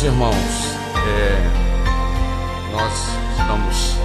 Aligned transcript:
Meus 0.00 0.12
irmãos, 0.12 0.36
é, 1.08 1.42
nós 2.70 2.94
estamos 3.36 3.96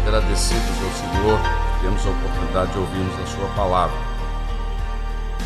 agradecidos 0.00 0.82
ao 0.82 0.90
Senhor, 0.94 1.38
temos 1.82 2.06
a 2.06 2.08
oportunidade 2.08 2.72
de 2.72 2.78
ouvirmos 2.78 3.14
a 3.20 3.26
Sua 3.26 3.46
palavra. 3.54 3.94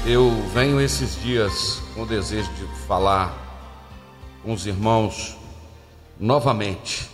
Eu 0.07 0.31
venho 0.55 0.81
esses 0.81 1.21
dias 1.21 1.83
com 1.95 2.03
o 2.05 2.07
desejo 2.07 2.49
de 2.53 2.65
falar 2.87 3.37
com 4.45 4.53
os 4.53 4.67
irmãos 4.67 5.37
novamente. 6.17 7.11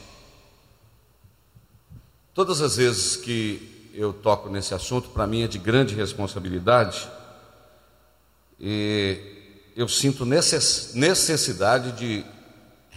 Todas 2.35 2.61
as 2.61 2.77
vezes 2.77 3.17
que 3.17 3.91
eu 3.95 4.13
toco 4.13 4.51
nesse 4.51 4.75
assunto, 4.75 5.09
para 5.09 5.27
mim 5.27 5.43
é 5.43 5.49
de 5.49 5.59
grande 5.59 5.95
responsabilidade 5.95 7.09
e 8.61 9.63
eu 9.75 9.89
sinto 9.89 10.27
necessidade 10.27 11.93
de 11.93 12.27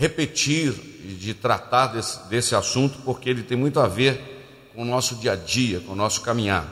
repetir 0.01 0.73
e 1.05 1.13
de 1.13 1.31
tratar 1.35 1.85
desse, 1.85 2.27
desse 2.27 2.55
assunto, 2.55 2.97
porque 3.05 3.29
ele 3.29 3.43
tem 3.43 3.55
muito 3.55 3.79
a 3.79 3.87
ver 3.87 4.71
com 4.73 4.81
o 4.81 4.85
nosso 4.85 5.13
dia 5.13 5.33
a 5.33 5.35
dia, 5.35 5.79
com 5.79 5.91
o 5.91 5.95
nosso 5.95 6.21
caminhar. 6.21 6.65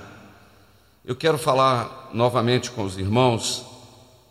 Eu 1.05 1.16
quero 1.16 1.38
falar 1.38 2.09
novamente 2.11 2.71
com 2.71 2.83
os 2.83 2.97
irmãos 2.97 3.63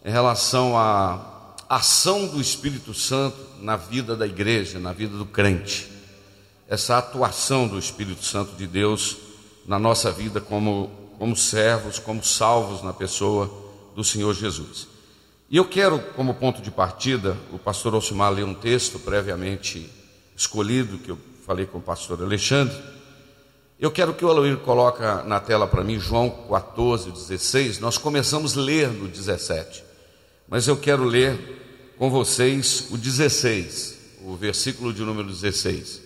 em 0.04 0.10
relação 0.10 0.76
à 0.76 1.54
ação 1.68 2.26
do 2.26 2.40
Espírito 2.40 2.92
Santo 2.92 3.36
na 3.60 3.76
vida 3.76 4.16
da 4.16 4.26
igreja, 4.26 4.80
na 4.80 4.92
vida 4.92 5.16
do 5.16 5.26
crente. 5.26 5.88
Essa 6.68 6.98
atuação 6.98 7.68
do 7.68 7.78
Espírito 7.78 8.24
Santo 8.24 8.56
de 8.56 8.66
Deus 8.66 9.16
na 9.64 9.78
nossa 9.78 10.10
vida 10.10 10.40
como, 10.40 10.90
como 11.20 11.36
servos, 11.36 12.00
como 12.00 12.24
salvos 12.24 12.82
na 12.82 12.92
pessoa 12.92 13.48
do 13.94 14.02
Senhor 14.02 14.34
Jesus. 14.34 14.97
E 15.50 15.56
eu 15.56 15.64
quero, 15.64 15.98
como 16.14 16.34
ponto 16.34 16.60
de 16.60 16.70
partida, 16.70 17.34
o 17.50 17.58
pastor 17.58 17.94
Alcimar 17.94 18.30
ler 18.30 18.44
um 18.44 18.52
texto 18.52 18.98
previamente 18.98 19.90
escolhido, 20.36 20.98
que 20.98 21.10
eu 21.10 21.18
falei 21.46 21.64
com 21.64 21.78
o 21.78 21.82
pastor 21.82 22.22
Alexandre. 22.22 22.76
Eu 23.80 23.90
quero 23.90 24.12
que 24.12 24.22
o 24.22 24.28
Aloir 24.28 24.58
coloque 24.58 25.00
na 25.26 25.40
tela 25.40 25.66
para 25.66 25.82
mim 25.82 25.98
João 25.98 26.28
14, 26.50 27.10
16. 27.10 27.78
Nós 27.78 27.96
começamos 27.96 28.58
a 28.58 28.60
ler 28.60 28.88
no 28.88 29.08
17, 29.08 29.82
mas 30.46 30.68
eu 30.68 30.76
quero 30.76 31.04
ler 31.04 31.94
com 31.96 32.10
vocês 32.10 32.88
o 32.90 32.98
16, 32.98 33.98
o 34.24 34.36
versículo 34.36 34.92
de 34.92 35.00
número 35.00 35.28
16. 35.28 36.02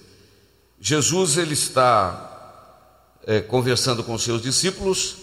Jesus 0.80 1.36
ele 1.36 1.54
está 1.54 3.10
é, 3.26 3.40
conversando 3.40 4.04
com 4.04 4.16
seus 4.16 4.40
discípulos 4.40 5.16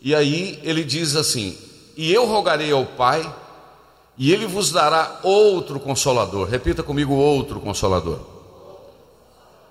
e 0.00 0.14
aí 0.14 0.58
ele 0.62 0.84
diz 0.84 1.14
assim: 1.16 1.58
E 1.94 2.10
eu 2.10 2.24
rogarei 2.24 2.72
ao 2.72 2.86
Pai 2.86 3.30
e 4.18 4.32
ele 4.32 4.46
vos 4.46 4.72
dará 4.72 5.20
outro 5.22 5.78
consolador. 5.78 6.48
Repita 6.48 6.82
comigo: 6.82 7.14
outro 7.14 7.60
consolador. 7.60 8.18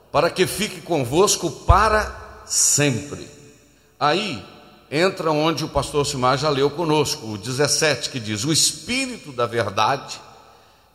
Para 0.09 0.29
que 0.29 0.47
fique 0.47 0.79
convosco 0.79 1.51
para 1.51 2.43
sempre. 2.45 3.27
Aí 3.99 4.41
entra 4.89 5.31
onde 5.31 5.65
o 5.65 5.69
pastor 5.69 6.05
Simar 6.05 6.37
já 6.37 6.49
leu 6.49 6.69
conosco, 6.69 7.27
o 7.27 7.37
17, 7.37 8.09
que 8.09 8.21
diz: 8.21 8.45
O 8.45 8.53
Espírito 8.53 9.33
da 9.33 9.45
Verdade, 9.45 10.17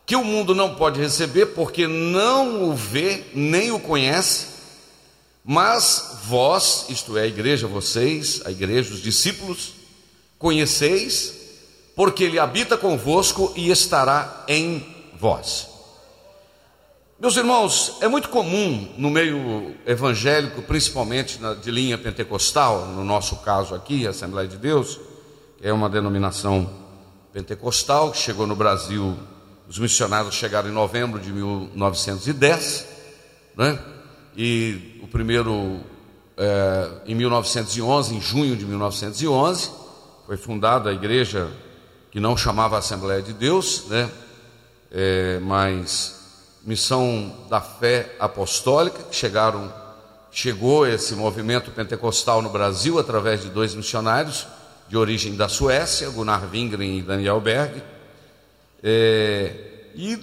que 0.03 0.15
o 0.15 0.23
mundo 0.23 0.55
não 0.55 0.73
pode 0.73 0.99
receber, 0.99 1.47
porque 1.47 1.85
não 1.85 2.69
o 2.69 2.73
vê 2.73 3.25
nem 3.35 3.71
o 3.71 3.79
conhece, 3.79 4.47
mas 5.45 6.21
vós, 6.23 6.85
isto 6.89 7.15
é, 7.17 7.21
a 7.21 7.27
igreja, 7.27 7.67
vocês, 7.67 8.41
a 8.45 8.51
igreja, 8.51 8.93
os 8.95 9.01
discípulos, 9.01 9.73
conheceis 10.39 11.42
porque 11.95 12.23
ele 12.23 12.39
habita 12.39 12.77
convosco 12.77 13.53
e 13.55 13.69
estará 13.69 14.45
em 14.47 14.85
vós. 15.19 15.69
Meus 17.19 17.37
irmãos, 17.37 17.97
é 18.01 18.07
muito 18.07 18.29
comum 18.29 18.93
no 18.97 19.09
meio 19.09 19.75
evangélico, 19.85 20.61
principalmente 20.63 21.39
de 21.61 21.71
linha 21.71 21.97
pentecostal, 21.97 22.87
no 22.87 23.03
nosso 23.03 23.37
caso 23.37 23.73
aqui, 23.73 24.05
a 24.05 24.09
Assembleia 24.09 24.47
de 24.47 24.57
Deus, 24.57 24.99
que 25.57 25.67
é 25.67 25.71
uma 25.71 25.89
denominação 25.89 26.69
pentecostal 27.31 28.11
que 28.11 28.17
chegou 28.17 28.45
no 28.45 28.55
Brasil, 28.55 29.17
os 29.69 29.79
missionários 29.79 30.35
chegaram 30.35 30.69
em 30.69 30.73
novembro 30.73 31.19
de 31.19 31.31
1910, 31.31 32.87
né? 33.55 33.79
e 34.35 34.99
o 35.01 35.07
primeiro 35.07 35.79
é, 36.37 36.89
em 37.05 37.15
1911, 37.15 38.15
em 38.15 38.21
junho 38.21 38.55
de 38.55 38.65
1911, 38.65 39.71
foi 40.25 40.37
fundada 40.37 40.89
a 40.89 40.93
igreja 40.93 41.49
que 42.13 42.19
não 42.19 42.37
chamava 42.37 42.77
Assembleia 42.77 43.23
de 43.23 43.33
Deus, 43.33 43.85
né? 43.87 44.07
É, 44.91 45.39
mas 45.39 46.59
Missão 46.63 47.35
da 47.49 47.59
Fé 47.59 48.15
Apostólica, 48.19 49.01
que 49.01 49.15
chegaram, 49.15 49.73
chegou 50.31 50.85
esse 50.85 51.15
movimento 51.15 51.71
pentecostal 51.71 52.39
no 52.39 52.51
Brasil 52.51 52.99
através 52.99 53.41
de 53.41 53.49
dois 53.49 53.73
missionários 53.73 54.45
de 54.87 54.95
origem 54.95 55.35
da 55.35 55.49
Suécia, 55.49 56.07
Gunnar 56.11 56.47
Wingren 56.51 56.99
e 56.99 57.01
Daniel 57.01 57.41
Berg. 57.41 57.81
É, 58.83 59.87
e 59.95 60.19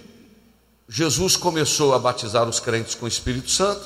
Jesus 0.87 1.35
começou 1.35 1.93
a 1.93 1.99
batizar 1.99 2.47
os 2.47 2.61
crentes 2.61 2.95
com 2.95 3.03
o 3.03 3.09
Espírito 3.09 3.51
Santo 3.51 3.85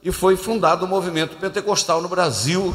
e 0.00 0.12
foi 0.12 0.36
fundado 0.36 0.84
o 0.84 0.88
movimento 0.88 1.36
pentecostal 1.38 2.00
no 2.00 2.08
Brasil, 2.08 2.72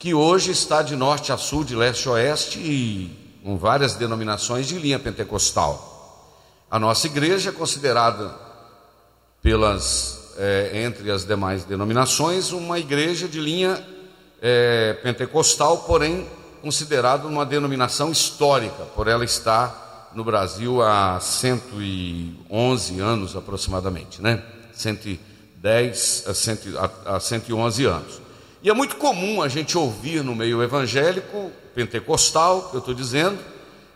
que 0.00 0.12
hoje 0.12 0.50
está 0.50 0.82
de 0.82 0.96
norte 0.96 1.30
a 1.30 1.38
sul, 1.38 1.62
de 1.62 1.76
leste 1.76 2.08
a 2.08 2.12
oeste 2.12 2.58
e 2.58 3.21
com 3.42 3.56
várias 3.56 3.94
denominações 3.94 4.68
de 4.68 4.78
linha 4.78 4.98
pentecostal. 4.98 5.90
A 6.70 6.78
nossa 6.78 7.06
igreja 7.06 7.50
é 7.50 7.52
considerada 7.52 8.34
pelas 9.42 10.34
é, 10.38 10.84
entre 10.84 11.10
as 11.10 11.24
demais 11.24 11.64
denominações 11.64 12.52
uma 12.52 12.78
igreja 12.78 13.28
de 13.28 13.40
linha 13.40 13.84
é, 14.40 14.94
pentecostal, 15.02 15.78
porém 15.78 16.26
considerada 16.62 17.26
uma 17.26 17.44
denominação 17.44 18.10
histórica, 18.12 18.84
por 18.94 19.08
ela 19.08 19.24
estar 19.24 20.10
no 20.14 20.24
Brasil 20.24 20.80
há 20.80 21.18
111 21.20 23.00
anos 23.00 23.36
aproximadamente, 23.36 24.22
né? 24.22 24.42
110 24.72 26.24
a, 27.06 27.18
111 27.18 27.84
anos. 27.84 28.21
E 28.62 28.70
é 28.70 28.74
muito 28.74 28.96
comum 28.96 29.42
a 29.42 29.48
gente 29.48 29.76
ouvir 29.76 30.22
no 30.22 30.34
meio 30.34 30.62
evangélico 30.62 31.50
pentecostal, 31.74 32.68
que 32.70 32.76
eu 32.76 32.80
estou 32.80 32.94
dizendo, 32.94 33.38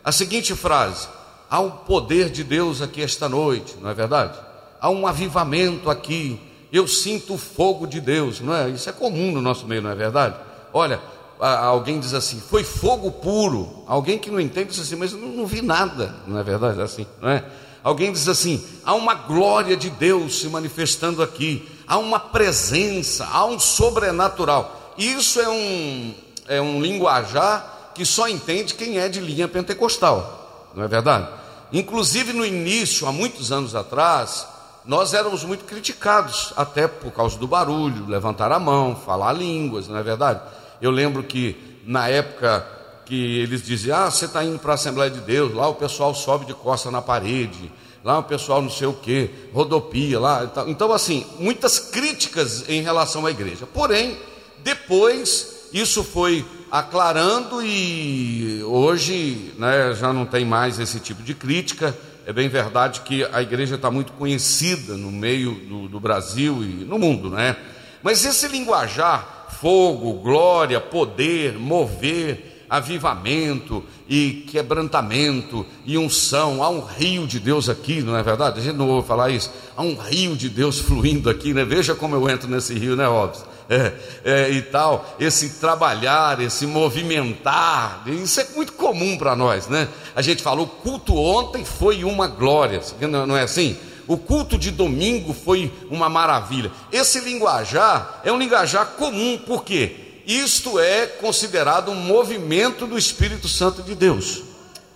a 0.03 0.11
seguinte 0.11 0.53
frase: 0.55 1.07
há 1.49 1.59
um 1.59 1.69
poder 1.69 2.29
de 2.29 2.43
Deus 2.43 2.81
aqui 2.81 3.01
esta 3.01 3.29
noite, 3.29 3.75
não 3.81 3.89
é 3.89 3.93
verdade? 3.93 4.37
Há 4.79 4.89
um 4.89 5.07
avivamento 5.07 5.89
aqui, 5.89 6.39
eu 6.71 6.87
sinto 6.87 7.35
o 7.35 7.37
fogo 7.37 7.87
de 7.87 8.01
Deus, 8.01 8.41
não 8.41 8.53
é? 8.53 8.69
Isso 8.69 8.89
é 8.89 8.93
comum 8.93 9.31
no 9.31 9.41
nosso 9.41 9.65
meio, 9.65 9.81
não 9.81 9.91
é 9.91 9.95
verdade? 9.95 10.35
Olha, 10.73 10.99
alguém 11.39 11.99
diz 11.99 12.13
assim, 12.13 12.39
foi 12.39 12.63
fogo 12.63 13.11
puro. 13.11 13.83
Alguém 13.87 14.19
que 14.19 14.29
não 14.29 14.39
entende 14.39 14.69
diz 14.69 14.79
assim, 14.79 14.95
mas 14.95 15.13
eu 15.13 15.19
não, 15.19 15.29
não 15.29 15.45
vi 15.45 15.61
nada, 15.61 16.13
não 16.27 16.37
é 16.37 16.43
verdade? 16.43 16.81
Assim, 16.81 17.07
não 17.21 17.29
é? 17.29 17.43
Alguém 17.87 18.11
diz 18.11 18.27
assim: 18.27 18.61
há 18.83 18.93
uma 18.93 19.13
glória 19.13 19.77
de 19.77 19.89
Deus 19.89 20.41
se 20.41 20.49
manifestando 20.49 21.23
aqui, 21.23 21.65
há 21.87 21.97
uma 21.97 22.19
presença, 22.19 23.25
há 23.31 23.45
um 23.45 23.59
sobrenatural. 23.59 24.93
Isso 24.97 25.39
é 25.39 25.47
um, 25.47 26.13
é 26.47 26.61
um 26.61 26.81
linguajar 26.81 27.91
que 27.95 28.05
só 28.05 28.27
entende 28.27 28.73
quem 28.73 28.99
é 28.99 29.07
de 29.07 29.19
linha 29.19 29.47
pentecostal, 29.47 30.71
não 30.75 30.83
é 30.83 30.87
verdade? 30.87 31.27
Inclusive 31.71 32.33
no 32.33 32.45
início, 32.45 33.07
há 33.07 33.11
muitos 33.11 33.51
anos 33.51 33.73
atrás, 33.75 34.47
nós 34.85 35.13
éramos 35.13 35.43
muito 35.43 35.65
criticados, 35.65 36.53
até 36.55 36.87
por 36.87 37.11
causa 37.11 37.37
do 37.37 37.47
barulho, 37.47 38.07
levantar 38.07 38.51
a 38.51 38.59
mão, 38.59 38.95
falar 38.95 39.33
línguas, 39.33 39.87
não 39.87 39.97
é 39.97 40.03
verdade? 40.03 40.39
Eu 40.81 40.91
lembro 40.91 41.23
que 41.23 41.81
na 41.85 42.07
época 42.07 42.65
que 43.05 43.39
eles 43.39 43.63
diziam, 43.63 43.97
ah, 43.97 44.11
você 44.11 44.25
está 44.25 44.43
indo 44.43 44.59
para 44.59 44.73
a 44.73 44.75
Assembleia 44.75 45.09
de 45.09 45.21
Deus, 45.21 45.53
lá 45.53 45.67
o 45.67 45.75
pessoal 45.75 46.13
sobe 46.13 46.45
de 46.45 46.53
costa 46.53 46.91
na 46.91 47.01
parede, 47.01 47.71
lá 48.07 48.19
o 48.19 48.23
pessoal 48.23 48.61
não 48.61 48.69
sei 48.69 48.87
o 48.87 48.93
que, 48.93 49.29
rodopia 49.53 50.17
lá. 50.17 50.49
Então, 50.65 50.93
assim, 50.93 51.25
muitas 51.37 51.77
críticas 51.77 52.63
em 52.69 52.81
relação 52.81 53.25
à 53.25 53.31
igreja. 53.31 53.67
Porém, 53.67 54.17
depois 54.63 55.67
isso 55.73 56.05
foi 56.05 56.45
aclarando 56.71 57.61
e 57.61 58.63
hoje 58.63 59.53
né, 59.57 59.93
já 59.93 60.13
não 60.13 60.25
tem 60.25 60.45
mais 60.45 60.79
esse 60.79 61.01
tipo 61.01 61.21
de 61.21 61.33
crítica. 61.33 61.93
É 62.25 62.31
bem 62.31 62.47
verdade 62.47 63.01
que 63.01 63.25
a 63.25 63.41
igreja 63.41 63.75
está 63.75 63.91
muito 63.91 64.13
conhecida 64.13 64.95
no 64.95 65.11
meio 65.11 65.51
do, 65.51 65.89
do 65.89 65.99
Brasil 65.99 66.63
e 66.63 66.85
no 66.85 66.97
mundo, 66.97 67.29
né? 67.29 67.57
Mas 68.01 68.23
esse 68.23 68.47
linguajar, 68.47 69.47
fogo, 69.59 70.13
glória, 70.13 70.79
poder, 70.79 71.59
mover, 71.59 72.65
avivamento 72.69 73.83
e 74.09 74.45
quebrantamento 74.47 75.65
e 75.85 75.97
unção. 75.97 76.63
Há 76.63 76.69
um 76.69 76.81
rio 76.81 77.27
de 77.27 77.39
Deus 77.39 77.69
aqui, 77.69 78.01
não 78.01 78.15
é 78.17 78.23
verdade? 78.23 78.59
A 78.59 78.63
gente 78.63 78.75
não 78.75 78.89
ouve 78.89 79.07
falar 79.07 79.29
isso. 79.29 79.51
Há 79.75 79.81
um 79.81 79.95
rio 79.95 80.35
de 80.35 80.49
Deus 80.49 80.79
fluindo 80.79 81.29
aqui, 81.29 81.53
né? 81.53 81.65
Veja 81.65 81.95
como 81.95 82.15
eu 82.15 82.29
entro 82.29 82.49
nesse 82.49 82.73
rio, 82.73 82.95
né, 82.95 83.05
Robson? 83.05 83.45
É, 83.69 83.93
é, 84.23 84.49
e 84.49 84.61
tal, 84.61 85.05
esse 85.19 85.59
trabalhar, 85.59 86.39
esse 86.39 86.65
movimentar, 86.65 88.03
isso 88.07 88.39
é 88.39 88.47
muito 88.55 88.71
comum 88.71 89.17
para 89.17 89.35
nós, 89.35 89.67
né? 89.67 89.89
A 90.15 90.21
gente 90.21 90.41
falou, 90.41 90.65
o 90.65 90.69
culto 90.69 91.13
ontem 91.17 91.65
foi 91.65 92.05
uma 92.05 92.27
glória, 92.27 92.81
não 93.01 93.35
é 93.35 93.43
assim? 93.43 93.75
O 94.07 94.17
culto 94.17 94.57
de 94.57 94.71
domingo 94.71 95.33
foi 95.33 95.69
uma 95.89 96.07
maravilha. 96.07 96.71
Esse 96.93 97.19
linguajar 97.19 98.21
é 98.23 98.31
um 98.31 98.39
linguajar 98.39 98.85
comum, 98.97 99.37
por 99.37 99.65
quê? 99.65 100.06
Isto 100.27 100.77
é 100.77 101.07
considerado 101.07 101.89
um 101.89 101.95
movimento 101.95 102.85
do 102.85 102.97
Espírito 102.97 103.47
Santo 103.47 103.81
de 103.81 103.95
Deus. 103.95 104.43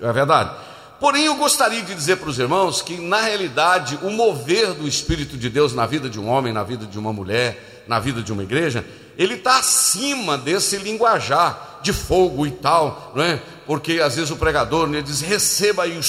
É 0.02 0.12
verdade? 0.12 0.52
Porém, 1.00 1.26
eu 1.26 1.36
gostaria 1.36 1.82
de 1.82 1.96
dizer 1.96 2.18
para 2.18 2.30
os 2.30 2.38
irmãos 2.38 2.82
que, 2.82 2.98
na 2.98 3.22
realidade, 3.22 3.98
o 4.04 4.12
mover 4.12 4.74
do 4.74 4.86
Espírito 4.86 5.38
de 5.38 5.50
Deus 5.50 5.74
na 5.74 5.86
vida 5.86 6.10
de 6.10 6.20
um 6.20 6.28
homem, 6.28 6.52
na 6.52 6.64
vida 6.64 6.86
de 6.86 7.00
uma 7.00 7.14
mulher, 7.14 7.84
na 7.88 7.98
vida 7.98 8.22
de 8.22 8.34
uma 8.34 8.44
igreja, 8.44 8.86
ele 9.18 9.36
está 9.36 9.58
acima 9.58 10.38
desse 10.38 10.76
linguajar 10.78 11.80
de 11.82 11.94
fogo 11.94 12.46
e 12.46 12.52
tal, 12.52 13.14
não 13.16 13.24
é? 13.24 13.42
Porque 13.66 14.02
às 14.02 14.16
vezes 14.16 14.32
o 14.32 14.36
pregador 14.36 14.88
né, 14.88 15.02
diz: 15.02 15.22
receba 15.22 15.84
aí 15.84 15.98
o 15.98 16.04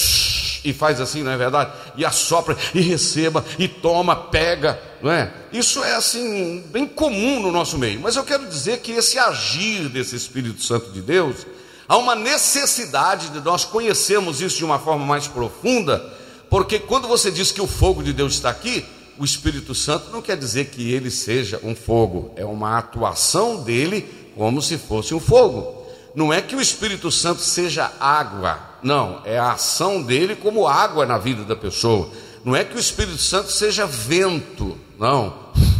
e 0.63 0.73
faz 0.73 1.01
assim, 1.01 1.23
não 1.23 1.31
é 1.31 1.37
verdade? 1.37 1.71
E 1.97 2.05
assopra, 2.05 2.57
e 2.73 2.81
receba, 2.81 3.43
e 3.59 3.67
toma, 3.67 4.15
pega, 4.15 4.79
não 5.01 5.11
é? 5.11 5.31
Isso 5.51 5.83
é 5.83 5.95
assim, 5.95 6.63
bem 6.71 6.85
comum 6.87 7.41
no 7.41 7.51
nosso 7.51 7.77
meio. 7.77 7.99
Mas 7.99 8.15
eu 8.15 8.23
quero 8.23 8.45
dizer 8.47 8.79
que 8.79 8.91
esse 8.91 9.19
agir 9.19 9.89
desse 9.89 10.15
Espírito 10.15 10.63
Santo 10.63 10.91
de 10.91 11.01
Deus, 11.01 11.45
há 11.87 11.97
uma 11.97 12.15
necessidade 12.15 13.29
de 13.29 13.41
nós 13.41 13.65
conhecermos 13.65 14.41
isso 14.41 14.57
de 14.57 14.65
uma 14.65 14.79
forma 14.79 15.05
mais 15.05 15.27
profunda, 15.27 16.03
porque 16.49 16.79
quando 16.79 17.07
você 17.07 17.31
diz 17.31 17.51
que 17.51 17.61
o 17.61 17.67
fogo 17.67 18.01
de 18.01 18.13
Deus 18.13 18.33
está 18.33 18.49
aqui, 18.49 18.85
o 19.17 19.25
Espírito 19.25 19.75
Santo 19.75 20.11
não 20.11 20.21
quer 20.21 20.37
dizer 20.37 20.65
que 20.65 20.91
ele 20.91 21.11
seja 21.11 21.59
um 21.63 21.75
fogo, 21.75 22.31
é 22.35 22.45
uma 22.45 22.77
atuação 22.77 23.63
dele 23.63 24.07
como 24.35 24.61
se 24.61 24.77
fosse 24.77 25.13
um 25.13 25.19
fogo. 25.19 25.83
Não 26.15 26.31
é 26.31 26.41
que 26.41 26.55
o 26.55 26.61
Espírito 26.61 27.11
Santo 27.11 27.41
seja 27.41 27.91
água, 27.99 28.72
não, 28.83 29.21
é 29.23 29.39
a 29.39 29.53
ação 29.53 30.01
dele 30.01 30.35
como 30.35 30.67
água 30.67 31.05
na 31.05 31.17
vida 31.17 31.43
da 31.43 31.55
pessoa. 31.55 32.09
Não 32.43 32.55
é 32.55 32.63
que 32.63 32.75
o 32.75 32.79
Espírito 32.79 33.17
Santo 33.17 33.51
seja 33.51 33.85
vento, 33.85 34.77
não, 34.99 35.33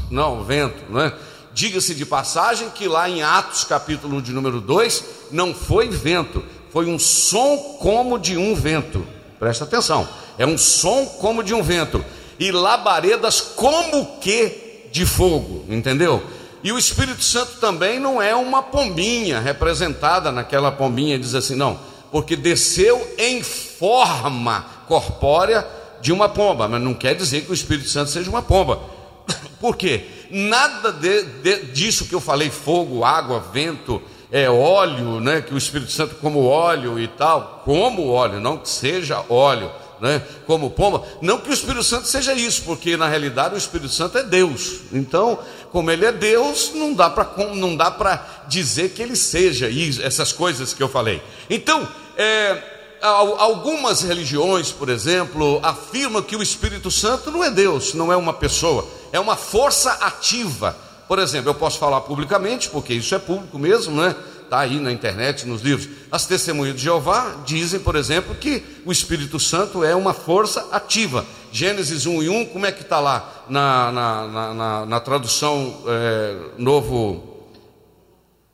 não, 0.10 0.44
vento, 0.44 0.84
não 0.90 1.02
é? 1.02 1.14
Diga-se 1.54 1.94
de 1.94 2.06
passagem 2.06 2.70
que 2.70 2.88
lá 2.88 3.10
em 3.10 3.22
Atos 3.22 3.64
capítulo 3.64 4.22
de 4.22 4.32
número 4.32 4.62
2, 4.62 5.04
não 5.32 5.54
foi 5.54 5.90
vento, 5.90 6.44
foi 6.72 6.86
um 6.86 6.98
som 6.98 7.78
como 7.80 8.18
de 8.18 8.38
um 8.38 8.56
vento. 8.56 9.06
Presta 9.38 9.66
atenção, 9.66 10.08
é 10.38 10.46
um 10.46 10.58
som 10.58 11.06
como 11.06 11.44
de 11.44 11.54
um 11.54 11.62
vento, 11.62 12.04
e 12.40 12.52
labaredas 12.52 13.42
como 13.42 14.18
que 14.20 14.88
de 14.92 15.06
fogo, 15.06 15.66
entendeu? 15.70 16.24
E 16.64 16.72
o 16.72 16.78
Espírito 16.78 17.24
Santo 17.24 17.60
também 17.60 18.00
não 18.00 18.22
é 18.22 18.34
uma 18.34 18.64
pombinha 18.64 19.40
representada 19.40 20.32
naquela 20.32 20.72
pombinha, 20.72 21.20
diz 21.20 21.36
assim, 21.36 21.56
não, 21.56 21.78
porque 22.14 22.36
desceu 22.36 23.16
em 23.18 23.42
forma 23.42 24.64
corpórea 24.88 25.68
de 26.00 26.14
uma 26.14 26.30
pomba, 26.30 26.68
mas 26.68 26.80
não 26.80 26.94
quer 26.94 27.16
dizer 27.16 27.42
que 27.42 27.50
o 27.50 27.56
Espírito 27.56 27.90
Santo 27.90 28.12
seja 28.12 28.30
uma 28.30 28.44
pomba. 28.44 28.80
Por 29.60 29.76
quê? 29.76 30.06
Nada 30.30 30.92
de, 30.92 31.24
de, 31.24 31.56
disso 31.72 32.06
que 32.06 32.14
eu 32.14 32.22
falei, 32.22 32.52
fogo, 32.52 33.04
água, 33.04 33.44
vento, 33.52 34.00
é 34.32 34.48
óleo, 34.48 35.20
né? 35.20 35.42
Que 35.42 35.56
o 35.56 35.58
Espírito 35.58 35.92
Santo 35.92 36.14
como 36.22 36.46
óleo 36.46 37.00
e 37.00 37.08
tal, 37.08 37.64
como 37.66 38.08
óleo, 38.08 38.40
não 38.40 38.60
que 38.60 38.70
seja 38.70 39.26
óleo 39.28 39.72
né, 40.04 40.22
como 40.46 40.70
pomba. 40.70 41.02
Não 41.22 41.40
que 41.40 41.50
o 41.50 41.54
Espírito 41.54 41.82
Santo 41.82 42.08
seja 42.10 42.34
isso, 42.34 42.64
porque 42.64 42.98
na 42.98 43.08
realidade 43.08 43.56
o 43.56 43.58
Espírito 43.58 43.90
Santo 43.90 44.18
é 44.18 44.24
Deus. 44.24 44.82
Então, 44.92 45.40
como 45.72 45.90
ele 45.90 46.06
é 46.06 46.12
Deus, 46.12 46.74
não 46.76 46.94
dá 46.94 47.10
para 47.10 47.54
não 47.56 47.76
dá 47.76 47.90
para 47.90 48.44
dizer 48.50 48.90
que 48.90 49.02
ele 49.02 49.16
seja 49.16 49.70
isso, 49.70 50.04
essas 50.04 50.34
coisas 50.34 50.74
que 50.74 50.84
eu 50.84 50.90
falei. 50.90 51.22
Então, 51.50 51.88
é, 52.18 52.62
algumas 53.02 54.02
religiões, 54.02 54.72
por 54.72 54.90
exemplo, 54.90 55.60
afirmam 55.64 56.22
que 56.22 56.36
o 56.36 56.44
Espírito 56.44 56.90
Santo 56.90 57.32
não 57.32 57.44
é 57.44 57.50
Deus, 57.50 57.94
não 57.94 58.12
é 58.12 58.16
uma 58.18 58.34
pessoa, 58.34 58.88
é 59.12 59.20
uma 59.20 59.36
força 59.36 59.92
ativa. 59.94 60.78
Por 61.08 61.20
exemplo, 61.20 61.50
eu 61.50 61.56
posso 61.56 61.78
falar 61.78 62.02
publicamente, 62.02 62.70
porque 62.70 62.94
isso 62.94 63.14
é 63.14 63.20
público 63.20 63.60
mesmo, 63.60 64.02
né? 64.02 64.16
está 64.54 64.60
aí 64.60 64.80
na 64.80 64.92
internet, 64.92 65.48
nos 65.48 65.62
livros. 65.62 65.90
As 66.12 66.28
testemunhas 66.28 66.76
de 66.76 66.84
Jeová 66.84 67.38
dizem, 67.44 67.80
por 67.80 67.96
exemplo, 67.96 68.36
que 68.36 68.64
o 68.86 68.92
Espírito 68.92 69.40
Santo 69.40 69.84
é 69.84 69.96
uma 69.96 70.14
força 70.14 70.68
ativa. 70.72 71.26
Gênesis 71.52 72.06
1 72.06 72.24
e 72.24 72.30
1, 72.30 72.46
como 72.48 72.66
é 72.66 72.72
que 72.72 72.84
está 72.84 73.00
lá 73.00 73.46
na, 73.50 73.92
na, 73.92 74.54
na, 74.54 74.86
na 74.86 75.00
tradução 75.00 75.82
é, 75.88 76.36
novo, 76.58 77.48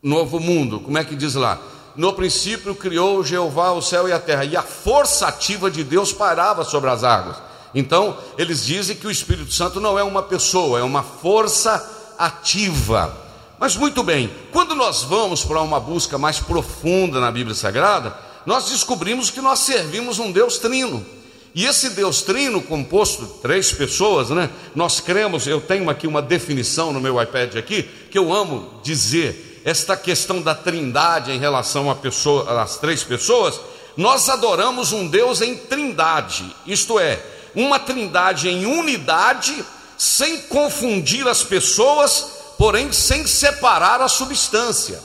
novo 0.02 0.40
Mundo? 0.40 0.80
Como 0.80 0.98
é 0.98 1.04
que 1.04 1.16
diz 1.16 1.36
lá? 1.36 1.60
No 1.96 2.14
princípio 2.14 2.76
criou 2.76 3.24
Jeová 3.24 3.72
o 3.72 3.82
céu 3.82 4.08
e 4.08 4.12
a 4.12 4.20
terra, 4.20 4.46
e 4.46 4.56
a 4.56 4.62
força 4.62 5.28
ativa 5.28 5.70
de 5.70 5.84
Deus 5.84 6.14
parava 6.14 6.64
sobre 6.64 6.90
as 6.90 7.04
águas. 7.04 7.38
Então, 7.74 8.18
eles 8.38 8.66
dizem 8.66 8.96
que 8.96 9.08
o 9.08 9.12
Espírito 9.12 9.54
Santo 9.54 9.80
não 9.80 9.98
é 9.98 10.04
uma 10.04 10.24
pessoa, 10.24 10.80
é 10.80 10.84
uma 10.84 11.04
força 11.04 12.16
ativa. 12.18 13.16
Mas 13.60 13.76
muito 13.76 14.02
bem, 14.04 14.32
quando 14.52 14.74
nós 14.74 15.04
vamos 15.04 15.44
para 15.44 15.62
uma 15.62 15.80
busca 15.80 16.18
mais 16.18 16.40
profunda 16.40 17.20
na 17.20 17.32
Bíblia 17.32 17.56
Sagrada, 17.56 18.16
nós 18.46 18.70
descobrimos 18.70 19.30
que 19.30 19.42
nós 19.42 19.60
servimos 19.60 20.18
um 20.18 20.32
Deus 20.32 20.58
trino. 20.58 21.06
E 21.54 21.66
esse 21.66 21.90
Deus 21.90 22.22
trino, 22.22 22.62
composto 22.62 23.26
de 23.26 23.34
três 23.42 23.72
pessoas, 23.72 24.30
né? 24.30 24.50
Nós 24.76 25.00
cremos, 25.00 25.46
eu 25.48 25.60
tenho 25.60 25.90
aqui 25.90 26.08
uma 26.08 26.22
definição 26.22 26.94
no 26.94 27.02
meu 27.02 27.22
iPad 27.22 27.56
aqui, 27.58 27.84
que 27.84 28.18
eu 28.18 28.32
amo 28.32 28.80
dizer, 28.84 29.49
esta 29.64 29.96
questão 29.96 30.42
da 30.42 30.56
trindade 30.56 31.32
em 31.32 31.40
relação 31.40 31.94
pessoa, 31.96 32.62
às 32.62 32.78
três 32.78 33.04
pessoas, 33.04 33.60
nós 33.98 34.30
adoramos 34.30 34.92
um 34.92 35.08
Deus 35.08 35.42
em 35.42 35.56
trindade, 35.56 36.56
isto 36.66 37.00
é, 37.00 37.22
uma 37.56 37.80
trindade 37.80 38.48
em 38.48 38.66
unidade, 38.66 39.66
sem 39.98 40.42
confundir 40.44 41.28
as 41.28 41.44
pessoas 41.44 42.40
porém 42.60 42.92
sem 42.92 43.26
separar 43.26 44.02
a 44.02 44.10
substância. 44.10 45.02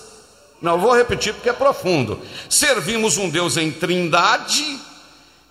Não 0.60 0.80
vou 0.80 0.92
repetir 0.92 1.32
porque 1.32 1.48
é 1.48 1.52
profundo. 1.52 2.20
Servimos 2.50 3.16
um 3.16 3.30
Deus 3.30 3.56
em 3.56 3.70
trindade. 3.70 4.76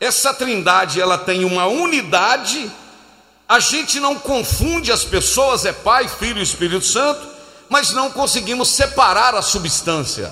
Essa 0.02 0.34
trindade 0.34 1.00
ela 1.00 1.18
tem 1.18 1.46
uma 1.46 1.66
unidade. 1.66 2.70
A 3.48 3.62
gente 3.62 4.02
não 4.02 4.16
confunde 4.16 4.92
as 4.92 5.06
pessoas, 5.06 5.64
é 5.64 5.72
Pai, 5.72 6.10
Filho 6.10 6.40
e 6.40 6.44
Espírito 6.44 6.86
Santo, 6.86 7.26
mas 7.74 7.92
não 7.92 8.12
conseguimos 8.12 8.70
separar 8.70 9.34
a 9.34 9.42
substância. 9.42 10.32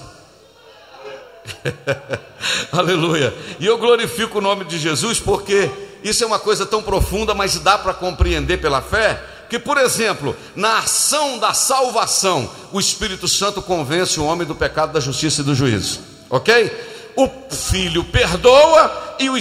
Aleluia. 2.71 3.33
E 3.60 3.65
eu 3.65 3.79
glorifico 3.79 4.38
o 4.38 4.41
nome 4.41 4.63
de 4.63 4.77
Jesus 4.77 5.19
porque 5.19 5.67
isso 6.03 6.24
é 6.24 6.27
uma 6.27 6.38
coisa 6.38 6.67
tão 6.67 6.83
profunda, 6.83 7.33
mas 7.33 7.57
dá 7.57 7.79
para 7.79 7.95
compreender 7.95 8.57
pela 8.62 8.79
fé 8.79 9.19
que, 9.50 9.57
por 9.57 9.79
exemplo, 9.79 10.38
na 10.55 10.77
ação 10.77 11.39
da 11.39 11.51
salvação, 11.51 12.48
o 12.71 12.79
Espírito 12.79 13.27
Santo 13.27 13.60
convence 13.60 14.19
o 14.19 14.25
homem 14.25 14.45
do 14.45 14.53
pecado, 14.53 14.93
da 14.93 15.00
justiça 15.00 15.41
e 15.41 15.43
do 15.43 15.55
juízo, 15.55 16.00
ok? 16.29 16.71
O 17.15 17.27
filho 17.50 18.03
perdoa 18.03 19.15
e 19.17 19.31
o, 19.31 19.38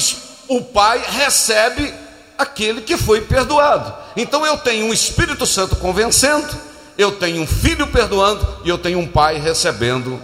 o 0.48 0.62
pai 0.62 1.04
recebe 1.06 1.92
aquele 2.38 2.80
que 2.80 2.96
foi 2.96 3.20
perdoado. 3.20 3.92
Então 4.16 4.46
eu 4.46 4.56
tenho 4.56 4.86
um 4.86 4.92
Espírito 4.92 5.44
Santo 5.44 5.76
convencendo, 5.76 6.69
eu 7.00 7.12
tenho 7.12 7.42
um 7.42 7.46
filho 7.46 7.86
perdoando 7.86 8.46
e 8.62 8.68
eu 8.68 8.76
tenho 8.76 8.98
um 8.98 9.06
pai 9.06 9.38
recebendo 9.38 10.20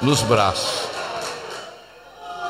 nos 0.00 0.22
braços. 0.22 0.88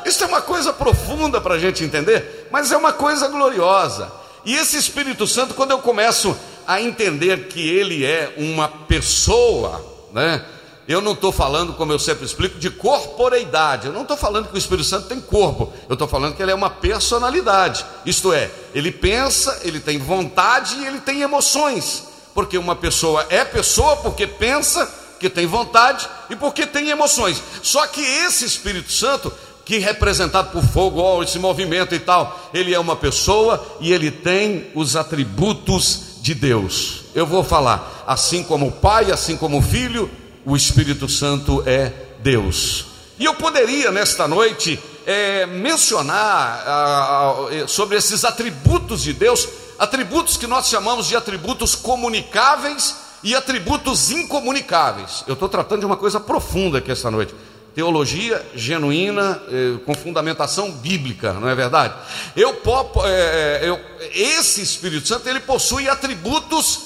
Isso 0.05 0.23
é 0.23 0.27
uma 0.27 0.41
coisa 0.41 0.71
profunda 0.71 1.41
para 1.41 1.55
a 1.55 1.59
gente 1.59 1.83
entender, 1.83 2.47
mas 2.51 2.71
é 2.71 2.77
uma 2.77 2.93
coisa 2.93 3.27
gloriosa. 3.27 4.11
E 4.45 4.55
esse 4.55 4.77
Espírito 4.77 5.25
Santo, 5.25 5.55
quando 5.55 5.71
eu 5.71 5.79
começo 5.79 6.37
a 6.67 6.79
entender 6.79 7.47
que 7.47 7.67
ele 7.67 8.05
é 8.05 8.35
uma 8.37 8.67
pessoa, 8.67 9.83
né? 10.11 10.45
Eu 10.87 11.01
não 11.01 11.13
estou 11.13 11.31
falando, 11.31 11.73
como 11.73 11.93
eu 11.93 11.97
sempre 11.97 12.25
explico, 12.25 12.59
de 12.59 12.69
corporeidade. 12.69 13.87
Eu 13.87 13.93
não 13.93 14.01
estou 14.01 14.17
falando 14.17 14.49
que 14.49 14.55
o 14.55 14.57
Espírito 14.57 14.85
Santo 14.85 15.07
tem 15.07 15.19
corpo. 15.19 15.71
Eu 15.87 15.93
estou 15.93 16.09
falando 16.09 16.35
que 16.35 16.43
ele 16.43 16.51
é 16.51 16.55
uma 16.55 16.69
personalidade. 16.69 17.85
Isto 18.05 18.33
é, 18.33 18.51
ele 18.75 18.91
pensa, 18.91 19.61
ele 19.63 19.79
tem 19.79 19.97
vontade 19.97 20.75
e 20.75 20.85
ele 20.85 20.99
tem 20.99 21.21
emoções. 21.21 22.12
Porque 22.33 22.57
uma 22.57 22.75
pessoa 22.75 23.25
é 23.29 23.45
pessoa 23.45 23.97
porque 23.97 24.25
pensa, 24.25 24.89
que 25.23 25.29
tem 25.29 25.47
vontade 25.47 26.07
e 26.29 26.35
porque 26.35 26.67
tem 26.67 26.89
emoções. 26.89 27.41
Só 27.61 27.87
que 27.87 28.01
esse 28.01 28.43
Espírito 28.43 28.91
Santo, 28.91 29.31
que 29.63 29.77
representado 29.77 30.51
por 30.51 30.63
fogo, 30.65 30.99
ó, 30.99 31.23
esse 31.23 31.39
movimento 31.39 31.95
e 31.95 31.99
tal, 31.99 32.49
ele 32.53 32.73
é 32.73 32.79
uma 32.79 32.97
pessoa 32.97 33.65
e 33.79 33.93
ele 33.93 34.11
tem 34.11 34.67
os 34.75 34.97
atributos 34.97 36.17
de 36.21 36.33
Deus. 36.33 37.05
Eu 37.15 37.25
vou 37.25 37.41
falar, 37.41 38.03
assim 38.05 38.43
como 38.43 38.67
o 38.67 38.71
Pai, 38.71 39.11
assim 39.11 39.37
como 39.37 39.59
o 39.59 39.61
Filho, 39.61 40.11
o 40.45 40.57
Espírito 40.57 41.07
Santo 41.07 41.63
é 41.65 41.93
Deus. 42.19 42.85
E 43.17 43.23
eu 43.23 43.35
poderia 43.35 43.91
nesta 43.91 44.27
noite 44.27 44.77
é, 45.05 45.45
mencionar 45.45 46.63
ah, 46.65 47.47
ah, 47.49 47.67
sobre 47.67 47.97
esses 47.97 48.25
atributos 48.25 49.03
de 49.03 49.13
Deus, 49.13 49.47
atributos 49.77 50.37
que 50.37 50.47
nós 50.47 50.67
chamamos 50.67 51.07
de 51.07 51.15
atributos 51.15 51.75
comunicáveis 51.75 52.95
e 53.23 53.33
atributos 53.35 54.11
incomunicáveis. 54.11 55.23
Eu 55.25 55.33
estou 55.33 55.47
tratando 55.47 55.79
de 55.79 55.85
uma 55.85 55.97
coisa 55.97 56.19
profunda 56.19 56.79
aqui 56.79 56.91
esta 56.91 57.09
noite. 57.09 57.33
Teologia 57.73 58.45
genuína, 58.53 59.41
eh, 59.49 59.79
com 59.83 59.95
fundamentação 59.95 60.71
bíblica, 60.71 61.33
não 61.33 61.49
é 61.49 61.55
verdade? 61.55 61.95
Eu, 62.35 62.61
eh, 63.05 63.61
eu, 63.63 63.79
esse 64.13 64.61
Espírito 64.61 65.07
Santo 65.07 65.27
ele 65.27 65.39
possui 65.39 65.89
atributos 65.89 66.81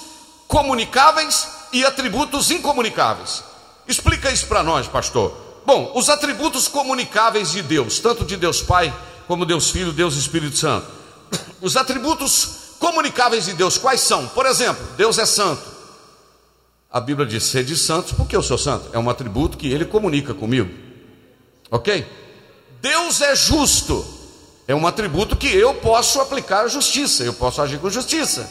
comunicáveis 0.47 1.47
e 1.73 1.83
atributos 1.83 2.51
incomunicáveis. 2.51 3.43
Explica 3.85 4.31
isso 4.31 4.47
para 4.47 4.63
nós, 4.63 4.87
pastor. 4.87 5.35
Bom, 5.65 5.91
os 5.95 6.09
atributos 6.09 6.69
comunicáveis 6.69 7.51
de 7.51 7.61
Deus, 7.61 7.99
tanto 7.99 8.23
de 8.23 8.37
Deus 8.37 8.61
Pai 8.61 8.93
como 9.27 9.45
Deus 9.45 9.69
Filho, 9.69 9.91
Deus 9.91 10.15
Espírito 10.15 10.57
Santo. 10.57 10.87
Os 11.61 11.75
atributos 11.75 12.66
comunicáveis 12.79 13.45
de 13.45 13.53
Deus, 13.53 13.77
quais 13.77 14.01
são? 14.01 14.27
Por 14.27 14.45
exemplo, 14.45 14.85
Deus 14.95 15.17
é 15.17 15.25
santo. 15.25 15.63
A 16.91 16.99
Bíblia 16.99 17.27
diz: 17.27 17.43
sede 17.43 17.75
santos, 17.75 18.11
porque 18.11 18.35
eu 18.35 18.41
sou 18.41 18.57
santo. 18.57 18.89
É 18.93 18.99
um 18.99 19.09
atributo 19.09 19.57
que 19.57 19.71
ele 19.71 19.85
comunica 19.85 20.33
comigo. 20.33 20.69
Ok? 21.69 22.05
Deus 22.81 23.21
é 23.21 23.35
justo. 23.35 24.05
É 24.67 24.75
um 24.75 24.85
atributo 24.85 25.35
que 25.35 25.47
eu 25.47 25.75
posso 25.75 26.19
aplicar 26.19 26.65
a 26.65 26.67
justiça, 26.67 27.23
eu 27.23 27.33
posso 27.33 27.61
agir 27.61 27.79
com 27.79 27.89
justiça. 27.89 28.49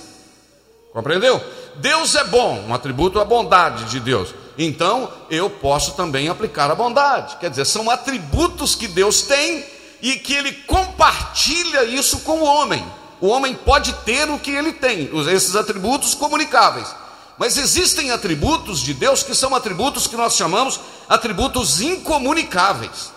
Compreendeu? 0.92 1.42
Deus 1.76 2.14
é 2.14 2.24
bom, 2.24 2.64
um 2.66 2.72
atributo 2.72 3.18
é 3.18 3.22
a 3.22 3.24
bondade 3.24 3.84
de 3.84 4.00
Deus. 4.00 4.34
Então, 4.56 5.12
eu 5.28 5.50
posso 5.50 5.92
também 5.92 6.30
aplicar 6.30 6.70
a 6.70 6.74
bondade. 6.74 7.36
Quer 7.36 7.50
dizer, 7.50 7.66
são 7.66 7.90
atributos 7.90 8.74
que 8.74 8.88
Deus 8.88 9.20
tem 9.22 9.62
e 10.00 10.16
que 10.16 10.32
ele 10.32 10.52
compartilha 10.52 11.84
isso 11.84 12.20
com 12.20 12.38
o 12.38 12.44
homem. 12.44 12.82
O 13.20 13.28
homem 13.28 13.54
pode 13.54 13.92
ter 14.04 14.28
o 14.28 14.38
que 14.38 14.50
ele 14.50 14.72
tem, 14.72 15.10
esses 15.28 15.56
atributos 15.56 16.14
comunicáveis. 16.14 16.94
Mas 17.38 17.56
existem 17.56 18.10
atributos 18.10 18.80
de 18.80 18.94
Deus 18.94 19.22
que 19.22 19.34
são 19.34 19.54
atributos 19.54 20.06
que 20.06 20.16
nós 20.16 20.36
chamamos 20.36 20.80
atributos 21.08 21.80
incomunicáveis. 21.80 23.12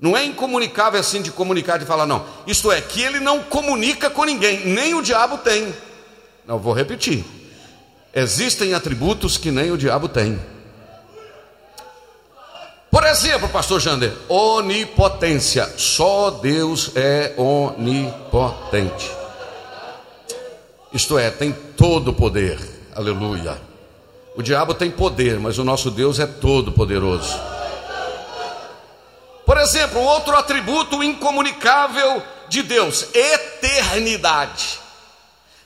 Não 0.00 0.16
é 0.16 0.24
incomunicável 0.24 0.98
assim 0.98 1.20
de 1.20 1.30
comunicar, 1.30 1.78
de 1.78 1.84
falar, 1.84 2.06
não. 2.06 2.24
Isto 2.46 2.72
é, 2.72 2.80
que 2.80 3.02
ele 3.02 3.20
não 3.20 3.42
comunica 3.42 4.08
com 4.08 4.24
ninguém, 4.24 4.66
nem 4.66 4.94
o 4.94 5.02
diabo 5.02 5.36
tem. 5.38 5.74
Não, 6.46 6.58
vou 6.58 6.72
repetir. 6.72 7.22
Existem 8.14 8.72
atributos 8.72 9.36
que 9.36 9.50
nem 9.50 9.70
o 9.70 9.76
diabo 9.76 10.08
tem. 10.08 10.40
Por 12.90 13.04
exemplo, 13.04 13.48
pastor 13.48 13.80
Jander, 13.80 14.12
onipotência. 14.28 15.64
Só 15.76 16.30
Deus 16.30 16.90
é 16.96 17.34
onipotente. 17.36 19.10
Isto 20.92 21.16
é, 21.16 21.30
tem 21.30 21.52
todo 21.52 22.08
o 22.08 22.14
poder. 22.14 22.58
Aleluia. 22.94 23.60
O 24.34 24.42
diabo 24.42 24.74
tem 24.74 24.90
poder, 24.90 25.38
mas 25.38 25.58
o 25.58 25.64
nosso 25.64 25.90
Deus 25.90 26.18
é 26.18 26.26
todo 26.26 26.72
poderoso. 26.72 27.38
Por 29.46 29.56
exemplo, 29.58 30.00
outro 30.00 30.36
atributo 30.36 31.02
incomunicável 31.02 32.22
de 32.48 32.62
Deus, 32.62 33.06
eternidade. 33.14 34.80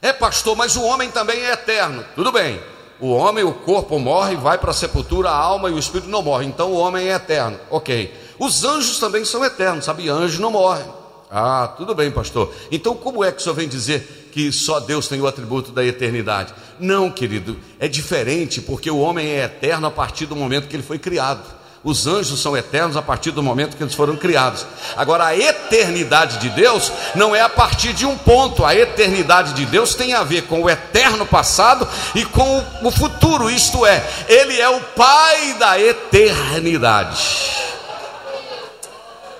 É, 0.02 0.12
pastor, 0.12 0.54
mas 0.56 0.76
o 0.76 0.82
homem 0.82 1.10
também 1.10 1.40
é 1.40 1.52
eterno. 1.52 2.04
Tudo 2.14 2.30
bem. 2.30 2.60
O 3.00 3.10
homem, 3.10 3.44
o 3.44 3.52
corpo 3.52 3.98
morre, 3.98 4.36
vai 4.36 4.56
para 4.58 4.70
a 4.70 4.74
sepultura, 4.74 5.30
a 5.30 5.36
alma 5.36 5.68
e 5.68 5.72
o 5.72 5.78
espírito 5.78 6.08
não 6.08 6.22
morrem. 6.22 6.48
Então 6.48 6.72
o 6.72 6.76
homem 6.76 7.08
é 7.08 7.14
eterno. 7.14 7.58
Ok. 7.70 8.12
Os 8.38 8.64
anjos 8.64 8.98
também 8.98 9.24
são 9.24 9.44
eternos, 9.44 9.84
sabe? 9.84 10.08
Anjo 10.08 10.40
não 10.40 10.50
morre. 10.50 10.84
Ah, 11.30 11.72
tudo 11.76 11.94
bem, 11.94 12.10
pastor. 12.10 12.52
Então 12.70 12.94
como 12.94 13.24
é 13.24 13.32
que 13.32 13.38
o 13.38 13.42
senhor 13.42 13.54
vem 13.54 13.68
dizer 13.68 14.24
que 14.34 14.50
só 14.50 14.80
Deus 14.80 15.06
tem 15.06 15.20
o 15.20 15.28
atributo 15.28 15.70
da 15.70 15.84
eternidade. 15.84 16.52
Não, 16.80 17.08
querido, 17.08 17.56
é 17.78 17.86
diferente 17.86 18.60
porque 18.60 18.90
o 18.90 18.98
homem 18.98 19.28
é 19.28 19.44
eterno 19.44 19.86
a 19.86 19.90
partir 19.92 20.26
do 20.26 20.34
momento 20.34 20.66
que 20.66 20.74
ele 20.74 20.82
foi 20.82 20.98
criado. 20.98 21.44
Os 21.84 22.06
anjos 22.06 22.40
são 22.40 22.56
eternos 22.56 22.96
a 22.96 23.02
partir 23.02 23.30
do 23.30 23.42
momento 23.42 23.76
que 23.76 23.82
eles 23.82 23.94
foram 23.94 24.16
criados. 24.16 24.66
Agora, 24.96 25.26
a 25.26 25.36
eternidade 25.36 26.38
de 26.38 26.48
Deus 26.48 26.90
não 27.14 27.36
é 27.36 27.42
a 27.42 27.48
partir 27.48 27.92
de 27.92 28.06
um 28.06 28.16
ponto. 28.16 28.64
A 28.64 28.74
eternidade 28.74 29.52
de 29.52 29.66
Deus 29.66 29.94
tem 29.94 30.14
a 30.14 30.24
ver 30.24 30.46
com 30.46 30.62
o 30.62 30.70
eterno 30.70 31.26
passado 31.26 31.86
e 32.14 32.24
com 32.24 32.64
o 32.82 32.90
futuro. 32.90 33.50
Isto 33.50 33.84
é, 33.84 34.02
Ele 34.26 34.58
é 34.58 34.68
o 34.70 34.80
Pai 34.80 35.54
da 35.58 35.78
eternidade. 35.78 37.22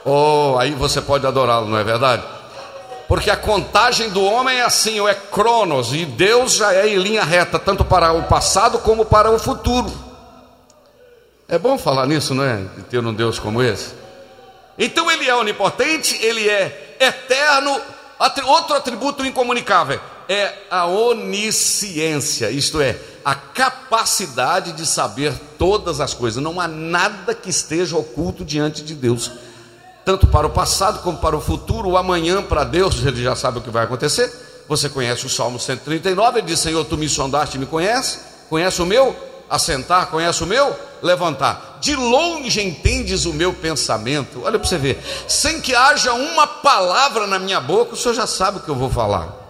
Oh, 0.04 0.56
aí 0.58 0.72
você 0.72 1.00
pode 1.00 1.26
adorá-lo, 1.26 1.66
não 1.66 1.78
é 1.78 1.84
verdade? 1.84 2.22
Porque 3.08 3.30
a 3.30 3.36
contagem 3.38 4.10
do 4.10 4.22
homem 4.22 4.58
é 4.58 4.62
assim, 4.62 5.00
ou 5.00 5.08
é 5.08 5.14
cronos, 5.14 5.94
e 5.94 6.04
Deus 6.04 6.56
já 6.56 6.74
é 6.74 6.88
em 6.88 6.98
linha 6.98 7.24
reta, 7.24 7.58
tanto 7.58 7.86
para 7.86 8.12
o 8.12 8.24
passado 8.24 8.78
como 8.80 9.06
para 9.06 9.30
o 9.30 9.38
futuro. 9.38 10.13
É 11.48 11.58
bom 11.58 11.76
falar 11.78 12.06
nisso, 12.06 12.34
não 12.34 12.44
é? 12.44 12.56
De 12.76 12.82
ter 12.84 13.04
um 13.04 13.12
Deus 13.12 13.38
como 13.38 13.62
esse. 13.62 13.92
Então 14.78 15.10
ele 15.10 15.28
é 15.28 15.34
onipotente, 15.34 16.18
ele 16.24 16.48
é 16.48 16.96
eterno. 17.00 17.80
Outro 18.46 18.74
atributo 18.76 19.24
incomunicável 19.24 20.00
é 20.28 20.54
a 20.70 20.86
onisciência, 20.86 22.50
isto 22.50 22.80
é, 22.80 22.98
a 23.24 23.34
capacidade 23.34 24.72
de 24.72 24.86
saber 24.86 25.34
todas 25.58 26.00
as 26.00 26.14
coisas. 26.14 26.42
Não 26.42 26.60
há 26.60 26.66
nada 26.66 27.34
que 27.34 27.50
esteja 27.50 27.96
oculto 27.96 28.44
diante 28.44 28.82
de 28.82 28.94
Deus 28.94 29.30
tanto 30.04 30.26
para 30.26 30.46
o 30.46 30.50
passado 30.50 31.00
como 31.02 31.16
para 31.18 31.36
o 31.36 31.40
futuro, 31.40 31.90
o 31.90 31.96
amanhã 31.96 32.42
para 32.42 32.62
Deus, 32.62 33.04
ele 33.04 33.22
já 33.22 33.34
sabe 33.34 33.58
o 33.58 33.62
que 33.62 33.70
vai 33.70 33.84
acontecer. 33.84 34.30
Você 34.68 34.88
conhece 34.88 35.24
o 35.24 35.30
Salmo 35.30 35.58
139, 35.58 36.40
ele 36.40 36.46
diz: 36.46 36.60
Senhor, 36.60 36.84
tu 36.84 36.96
me 36.98 37.08
sondaste 37.08 37.56
e 37.56 37.60
me 37.60 37.66
conhece, 37.66 38.18
conhece 38.48 38.82
o 38.82 38.86
meu 38.86 39.16
assentar, 39.48 40.06
conhece 40.06 40.42
o 40.42 40.46
meu 40.46 40.74
levantar. 41.02 41.78
De 41.80 41.94
longe 41.94 42.62
entendes 42.62 43.26
o 43.26 43.32
meu 43.32 43.52
pensamento. 43.52 44.42
Olha 44.44 44.58
para 44.58 44.68
você 44.68 44.78
ver, 44.78 45.02
sem 45.28 45.60
que 45.60 45.74
haja 45.74 46.12
uma 46.12 46.46
palavra 46.46 47.26
na 47.26 47.38
minha 47.38 47.60
boca, 47.60 47.94
o 47.94 47.96
Senhor 47.96 48.14
já 48.14 48.26
sabe 48.26 48.58
o 48.58 48.60
que 48.60 48.68
eu 48.68 48.74
vou 48.74 48.90
falar. 48.90 49.43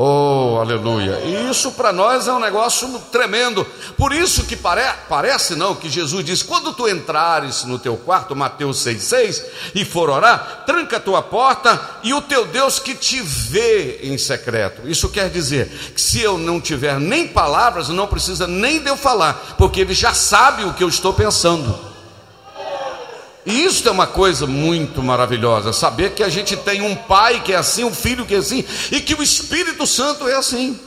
Oh, 0.00 0.58
aleluia. 0.60 1.18
E 1.24 1.50
isso 1.50 1.72
para 1.72 1.92
nós 1.92 2.28
é 2.28 2.32
um 2.32 2.38
negócio 2.38 2.88
tremendo. 3.10 3.66
Por 3.96 4.12
isso 4.12 4.44
que 4.44 4.54
pare, 4.54 4.80
parece 5.08 5.56
não 5.56 5.74
que 5.74 5.90
Jesus 5.90 6.24
diz: 6.24 6.40
quando 6.40 6.72
tu 6.72 6.88
entrares 6.88 7.64
no 7.64 7.80
teu 7.80 7.96
quarto, 7.96 8.36
Mateus 8.36 8.78
6,6, 8.86 9.42
e 9.74 9.84
for 9.84 10.08
orar, 10.08 10.62
tranca 10.64 10.98
a 10.98 11.00
tua 11.00 11.20
porta 11.20 11.98
e 12.04 12.14
o 12.14 12.22
teu 12.22 12.46
Deus 12.46 12.78
que 12.78 12.94
te 12.94 13.20
vê 13.20 13.98
em 14.04 14.16
secreto. 14.16 14.88
Isso 14.88 15.08
quer 15.08 15.28
dizer 15.30 15.66
que 15.92 16.00
se 16.00 16.20
eu 16.20 16.38
não 16.38 16.60
tiver 16.60 17.00
nem 17.00 17.26
palavras, 17.26 17.88
não 17.88 18.06
precisa 18.06 18.46
nem 18.46 18.78
de 18.78 18.88
eu 18.88 18.96
falar, 18.96 19.56
porque 19.58 19.80
ele 19.80 19.94
já 19.94 20.14
sabe 20.14 20.62
o 20.62 20.74
que 20.74 20.84
eu 20.84 20.88
estou 20.88 21.12
pensando. 21.12 21.87
E 23.48 23.64
isso 23.64 23.88
é 23.88 23.90
uma 23.90 24.06
coisa 24.06 24.46
muito 24.46 25.02
maravilhosa, 25.02 25.72
saber 25.72 26.10
que 26.10 26.22
a 26.22 26.28
gente 26.28 26.54
tem 26.54 26.82
um 26.82 26.94
pai 26.94 27.40
que 27.40 27.54
é 27.54 27.56
assim, 27.56 27.82
um 27.82 27.94
filho 27.94 28.26
que 28.26 28.34
é 28.34 28.38
assim, 28.38 28.62
e 28.92 29.00
que 29.00 29.14
o 29.14 29.22
Espírito 29.22 29.86
Santo 29.86 30.28
é 30.28 30.34
assim. 30.34 30.78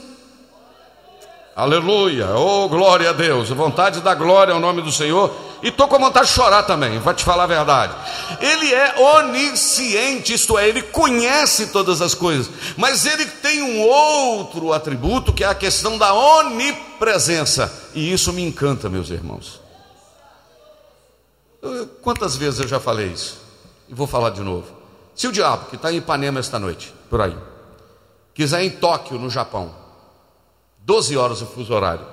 Aleluia, 1.56 2.36
oh 2.36 2.68
glória 2.68 3.10
a 3.10 3.12
Deus, 3.12 3.48
vontade 3.48 4.00
da 4.00 4.14
glória 4.14 4.54
ao 4.54 4.60
nome 4.60 4.80
do 4.80 4.92
Senhor, 4.92 5.34
e 5.60 5.70
estou 5.70 5.88
com 5.88 5.98
vontade 5.98 6.28
de 6.28 6.34
chorar 6.34 6.62
também, 6.62 7.00
vai 7.00 7.14
te 7.14 7.24
falar 7.24 7.42
a 7.42 7.48
verdade. 7.48 7.96
Ele 8.40 8.72
é 8.72 8.94
onisciente, 9.18 10.32
isto 10.32 10.56
é, 10.56 10.68
ele 10.68 10.82
conhece 10.82 11.66
todas 11.66 12.00
as 12.00 12.14
coisas, 12.14 12.48
mas 12.76 13.06
ele 13.06 13.26
tem 13.26 13.60
um 13.60 13.80
outro 13.80 14.72
atributo 14.72 15.32
que 15.32 15.42
é 15.42 15.48
a 15.48 15.54
questão 15.54 15.98
da 15.98 16.14
onipresença, 16.14 17.90
e 17.92 18.12
isso 18.12 18.32
me 18.32 18.42
encanta, 18.42 18.88
meus 18.88 19.10
irmãos. 19.10 19.61
Quantas 22.02 22.36
vezes 22.36 22.60
eu 22.60 22.68
já 22.68 22.80
falei 22.80 23.08
isso? 23.08 23.38
E 23.88 23.94
vou 23.94 24.06
falar 24.06 24.30
de 24.30 24.40
novo. 24.40 24.66
Se 25.14 25.28
o 25.28 25.32
diabo, 25.32 25.66
que 25.66 25.76
está 25.76 25.92
em 25.92 25.98
Ipanema 25.98 26.40
esta 26.40 26.58
noite, 26.58 26.92
por 27.08 27.20
aí, 27.20 27.36
quiser 28.34 28.62
em 28.62 28.70
Tóquio, 28.70 29.18
no 29.18 29.30
Japão, 29.30 29.72
12 30.78 31.16
horas 31.16 31.40
o 31.40 31.46
fuso 31.46 31.72
horário, 31.72 32.04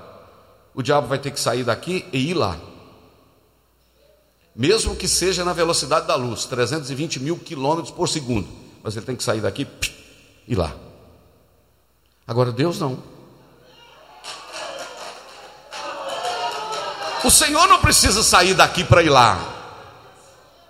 o 0.76 0.84
diabo 0.84 1.08
vai 1.08 1.18
ter 1.18 1.32
que 1.32 1.40
sair 1.40 1.64
daqui 1.64 2.06
e 2.14 2.30
ir 2.30 2.34
lá. 2.36 2.58
Mesmo 4.56 4.96
que 4.96 5.08
seja 5.08 5.44
na 5.44 5.54
velocidade 5.54 6.06
da 6.06 6.16
luz, 6.16 6.46
320 6.46 7.20
mil 7.20 7.38
quilômetros 7.38 7.92
por 7.92 8.08
segundo, 8.08 8.48
mas 8.84 8.96
ele 8.96 9.06
tem 9.06 9.16
que 9.16 9.24
sair 9.24 9.42
daqui 9.42 9.66
e 10.48 10.54
ir 10.54 10.56
lá. 10.56 10.76
Agora 12.28 12.52
Deus 12.52 12.80
não. 12.80 13.00
O 17.24 17.32
Senhor 17.32 17.68
não 17.68 17.80
precisa 17.80 18.24
sair 18.24 18.54
daqui 18.54 18.84
para 18.84 19.04
ir 19.04 19.10
lá. 19.10 19.38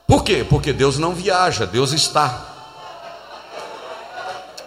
Por 0.08 0.24
quê? 0.24 0.46
Porque 0.48 0.74
Deus 0.74 0.98
não 0.98 1.13
viaja, 1.13 1.65
Deus 1.65 1.91
está. 1.94 2.46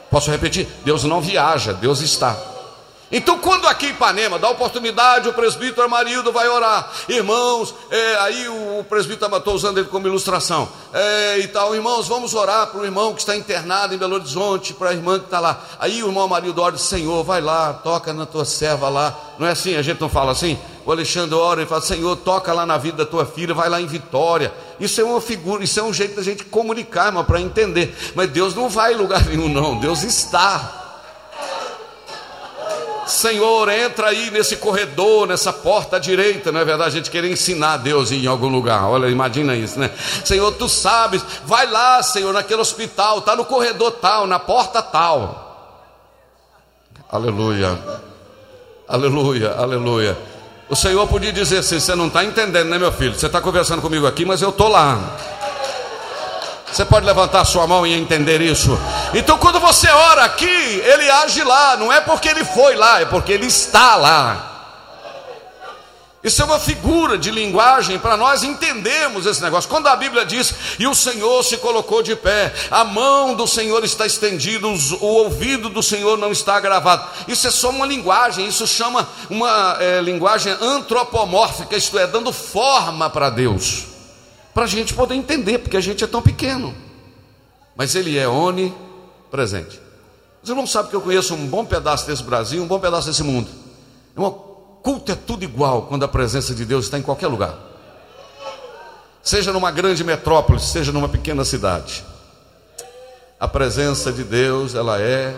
Posso 0.09 0.31
repetir? 0.31 0.69
Deus 0.85 1.05
não 1.05 1.21
viaja, 1.21 1.73
Deus 1.73 2.01
está. 2.01 2.37
Então, 3.11 3.39
quando 3.39 3.67
aqui 3.67 3.87
em 3.87 3.91
Ipanema 3.91 4.39
dá 4.39 4.49
oportunidade, 4.49 5.29
o 5.29 5.35
presbítero 5.35 5.83
Amarildo 5.83 6.33
vai 6.33 6.49
orar. 6.49 6.91
Irmãos, 7.07 7.75
é, 7.91 8.17
aí 8.21 8.49
o 8.49 8.85
presbítero 8.85 9.37
estou 9.37 9.55
usando 9.55 9.79
ele 9.79 9.89
como 9.89 10.07
ilustração. 10.07 10.67
É, 10.95 11.39
e 11.41 11.49
tal, 11.49 11.75
irmãos, 11.75 12.09
vamos 12.09 12.33
orar 12.33 12.69
para 12.69 12.81
o 12.81 12.85
irmão 12.87 13.13
que 13.13 13.21
está 13.21 13.37
internado 13.37 13.95
em 13.95 13.99
Belo 13.99 14.15
Horizonte, 14.15 14.73
para 14.73 14.91
a 14.91 14.93
irmã 14.95 15.19
que 15.19 15.27
está 15.27 15.41
lá. 15.41 15.61
Aí 15.79 16.03
o 16.03 16.07
irmão 16.07 16.25
Amarildo 16.25 16.63
ora, 16.63 16.79
Senhor, 16.79 17.23
vai 17.23 17.43
lá, 17.43 17.75
toca 17.75 18.15
na 18.15 18.25
tua 18.25 18.47
serva 18.47 18.89
lá. 18.89 19.15
Não 19.39 19.47
é 19.47 19.51
assim? 19.51 19.77
A 19.77 19.83
gente 19.83 20.01
não 20.01 20.09
fala 20.09 20.33
assim? 20.33 20.59
O 20.85 20.91
Alexandre 20.91 21.35
ora 21.35 21.63
e 21.63 21.67
fala, 21.67 21.81
Senhor, 21.81 22.17
toca 22.17 22.53
lá 22.53 22.67
na 22.67 22.77
vida 22.77 22.99
da 22.99 23.07
tua 23.07 23.25
filha, 23.25 23.55
vai 23.55 23.69
lá 23.69 23.81
em 23.81 23.87
Vitória. 23.87 24.53
Isso 24.81 25.01
é 25.01 25.05
uma 25.05 25.21
figura, 25.21 25.63
isso 25.63 25.79
é 25.79 25.83
um 25.83 25.93
jeito 25.93 26.17
da 26.17 26.23
gente 26.23 26.45
comunicar, 26.45 27.07
irmão, 27.07 27.25
para 27.25 27.41
entender. 27.41 27.95
Mas 28.15 28.31
Deus 28.31 28.55
não 28.55 28.69
vai 28.69 28.95
em 28.95 28.97
lugar 28.97 29.25
nenhum, 29.27 29.49
não. 29.49 29.79
Deus 29.79 30.03
está. 30.03 30.81
Senhor, 33.07 33.69
entra 33.69 34.09
aí 34.09 34.31
nesse 34.31 34.57
corredor, 34.57 35.27
nessa 35.27 35.53
porta 35.53 35.97
à 35.97 35.99
direita, 35.99 36.51
não 36.51 36.61
é 36.61 36.65
verdade? 36.65 36.91
A 36.91 36.93
gente 36.99 37.11
querer 37.11 37.31
ensinar 37.31 37.75
a 37.75 37.77
Deus 37.77 38.11
em 38.11 38.27
algum 38.27 38.49
lugar. 38.49 38.85
Olha, 38.89 39.09
imagina 39.09 39.55
isso, 39.55 39.79
né? 39.79 39.91
Senhor, 40.25 40.51
tu 40.53 40.69
sabes, 40.69 41.23
vai 41.45 41.71
lá, 41.71 42.03
Senhor, 42.03 42.33
naquele 42.33 42.61
hospital, 42.61 43.19
está 43.19 43.37
no 43.37 43.45
corredor 43.45 43.93
tal, 43.93 44.27
na 44.27 44.39
porta 44.39 44.81
tal. 44.83 45.79
Aleluia, 47.11 47.79
aleluia, 48.89 49.53
aleluia. 49.53 50.32
O 50.73 50.75
Senhor 50.75 51.07
podia 51.07 51.31
dizer 51.31 51.59
assim: 51.59 51.79
você 51.79 51.95
não 51.95 52.07
está 52.07 52.25
entendendo, 52.25 52.71
né, 52.71 52.79
meu 52.79 52.91
filho? 52.91 53.15
Você 53.15 53.27
está 53.27 53.43
conversando 53.43 53.83
comigo 53.83 54.07
aqui, 54.07 54.25
mas 54.25 54.41
eu 54.41 54.49
estou 54.49 54.69
lá. 54.69 54.99
Você 56.73 56.83
pode 56.83 57.05
levantar 57.05 57.45
sua 57.45 57.67
mão 57.67 57.87
e 57.87 57.93
entender 57.93 58.41
isso. 58.41 58.79
Então, 59.13 59.37
quando 59.37 59.61
você 59.61 59.87
ora 59.91 60.25
aqui, 60.25 60.47
ele 60.47 61.11
age 61.11 61.45
lá, 61.45 61.77
não 61.77 61.93
é 61.93 62.01
porque 62.01 62.27
ele 62.27 62.43
foi 62.43 62.75
lá, 62.75 63.03
é 63.03 63.05
porque 63.05 63.33
ele 63.33 63.49
está 63.49 63.97
lá. 63.97 64.52
Isso 66.23 66.41
é 66.41 66.45
uma 66.45 66.61
figura 66.61 67.19
de 67.19 67.31
linguagem 67.31 67.99
para 67.99 68.17
nós 68.17 68.45
entendermos 68.45 69.27
esse 69.27 69.43
negócio. 69.43 69.69
Quando 69.69 69.89
a 69.89 69.97
Bíblia 69.97 70.25
diz, 70.25 70.55
e 70.79 70.87
o 70.87 70.95
Senhor 70.95 71.43
se 71.43 71.57
colocou 71.57 72.01
de 72.03 72.15
pé, 72.15 72.55
a 72.71 72.85
mão 72.85 73.35
do 73.35 73.47
Senhor 73.47 73.83
está 73.83 74.07
estendida, 74.07 74.67
o 74.67 75.05
ouvido 75.05 75.69
do 75.69 75.83
Senhor 75.83 76.17
não 76.17 76.31
está 76.31 76.61
gravado. 76.61 77.09
Isso 77.27 77.47
é 77.49 77.51
só 77.51 77.71
uma 77.71 77.87
linguagem, 77.87 78.47
isso 78.47 78.67
chama 78.67 79.09
uma 79.29 79.77
é, 79.81 80.01
linguagem 80.01 80.57
antropomórfica, 80.61 81.77
isto 81.77 81.99
é, 81.99 82.07
dando 82.07 82.33
forma 82.33 83.11
para 83.11 83.29
Deus 83.29 83.93
para 84.55 84.65
a 84.65 84.67
gente 84.67 84.95
poder 84.95 85.15
entender, 85.15 85.59
porque 85.59 85.77
a 85.77 85.81
gente 85.81 86.05
é 86.05 86.07
tão 86.07 86.23
pequeno. 86.23 86.75
Mas 87.75 87.95
ele 87.95 88.19
é 88.19 88.29
onipresente. 88.29 89.81
Os 90.43 90.49
irmãos 90.49 90.71
sabem 90.71 90.91
que 90.91 90.97
eu 90.97 91.01
conheço 91.01 91.35
um 91.35 91.47
bom 91.47 91.65
pedaço 91.65 92.07
desse 92.07 92.23
Brasil, 92.23 92.63
um 92.63 92.67
bom 92.67 92.79
pedaço 92.79 93.07
desse 93.07 93.23
mundo. 93.23 93.49
O 94.15 94.21
culto 94.83 95.13
é 95.13 95.15
tudo 95.15 95.45
igual 95.45 95.83
quando 95.83 96.05
a 96.05 96.09
presença 96.09 96.55
de 96.55 96.65
Deus 96.65 96.87
está 96.87 96.99
em 96.99 97.03
qualquer 97.03 97.29
lugar. 97.29 97.57
Seja 99.23 99.53
numa 99.53 99.71
grande 99.71 100.03
metrópole, 100.03 100.59
seja 100.59 100.91
numa 100.91 101.09
pequena 101.09 101.45
cidade. 101.45 102.05
A 103.39 103.47
presença 103.47 104.13
de 104.13 104.25
Deus, 104.25 104.75
ela 104.75 105.01
é 105.01 105.35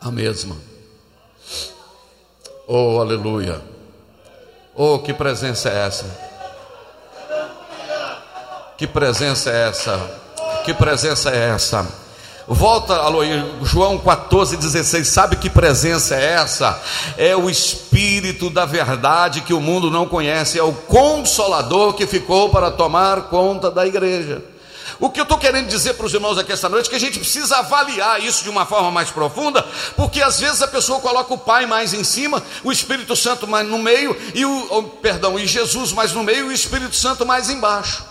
a 0.00 0.10
mesma. 0.10 0.56
Oh, 2.66 3.00
aleluia. 3.00 3.60
Oh, 4.74 4.98
que 4.98 5.12
presença 5.12 5.68
é 5.68 5.86
essa? 5.86 6.30
Que 8.76 8.86
presença 8.86 9.50
é 9.50 9.68
essa? 9.68 9.98
Que 10.64 10.72
presença 10.72 11.30
é 11.30 11.50
essa? 11.50 11.86
Volta, 12.52 12.96
alô, 12.96 13.20
João 13.62 13.96
14, 13.96 14.56
16. 14.56 15.06
Sabe 15.06 15.36
que 15.36 15.48
presença 15.48 16.16
é 16.16 16.32
essa? 16.32 16.82
É 17.16 17.36
o 17.36 17.48
Espírito 17.48 18.50
da 18.50 18.66
verdade 18.66 19.42
que 19.42 19.54
o 19.54 19.60
mundo 19.60 19.88
não 19.88 20.04
conhece, 20.04 20.58
é 20.58 20.62
o 20.62 20.72
Consolador 20.72 21.94
que 21.94 22.08
ficou 22.08 22.48
para 22.50 22.72
tomar 22.72 23.28
conta 23.28 23.70
da 23.70 23.86
igreja. 23.86 24.42
O 24.98 25.08
que 25.10 25.20
eu 25.20 25.22
estou 25.22 25.38
querendo 25.38 25.68
dizer 25.68 25.94
para 25.94 26.04
os 26.04 26.12
irmãos 26.12 26.38
aqui 26.38 26.50
esta 26.50 26.68
noite 26.68 26.88
é 26.88 26.90
que 26.90 26.96
a 26.96 27.00
gente 27.00 27.20
precisa 27.20 27.58
avaliar 27.58 28.20
isso 28.20 28.42
de 28.42 28.50
uma 28.50 28.66
forma 28.66 28.90
mais 28.90 29.12
profunda, 29.12 29.64
porque 29.96 30.20
às 30.20 30.40
vezes 30.40 30.60
a 30.60 30.66
pessoa 30.66 30.98
coloca 30.98 31.32
o 31.32 31.38
Pai 31.38 31.66
mais 31.66 31.94
em 31.94 32.02
cima, 32.02 32.42
o 32.64 32.72
Espírito 32.72 33.14
Santo 33.14 33.46
mais 33.46 33.68
no 33.68 33.78
meio, 33.78 34.16
e 34.34 34.44
o 34.44 34.66
oh, 34.70 34.82
perdão, 34.82 35.38
e 35.38 35.46
Jesus 35.46 35.92
mais 35.92 36.12
no 36.12 36.24
meio 36.24 36.46
e 36.46 36.48
o 36.48 36.52
Espírito 36.52 36.96
Santo 36.96 37.24
mais 37.24 37.48
embaixo. 37.48 38.04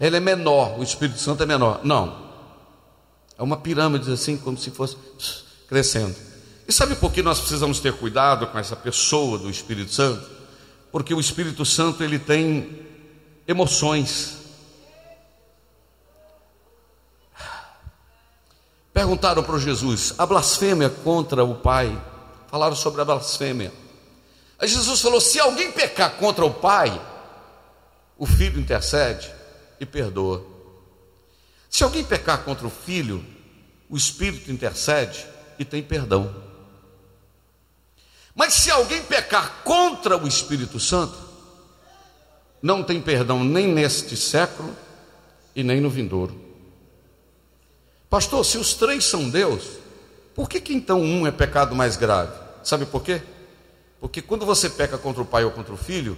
Ele 0.00 0.16
é 0.16 0.20
menor, 0.20 0.76
o 0.76 0.82
Espírito 0.82 1.20
Santo 1.20 1.44
é 1.44 1.46
menor. 1.46 1.78
Não. 1.84 2.23
É 3.38 3.42
uma 3.42 3.56
pirâmide 3.56 4.10
assim, 4.12 4.36
como 4.36 4.56
se 4.56 4.70
fosse 4.70 4.96
crescendo. 5.68 6.14
E 6.66 6.72
sabe 6.72 6.94
por 6.94 7.12
que 7.12 7.22
nós 7.22 7.40
precisamos 7.40 7.80
ter 7.80 7.92
cuidado 7.94 8.46
com 8.46 8.58
essa 8.58 8.76
pessoa 8.76 9.38
do 9.38 9.50
Espírito 9.50 9.92
Santo? 9.92 10.28
Porque 10.90 11.12
o 11.12 11.20
Espírito 11.20 11.64
Santo 11.64 12.02
ele 12.02 12.18
tem 12.18 12.86
emoções. 13.46 14.38
Perguntaram 18.92 19.42
para 19.42 19.58
Jesus 19.58 20.14
a 20.16 20.24
blasfêmia 20.24 20.88
contra 20.88 21.44
o 21.44 21.56
Pai. 21.56 22.00
Falaram 22.48 22.76
sobre 22.76 23.02
a 23.02 23.04
blasfêmia. 23.04 23.72
Aí 24.58 24.68
Jesus 24.68 25.00
falou: 25.00 25.20
se 25.20 25.40
alguém 25.40 25.72
pecar 25.72 26.12
contra 26.12 26.44
o 26.46 26.54
Pai, 26.54 26.98
o 28.16 28.24
Filho 28.24 28.60
intercede 28.60 29.30
e 29.80 29.84
perdoa. 29.84 30.53
Se 31.74 31.82
alguém 31.82 32.04
pecar 32.04 32.44
contra 32.44 32.64
o 32.64 32.70
Filho, 32.70 33.24
o 33.90 33.96
Espírito 33.96 34.52
intercede 34.52 35.26
e 35.58 35.64
tem 35.64 35.82
perdão. 35.82 36.32
Mas 38.32 38.54
se 38.54 38.70
alguém 38.70 39.02
pecar 39.02 39.64
contra 39.64 40.16
o 40.16 40.28
Espírito 40.28 40.78
Santo, 40.78 41.18
não 42.62 42.84
tem 42.84 43.00
perdão 43.00 43.42
nem 43.42 43.66
neste 43.66 44.16
século 44.16 44.72
e 45.52 45.64
nem 45.64 45.80
no 45.80 45.90
vindouro. 45.90 46.40
Pastor, 48.08 48.46
se 48.46 48.56
os 48.56 48.74
três 48.74 49.04
são 49.04 49.28
Deus, 49.28 49.64
por 50.32 50.48
que, 50.48 50.60
que 50.60 50.72
então 50.72 51.00
um 51.00 51.26
é 51.26 51.32
pecado 51.32 51.74
mais 51.74 51.96
grave? 51.96 52.38
Sabe 52.62 52.86
por 52.86 53.02
quê? 53.02 53.20
Porque 53.98 54.22
quando 54.22 54.46
você 54.46 54.70
peca 54.70 54.96
contra 54.96 55.22
o 55.22 55.26
pai 55.26 55.44
ou 55.44 55.50
contra 55.50 55.74
o 55.74 55.76
filho, 55.76 56.16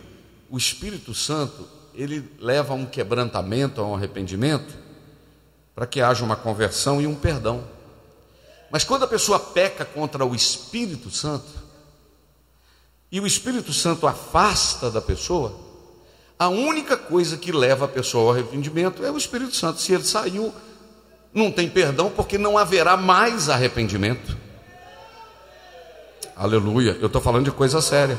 o 0.51 0.59
Espírito 0.59 1.15
Santo, 1.15 1.67
ele 1.95 2.31
leva 2.39 2.75
a 2.75 2.77
um 2.77 2.85
quebrantamento, 2.85 3.81
a 3.81 3.87
um 3.87 3.95
arrependimento, 3.95 4.85
para 5.77 5.87
que 5.87 6.01
haja 6.01 6.25
uma 6.25 6.37
conversão 6.37 7.03
e 7.03 7.07
um 7.07 7.15
perdão. 7.15 7.63
Mas 8.71 8.83
quando 8.83 9.03
a 9.03 9.07
pessoa 9.07 9.39
peca 9.39 9.85
contra 9.85 10.25
o 10.25 10.35
Espírito 10.35 11.11
Santo, 11.11 11.67
e 13.13 13.21
o 13.21 13.27
Espírito 13.27 13.75
Santo 13.75 14.07
afasta 14.07 14.91
da 14.91 15.03
pessoa, 15.03 15.55
a 16.39 16.49
única 16.49 16.97
coisa 16.97 17.37
que 17.37 17.53
leva 17.53 17.85
a 17.85 17.89
pessoa 17.89 18.25
ao 18.25 18.31
arrependimento 18.33 19.05
é 19.05 19.11
o 19.11 19.19
Espírito 19.19 19.55
Santo. 19.55 19.81
Se 19.81 19.93
ele 19.93 20.03
saiu, 20.03 20.53
não 21.33 21.53
tem 21.53 21.69
perdão 21.69 22.11
porque 22.11 22.39
não 22.39 22.57
haverá 22.57 22.97
mais 22.97 23.51
arrependimento. 23.51 24.35
Aleluia, 26.35 26.97
eu 27.01 27.07
estou 27.07 27.21
falando 27.21 27.45
de 27.45 27.53
coisa 27.53 27.83
séria. 27.83 28.19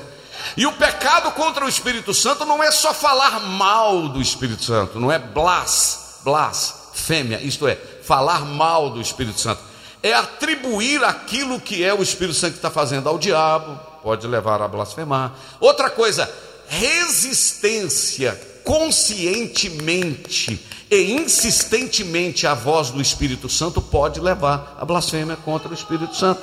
E 0.56 0.65
o 0.67 0.74
pecado 0.74 1.32
contra 1.32 1.65
o 1.65 1.70
Espírito 1.70 2.13
Santo 2.13 2.46
não 2.46 2.63
é 2.63 2.70
só 2.70 2.93
falar 2.93 3.39
mal 3.39 4.08
do 4.10 4.22
Espírito 4.22 4.63
Santo, 4.63 5.00
não 5.00 5.12
é 5.12 5.17
blas, 5.17 6.20
blas, 6.24 6.77
fêmea, 6.98 7.40
isto 7.42 7.68
é, 7.68 7.76
falar 7.76 8.46
mal 8.46 8.90
do 8.90 9.00
Espírito 9.00 9.40
Santo. 9.40 9.62
É 10.02 10.14
atribuir 10.14 11.04
aquilo 11.04 11.60
que 11.60 11.84
é 11.84 11.94
o 11.94 12.02
Espírito 12.02 12.36
Santo 12.36 12.54
que 12.54 12.58
está 12.58 12.70
fazendo 12.70 13.08
ao 13.08 13.18
diabo, 13.18 13.80
pode 14.04 14.28
levar 14.28 14.62
a 14.62 14.68
blasfemar. 14.68 15.34
Outra 15.60 15.90
coisa, 15.90 16.30
resistência 16.68 18.40
conscientemente 18.64 20.60
e 20.92 21.14
insistentemente 21.14 22.46
a 22.46 22.54
voz 22.54 22.90
do 22.90 23.02
Espírito 23.02 23.48
Santo 23.50 23.82
pode 23.82 24.20
levar 24.20 24.78
a 24.80 24.86
blasfêmia 24.86 25.38
contra 25.38 25.70
o 25.70 25.74
Espírito 25.74 26.16
Santo. 26.16 26.42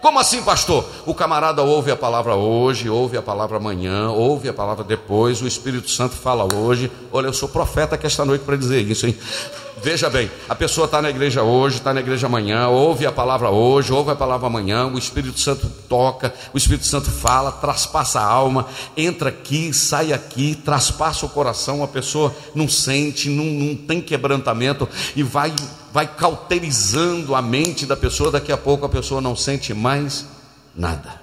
Como 0.00 0.18
assim, 0.18 0.42
pastor? 0.42 0.84
O 1.04 1.12
camarada 1.12 1.62
ouve 1.62 1.90
a 1.90 1.96
palavra 1.96 2.36
hoje, 2.36 2.88
ouve 2.88 3.16
a 3.16 3.22
palavra 3.22 3.56
amanhã, 3.56 4.10
ouve 4.10 4.48
a 4.48 4.52
palavra 4.52 4.84
depois, 4.84 5.42
o 5.42 5.46
Espírito 5.46 5.90
Santo 5.90 6.14
fala 6.14 6.46
hoje. 6.54 6.90
Olha, 7.12 7.26
eu 7.26 7.32
sou 7.32 7.48
profeta 7.48 7.96
aqui 7.96 8.06
esta 8.06 8.24
noite 8.24 8.44
para 8.44 8.56
dizer 8.56 8.80
isso, 8.82 9.06
hein? 9.06 9.16
Veja 9.82 10.10
bem, 10.10 10.30
a 10.48 10.54
pessoa 10.54 10.86
está 10.86 11.00
na 11.00 11.08
igreja 11.08 11.42
hoje, 11.42 11.76
está 11.76 11.94
na 11.94 12.00
igreja 12.00 12.26
amanhã, 12.26 12.68
ouve 12.68 13.06
a 13.06 13.12
palavra 13.12 13.48
hoje, 13.48 13.92
ouve 13.92 14.10
a 14.10 14.16
palavra 14.16 14.46
amanhã, 14.46 14.86
o 14.86 14.98
Espírito 14.98 15.38
Santo 15.38 15.70
toca, 15.88 16.34
o 16.52 16.58
Espírito 16.58 16.86
Santo 16.86 17.10
fala, 17.10 17.52
traspassa 17.52 18.20
a 18.20 18.24
alma, 18.24 18.66
entra 18.96 19.28
aqui, 19.28 19.72
sai 19.72 20.12
aqui, 20.12 20.54
traspassa 20.54 21.26
o 21.26 21.28
coração, 21.28 21.82
a 21.82 21.88
pessoa 21.88 22.34
não 22.54 22.68
sente, 22.68 23.28
não, 23.28 23.44
não 23.44 23.76
tem 23.76 24.00
quebrantamento 24.00 24.88
e 25.14 25.22
vai, 25.22 25.54
vai 25.92 26.06
cauterizando 26.06 27.34
a 27.34 27.42
mente 27.42 27.86
da 27.86 27.96
pessoa, 27.96 28.30
daqui 28.30 28.50
a 28.50 28.56
pouco 28.56 28.84
a 28.84 28.88
pessoa 28.88 29.20
não 29.20 29.36
sente 29.36 29.72
mais 29.72 30.26
nada. 30.74 31.17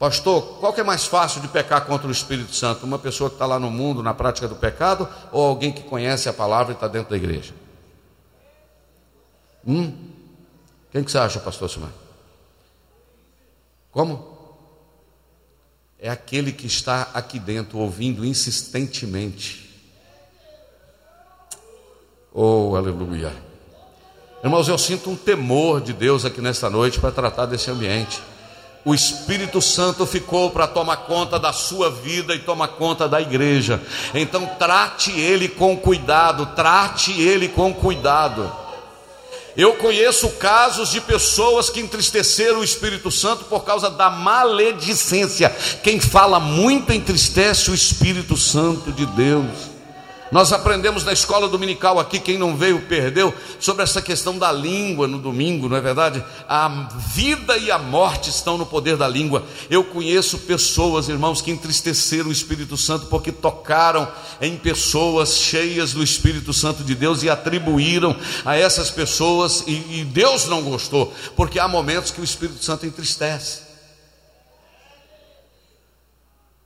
Pastor, 0.00 0.58
qual 0.58 0.72
que 0.72 0.80
é 0.80 0.82
mais 0.82 1.04
fácil 1.04 1.42
de 1.42 1.48
pecar 1.48 1.84
contra 1.84 2.08
o 2.08 2.10
Espírito 2.10 2.54
Santo? 2.54 2.86
Uma 2.86 2.98
pessoa 2.98 3.28
que 3.28 3.34
está 3.34 3.44
lá 3.44 3.58
no 3.58 3.70
mundo, 3.70 4.02
na 4.02 4.14
prática 4.14 4.48
do 4.48 4.56
pecado, 4.56 5.06
ou 5.30 5.46
alguém 5.46 5.70
que 5.70 5.82
conhece 5.82 6.26
a 6.26 6.32
palavra 6.32 6.72
e 6.72 6.74
está 6.74 6.88
dentro 6.88 7.10
da 7.10 7.18
igreja? 7.18 7.52
Hum? 9.66 9.94
Quem 10.90 11.04
que 11.04 11.12
você 11.12 11.18
acha, 11.18 11.38
pastor 11.38 11.68
Simão? 11.68 11.92
Como? 13.92 14.38
É 15.98 16.08
aquele 16.08 16.50
que 16.50 16.66
está 16.66 17.10
aqui 17.12 17.38
dentro, 17.38 17.76
ouvindo 17.76 18.24
insistentemente. 18.24 19.84
Oh, 22.32 22.74
aleluia. 22.74 23.34
Irmãos, 24.42 24.66
eu 24.66 24.78
sinto 24.78 25.10
um 25.10 25.16
temor 25.16 25.82
de 25.82 25.92
Deus 25.92 26.24
aqui 26.24 26.40
nesta 26.40 26.70
noite 26.70 26.98
para 26.98 27.12
tratar 27.12 27.44
desse 27.44 27.70
ambiente 27.70 28.29
o 28.84 28.94
Espírito 28.94 29.60
Santo 29.60 30.06
ficou 30.06 30.50
para 30.50 30.66
tomar 30.66 30.98
conta 30.98 31.38
da 31.38 31.52
sua 31.52 31.90
vida 31.90 32.34
e 32.34 32.38
tomar 32.38 32.68
conta 32.68 33.08
da 33.08 33.20
igreja. 33.20 33.80
Então 34.14 34.46
trate 34.58 35.10
ele 35.12 35.48
com 35.48 35.76
cuidado, 35.76 36.46
trate 36.56 37.12
ele 37.20 37.48
com 37.48 37.74
cuidado. 37.74 38.50
Eu 39.56 39.74
conheço 39.74 40.30
casos 40.30 40.90
de 40.90 41.00
pessoas 41.00 41.68
que 41.68 41.80
entristeceram 41.80 42.60
o 42.60 42.64
Espírito 42.64 43.10
Santo 43.10 43.44
por 43.44 43.64
causa 43.64 43.90
da 43.90 44.08
maledicência. 44.08 45.54
Quem 45.82 46.00
fala 46.00 46.40
muito 46.40 46.92
entristece 46.92 47.70
o 47.70 47.74
Espírito 47.74 48.36
Santo 48.36 48.92
de 48.92 49.04
Deus. 49.04 49.79
Nós 50.30 50.52
aprendemos 50.52 51.04
na 51.04 51.12
escola 51.12 51.48
dominical 51.48 51.98
aqui, 51.98 52.20
quem 52.20 52.38
não 52.38 52.56
veio 52.56 52.82
perdeu, 52.82 53.34
sobre 53.58 53.82
essa 53.82 54.00
questão 54.00 54.38
da 54.38 54.52
língua 54.52 55.08
no 55.08 55.18
domingo, 55.18 55.68
não 55.68 55.76
é 55.76 55.80
verdade? 55.80 56.24
A 56.48 56.88
vida 57.14 57.56
e 57.56 57.70
a 57.70 57.78
morte 57.78 58.30
estão 58.30 58.56
no 58.56 58.64
poder 58.64 58.96
da 58.96 59.08
língua. 59.08 59.44
Eu 59.68 59.82
conheço 59.82 60.38
pessoas, 60.38 61.08
irmãos, 61.08 61.42
que 61.42 61.50
entristeceram 61.50 62.28
o 62.28 62.32
Espírito 62.32 62.76
Santo 62.76 63.06
porque 63.06 63.32
tocaram 63.32 64.06
em 64.40 64.56
pessoas 64.56 65.36
cheias 65.36 65.92
do 65.92 66.02
Espírito 66.02 66.52
Santo 66.52 66.84
de 66.84 66.94
Deus 66.94 67.24
e 67.24 67.30
atribuíram 67.30 68.16
a 68.44 68.56
essas 68.56 68.88
pessoas, 68.88 69.64
e, 69.66 70.00
e 70.00 70.04
Deus 70.04 70.46
não 70.46 70.62
gostou, 70.62 71.12
porque 71.34 71.58
há 71.58 71.66
momentos 71.66 72.12
que 72.12 72.20
o 72.20 72.24
Espírito 72.24 72.64
Santo 72.64 72.86
entristece. 72.86 73.69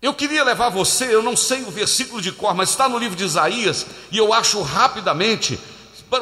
Eu 0.04 0.12
queria 0.12 0.44
levar 0.44 0.68
você, 0.68 1.06
eu 1.06 1.22
não 1.22 1.34
sei 1.34 1.62
o 1.62 1.70
versículo 1.70 2.20
de 2.20 2.30
cor, 2.30 2.54
mas 2.54 2.68
está 2.68 2.86
no 2.86 2.98
livro 2.98 3.16
de 3.16 3.24
Isaías, 3.24 3.86
e 4.12 4.18
eu 4.18 4.34
acho 4.34 4.60
rapidamente. 4.60 5.58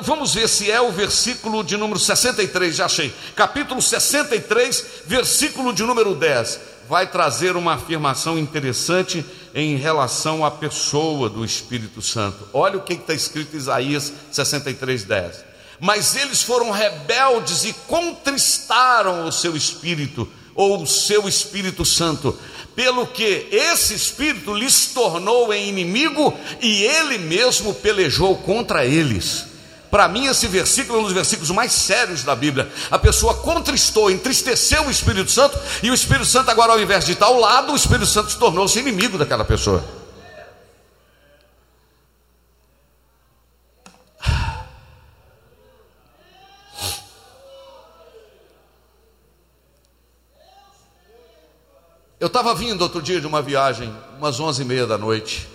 Vamos 0.02 0.34
ver 0.34 0.48
se 0.48 0.70
é 0.70 0.80
o 0.80 0.92
versículo 0.92 1.64
de 1.64 1.76
número 1.76 1.98
63, 1.98 2.76
já 2.76 2.84
achei. 2.84 3.12
Capítulo 3.34 3.82
63, 3.82 4.86
versículo 5.04 5.72
de 5.72 5.82
número 5.82 6.14
10. 6.14 6.60
Vai 6.88 7.08
trazer 7.08 7.56
uma 7.56 7.74
afirmação 7.74 8.38
interessante 8.38 9.26
em 9.52 9.74
relação 9.74 10.44
à 10.44 10.50
pessoa 10.52 11.28
do 11.28 11.44
Espírito 11.44 12.00
Santo. 12.00 12.46
Olha 12.52 12.78
o 12.78 12.82
que 12.82 12.92
está 12.92 13.12
escrito 13.12 13.56
em 13.56 13.58
Isaías 13.58 14.12
63, 14.30 15.02
10. 15.02 15.44
Mas 15.80 16.14
eles 16.14 16.40
foram 16.40 16.70
rebeldes 16.70 17.64
e 17.64 17.72
contristaram 17.88 19.26
o 19.26 19.32
seu 19.32 19.56
espírito, 19.56 20.28
ou 20.54 20.82
o 20.82 20.86
seu 20.86 21.26
Espírito 21.26 21.84
Santo, 21.84 22.38
pelo 22.74 23.06
que 23.06 23.48
esse 23.50 23.94
espírito 23.94 24.54
lhes 24.54 24.86
tornou 24.86 25.52
em 25.52 25.68
inimigo 25.68 26.36
e 26.60 26.82
ele 26.82 27.18
mesmo 27.18 27.74
pelejou 27.74 28.36
contra 28.36 28.84
eles. 28.84 29.46
Para 29.90 30.08
mim, 30.08 30.26
esse 30.26 30.46
versículo 30.46 30.98
é 30.98 31.00
um 31.02 31.04
dos 31.04 31.12
versículos 31.12 31.50
mais 31.50 31.70
sérios 31.70 32.24
da 32.24 32.34
Bíblia. 32.34 32.72
A 32.90 32.98
pessoa 32.98 33.34
contristou, 33.34 34.10
entristeceu 34.10 34.86
o 34.86 34.90
Espírito 34.90 35.30
Santo, 35.30 35.58
e 35.82 35.90
o 35.90 35.94
Espírito 35.94 36.24
Santo, 36.24 36.50
agora, 36.50 36.72
ao 36.72 36.80
invés 36.80 37.04
de 37.04 37.12
estar 37.12 37.26
ao 37.26 37.38
lado, 37.38 37.74
o 37.74 37.76
Espírito 37.76 38.06
Santo 38.06 38.34
tornou-se 38.38 38.78
inimigo 38.78 39.18
daquela 39.18 39.44
pessoa. 39.44 40.01
Eu 52.22 52.28
estava 52.28 52.54
vindo 52.54 52.82
outro 52.82 53.02
dia 53.02 53.20
de 53.20 53.26
uma 53.26 53.42
viagem, 53.42 53.92
umas 54.16 54.38
onze 54.38 54.62
e 54.62 54.64
meia 54.64 54.86
da 54.86 54.96
noite, 54.96 55.48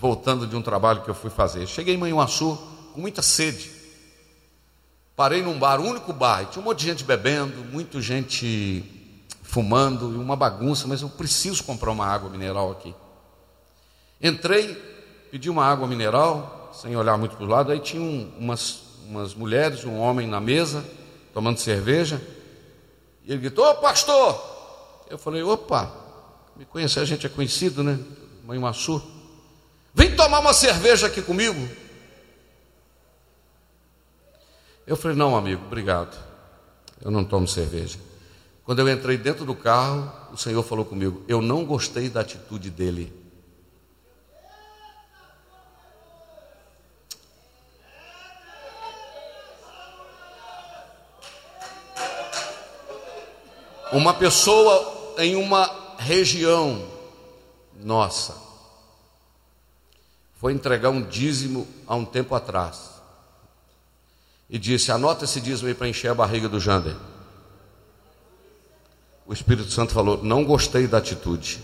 voltando 0.00 0.48
de 0.48 0.56
um 0.56 0.60
trabalho 0.60 1.00
que 1.02 1.08
eu 1.08 1.14
fui 1.14 1.30
fazer. 1.30 1.64
Cheguei 1.68 1.94
em 1.94 1.96
Manhuaçu 1.96 2.58
com 2.92 3.00
muita 3.00 3.22
sede. 3.22 3.70
Parei 5.14 5.42
num 5.42 5.56
bar, 5.56 5.80
único 5.80 6.12
bar, 6.12 6.46
tinha 6.46 6.60
um 6.60 6.64
monte 6.64 6.80
de 6.80 6.86
gente 6.86 7.04
bebendo, 7.04 7.64
muita 7.70 8.00
gente 8.00 8.82
fumando 9.44 10.12
e 10.12 10.16
uma 10.16 10.34
bagunça, 10.34 10.88
mas 10.88 11.02
eu 11.02 11.08
preciso 11.08 11.62
comprar 11.62 11.92
uma 11.92 12.04
água 12.04 12.28
mineral 12.28 12.72
aqui. 12.72 12.92
Entrei, 14.20 14.74
pedi 15.30 15.48
uma 15.48 15.64
água 15.64 15.86
mineral, 15.86 16.72
sem 16.74 16.96
olhar 16.96 17.16
muito 17.16 17.36
para 17.36 17.46
o 17.46 17.48
lado, 17.48 17.70
aí 17.70 17.78
tinha 17.78 18.02
umas, 18.36 18.80
umas 19.06 19.36
mulheres, 19.36 19.84
um 19.84 20.00
homem 20.00 20.26
na 20.26 20.40
mesa, 20.40 20.84
tomando 21.32 21.58
cerveja, 21.58 22.20
e 23.24 23.30
ele 23.30 23.42
gritou, 23.42 23.70
ô 23.70 23.76
pastor, 23.76 24.51
eu 25.12 25.18
falei, 25.18 25.42
opa, 25.42 25.94
me 26.56 26.64
conhecer, 26.64 27.00
a 27.00 27.04
gente 27.04 27.26
é 27.26 27.28
conhecido, 27.28 27.82
né? 27.82 27.98
Mãe 28.46 28.58
Maçu. 28.58 29.02
Vem 29.92 30.16
tomar 30.16 30.38
uma 30.38 30.54
cerveja 30.54 31.06
aqui 31.06 31.20
comigo. 31.20 31.68
Eu 34.86 34.96
falei, 34.96 35.14
não, 35.14 35.36
amigo, 35.36 35.66
obrigado. 35.66 36.18
Eu 36.98 37.10
não 37.10 37.24
tomo 37.24 37.46
cerveja. 37.46 37.98
Quando 38.64 38.78
eu 38.78 38.88
entrei 38.88 39.18
dentro 39.18 39.44
do 39.44 39.54
carro, 39.54 40.10
o 40.32 40.38
Senhor 40.38 40.62
falou 40.62 40.86
comigo, 40.86 41.22
eu 41.28 41.42
não 41.42 41.62
gostei 41.66 42.08
da 42.08 42.22
atitude 42.22 42.70
dele. 42.70 43.12
Uma 53.92 54.14
pessoa 54.14 54.91
em 55.18 55.36
uma 55.36 55.96
região 55.98 56.86
nossa. 57.76 58.36
Foi 60.34 60.52
entregar 60.52 60.90
um 60.90 61.02
dízimo 61.02 61.68
há 61.86 61.94
um 61.94 62.04
tempo 62.04 62.34
atrás. 62.34 62.90
E 64.50 64.58
disse: 64.58 64.90
Anota 64.90 65.24
esse 65.24 65.40
dízimo 65.40 65.68
aí 65.68 65.74
para 65.74 65.88
encher 65.88 66.08
a 66.08 66.14
barriga 66.14 66.48
do 66.48 66.60
Jander. 66.60 66.96
O 69.24 69.32
Espírito 69.32 69.70
Santo 69.70 69.92
falou: 69.92 70.22
Não 70.22 70.44
gostei 70.44 70.86
da 70.86 70.98
atitude. 70.98 71.62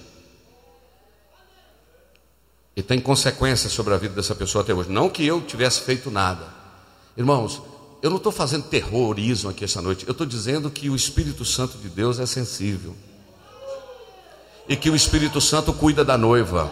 E 2.77 2.83
tem 2.83 3.01
consequências 3.01 3.73
sobre 3.73 3.93
a 3.93 3.97
vida 3.97 4.15
dessa 4.15 4.35
pessoa 4.37 4.63
até 4.63 4.73
hoje. 4.73 4.89
Não 4.89 5.11
que 5.11 5.27
eu 5.27 5.41
tivesse 5.41 5.81
feito 5.81 6.13
nada. 6.13 6.47
Irmãos, 7.17 7.61
eu 8.01 8.09
não 8.09 8.19
estou 8.19 8.31
fazendo 8.31 8.69
terrorismo 8.69 9.51
aqui 9.51 9.65
essa 9.65 9.83
noite. 9.83 10.07
Eu 10.07 10.13
estou 10.13 10.25
dizendo 10.25 10.71
que 10.71 10.89
o 10.89 10.95
Espírito 10.95 11.45
Santo 11.45 11.77
de 11.79 11.89
Deus 11.89 12.21
é 12.21 12.27
sensível 12.27 12.95
e 14.69 14.77
que 14.77 14.91
o 14.91 14.97
Espírito 14.97 15.41
Santo 15.41 15.73
cuida 15.73 16.05
da 16.05 16.19
noiva. 16.19 16.71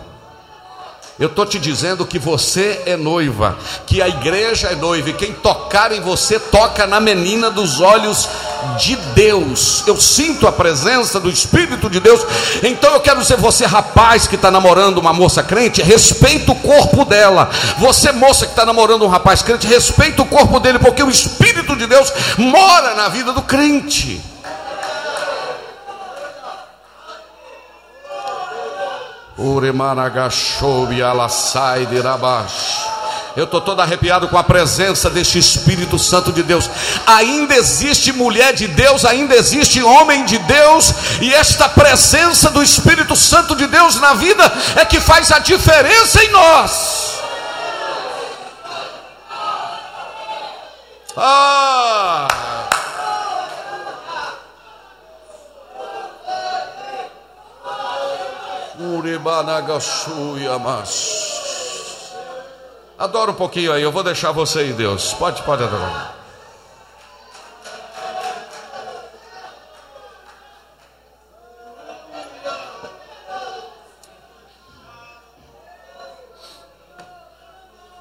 Eu 1.18 1.28
estou 1.28 1.46
te 1.46 1.59
dizendo 1.59 2.04
que 2.04 2.18
você 2.18 2.82
é 2.85 2.94
noiva, 2.94 3.56
que 3.87 4.02
a 4.02 4.09
igreja 4.09 4.68
é 4.68 4.74
noiva, 4.74 5.09
e 5.09 5.14
quem 5.14 5.32
tocar 5.32 5.90
em 5.90 6.00
você 6.02 6.38
toca 6.38 6.87
na 6.87 7.00
menina 7.00 7.50
dos 7.50 7.80
olhos 7.80 8.28
de 8.78 8.96
Deus. 9.14 9.82
Eu 9.87 9.96
sinto 9.96 10.46
a 10.46 10.52
presença 10.52 11.18
do 11.18 11.30
Espírito 11.30 11.88
de 11.88 12.00
Deus. 12.00 12.20
Então 12.62 12.92
eu 12.92 13.00
quero 13.00 13.22
dizer, 13.22 13.38
você 13.38 13.64
rapaz 13.64 14.26
que 14.26 14.35
está 14.35 14.50
namorando 14.50 14.98
uma 14.98 15.14
moça 15.14 15.42
crente, 15.42 15.80
respeita 15.80 16.52
o 16.52 16.56
corpo 16.56 17.02
dela. 17.06 17.48
Você 17.78 18.12
moça 18.12 18.44
que 18.44 18.52
está 18.52 18.66
namorando 18.66 19.02
um 19.02 19.09
rapaz 19.09 19.40
crente, 19.40 19.66
respeita 19.66 20.20
o 20.20 20.26
corpo 20.26 20.61
dele, 20.61 20.78
porque 20.78 21.02
o 21.02 21.09
Espírito 21.09 21.74
de 21.76 21.87
Deus 21.87 22.12
mora 22.37 22.94
na 22.94 23.09
vida 23.09 23.32
do 23.32 23.40
crente. 23.40 24.20
Eu 33.37 33.44
estou 33.44 33.61
todo 33.61 33.83
arrepiado 33.83 34.29
com 34.29 34.38
a 34.38 34.42
presença 34.42 35.11
deste 35.11 35.38
Espírito 35.38 35.99
Santo 35.99 36.33
de 36.33 36.42
Deus. 36.42 36.70
Ainda 37.07 37.55
existe 37.55 38.11
mulher 38.12 38.55
de 38.55 38.66
Deus, 38.66 39.05
ainda 39.05 39.37
existe 39.37 39.83
homem 39.83 40.25
de 40.25 40.38
Deus, 40.38 41.20
e 41.20 41.35
esta 41.35 41.68
presença 41.68 42.49
do 42.49 42.62
Espírito 42.62 43.14
Santo 43.14 43.55
de 43.55 43.66
Deus 43.66 44.01
na 44.01 44.14
vida 44.14 44.51
é 44.77 44.87
que 44.87 44.99
faz 44.99 45.31
a 45.31 45.38
diferença 45.38 46.25
em 46.25 46.31
nós. 46.31 47.12
Ah! 51.14 52.46
mas. 58.79 59.06
Adora 62.98 63.31
um 63.31 63.35
pouquinho 63.35 63.72
aí, 63.72 63.83
eu 63.83 63.92
vou 63.92 64.02
deixar 64.02 64.33
você 64.33 64.61
aí, 64.61 64.72
Deus. 64.72 65.12
Pode, 65.14 65.42
pode 65.42 65.62
adorar. 65.62 66.16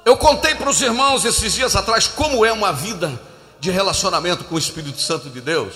Eu 0.06 0.16
contei 0.16 0.54
para 0.54 0.70
os 0.70 0.80
irmãos 0.80 1.24
esses 1.24 1.52
dias 1.52 1.74
atrás 1.74 2.06
como 2.06 2.46
é 2.46 2.52
uma 2.52 2.72
vida 2.72 3.20
de 3.58 3.72
relacionamento 3.72 4.44
com 4.44 4.54
o 4.54 4.58
Espírito 4.58 5.00
Santo 5.00 5.28
de 5.28 5.40
Deus. 5.40 5.74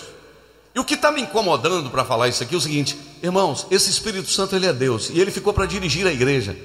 E 0.72 0.78
o 0.78 0.84
que 0.84 0.94
está 0.94 1.10
me 1.10 1.20
incomodando 1.20 1.90
para 1.90 2.04
falar 2.04 2.28
isso 2.28 2.42
aqui 2.42 2.54
é 2.54 2.58
o 2.58 2.60
seguinte, 2.60 2.96
irmãos, 3.22 3.66
esse 3.70 3.90
Espírito 3.90 4.30
Santo 4.30 4.56
ele 4.56 4.66
é 4.66 4.72
Deus 4.72 5.10
e 5.10 5.20
ele 5.20 5.30
ficou 5.30 5.52
para 5.52 5.66
dirigir 5.66 6.06
a 6.06 6.12
igreja. 6.12 6.56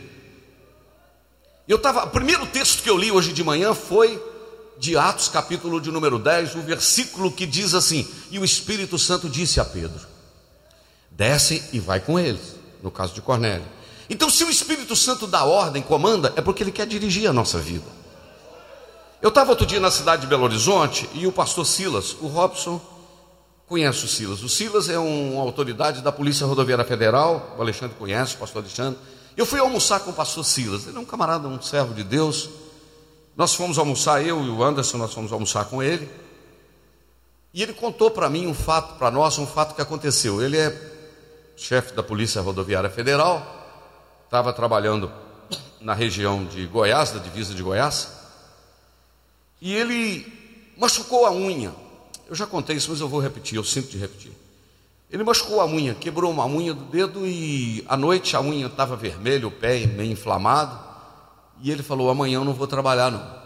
Eu 1.67 1.77
estava, 1.77 2.05
o 2.05 2.09
primeiro 2.09 2.45
texto 2.45 2.83
que 2.83 2.89
eu 2.89 2.97
li 2.97 3.11
hoje 3.11 3.33
de 3.33 3.43
manhã 3.43 3.73
foi 3.73 4.21
de 4.77 4.97
Atos, 4.97 5.29
capítulo 5.29 5.81
de 5.81 5.91
número 5.91 6.19
10, 6.19 6.55
o 6.55 6.61
versículo 6.61 7.31
que 7.31 7.45
diz 7.45 7.73
assim: 7.73 8.07
E 8.29 8.37
o 8.37 8.45
Espírito 8.45 8.99
Santo 8.99 9.29
disse 9.29 9.59
a 9.59 9.65
Pedro: 9.65 10.05
Desce 11.09 11.63
e 11.73 11.79
vai 11.79 11.99
com 11.99 12.19
eles, 12.19 12.55
no 12.83 12.91
caso 12.91 13.13
de 13.13 13.21
Cornélio. 13.21 13.65
Então, 14.09 14.29
se 14.29 14.43
o 14.43 14.49
Espírito 14.49 14.95
Santo 14.95 15.25
dá 15.25 15.43
ordem, 15.43 15.81
comanda, 15.81 16.31
é 16.35 16.41
porque 16.41 16.61
ele 16.61 16.71
quer 16.71 16.85
dirigir 16.85 17.27
a 17.27 17.33
nossa 17.33 17.57
vida. 17.57 17.87
Eu 19.21 19.29
estava 19.29 19.49
outro 19.49 19.65
dia 19.65 19.79
na 19.79 19.89
cidade 19.89 20.21
de 20.21 20.27
Belo 20.27 20.43
Horizonte 20.43 21.09
e 21.13 21.25
o 21.25 21.31
pastor 21.31 21.65
Silas, 21.65 22.15
o 22.21 22.27
Robson, 22.27 22.79
conhece 23.67 24.05
o 24.05 24.07
Silas. 24.07 24.43
O 24.43 24.49
Silas 24.49 24.89
é 24.89 24.97
uma 24.97 25.41
autoridade 25.41 26.01
da 26.01 26.11
Polícia 26.11 26.45
Rodoviária 26.45 26.85
Federal, 26.85 27.55
o 27.57 27.61
Alexandre 27.61 27.95
conhece, 27.97 28.35
o 28.35 28.37
pastor 28.37 28.61
Alexandre. 28.61 28.99
Eu 29.35 29.45
fui 29.45 29.59
almoçar 29.59 29.99
com 30.01 30.11
o 30.11 30.13
pastor 30.13 30.45
Silas, 30.45 30.87
ele 30.87 30.97
é 30.97 30.99
um 30.99 31.05
camarada, 31.05 31.47
um 31.47 31.61
servo 31.61 31.93
de 31.93 32.03
Deus. 32.03 32.49
Nós 33.35 33.53
fomos 33.53 33.77
almoçar, 33.77 34.25
eu 34.25 34.43
e 34.43 34.49
o 34.49 34.63
Anderson, 34.63 34.97
nós 34.97 35.13
fomos 35.13 35.31
almoçar 35.31 35.65
com 35.65 35.83
ele. 35.83 36.09
E 37.53 37.61
ele 37.63 37.73
contou 37.73 38.11
para 38.11 38.29
mim 38.29 38.47
um 38.47 38.53
fato, 38.53 38.97
para 38.97 39.09
nós, 39.09 39.37
um 39.37 39.47
fato 39.47 39.75
que 39.75 39.81
aconteceu. 39.81 40.41
Ele 40.41 40.57
é 40.57 40.95
chefe 41.57 41.93
da 41.93 42.03
Polícia 42.03 42.41
Rodoviária 42.41 42.89
Federal, 42.89 43.45
estava 44.25 44.51
trabalhando 44.53 45.11
na 45.79 45.93
região 45.93 46.45
de 46.45 46.65
Goiás, 46.67 47.11
da 47.11 47.19
divisa 47.19 47.53
de 47.53 47.63
Goiás, 47.63 48.09
e 49.61 49.73
ele 49.73 50.73
machucou 50.77 51.25
a 51.25 51.31
unha. 51.31 51.73
Eu 52.27 52.35
já 52.35 52.47
contei 52.47 52.75
isso, 52.75 52.89
mas 52.89 52.99
eu 52.99 53.07
vou 53.07 53.19
repetir, 53.19 53.57
eu 53.57 53.63
sinto 53.63 53.89
de 53.89 53.97
repetir. 53.97 54.31
Ele 55.09 55.23
machucou 55.23 55.61
a 55.61 55.65
unha, 55.65 55.93
quebrou 55.93 56.31
uma 56.31 56.45
unha 56.45 56.73
do 56.73 56.83
dedo 56.85 57.25
e 57.25 57.85
à 57.87 57.95
noite 57.95 58.35
a 58.35 58.41
unha 58.41 58.65
estava 58.65 58.95
vermelha, 58.95 59.47
o 59.47 59.51
pé 59.51 59.85
meio 59.85 60.11
inflamado. 60.11 60.77
E 61.61 61.71
ele 61.71 61.83
falou: 61.83 62.09
Amanhã 62.09 62.37
eu 62.37 62.43
não 62.43 62.53
vou 62.53 62.67
trabalhar, 62.67 63.11
não. 63.11 63.45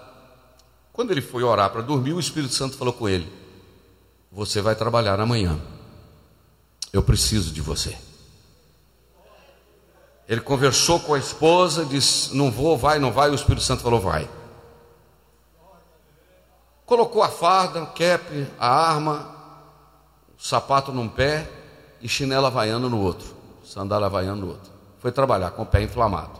Quando 0.93 1.11
ele 1.11 1.21
foi 1.21 1.43
orar 1.43 1.69
para 1.69 1.81
dormir, 1.81 2.13
o 2.13 2.19
Espírito 2.19 2.53
Santo 2.53 2.77
falou 2.77 2.93
com 2.93 3.07
ele: 3.07 3.31
Você 4.31 4.61
vai 4.61 4.75
trabalhar 4.75 5.19
amanhã. 5.19 5.59
Eu 6.91 7.03
preciso 7.03 7.51
de 7.53 7.61
você. 7.61 7.95
Ele 10.27 10.41
conversou 10.41 10.99
com 10.99 11.13
a 11.13 11.19
esposa, 11.19 11.85
disse: 11.85 12.35
Não 12.35 12.49
vou, 12.49 12.77
vai, 12.77 12.99
não 12.99 13.11
vai. 13.11 13.29
O 13.29 13.35
Espírito 13.35 13.63
Santo 13.63 13.83
falou: 13.83 13.99
Vai. 13.99 14.29
Colocou 16.89 17.21
a 17.21 17.29
farda, 17.29 17.83
o 17.83 17.87
cap, 17.87 18.47
a 18.59 18.67
arma, 18.67 19.33
o 20.37 20.43
sapato 20.43 20.91
num 20.91 21.07
pé 21.07 21.47
e 22.01 22.09
chinela 22.09 22.47
havaiana 22.47 22.89
no 22.89 22.99
outro, 22.99 23.27
sandália 23.63 24.07
havaiana 24.07 24.35
no 24.35 24.47
outro. 24.47 24.71
Foi 24.99 25.11
trabalhar 25.11 25.51
com 25.51 25.61
o 25.61 25.65
pé 25.65 25.83
inflamado. 25.83 26.39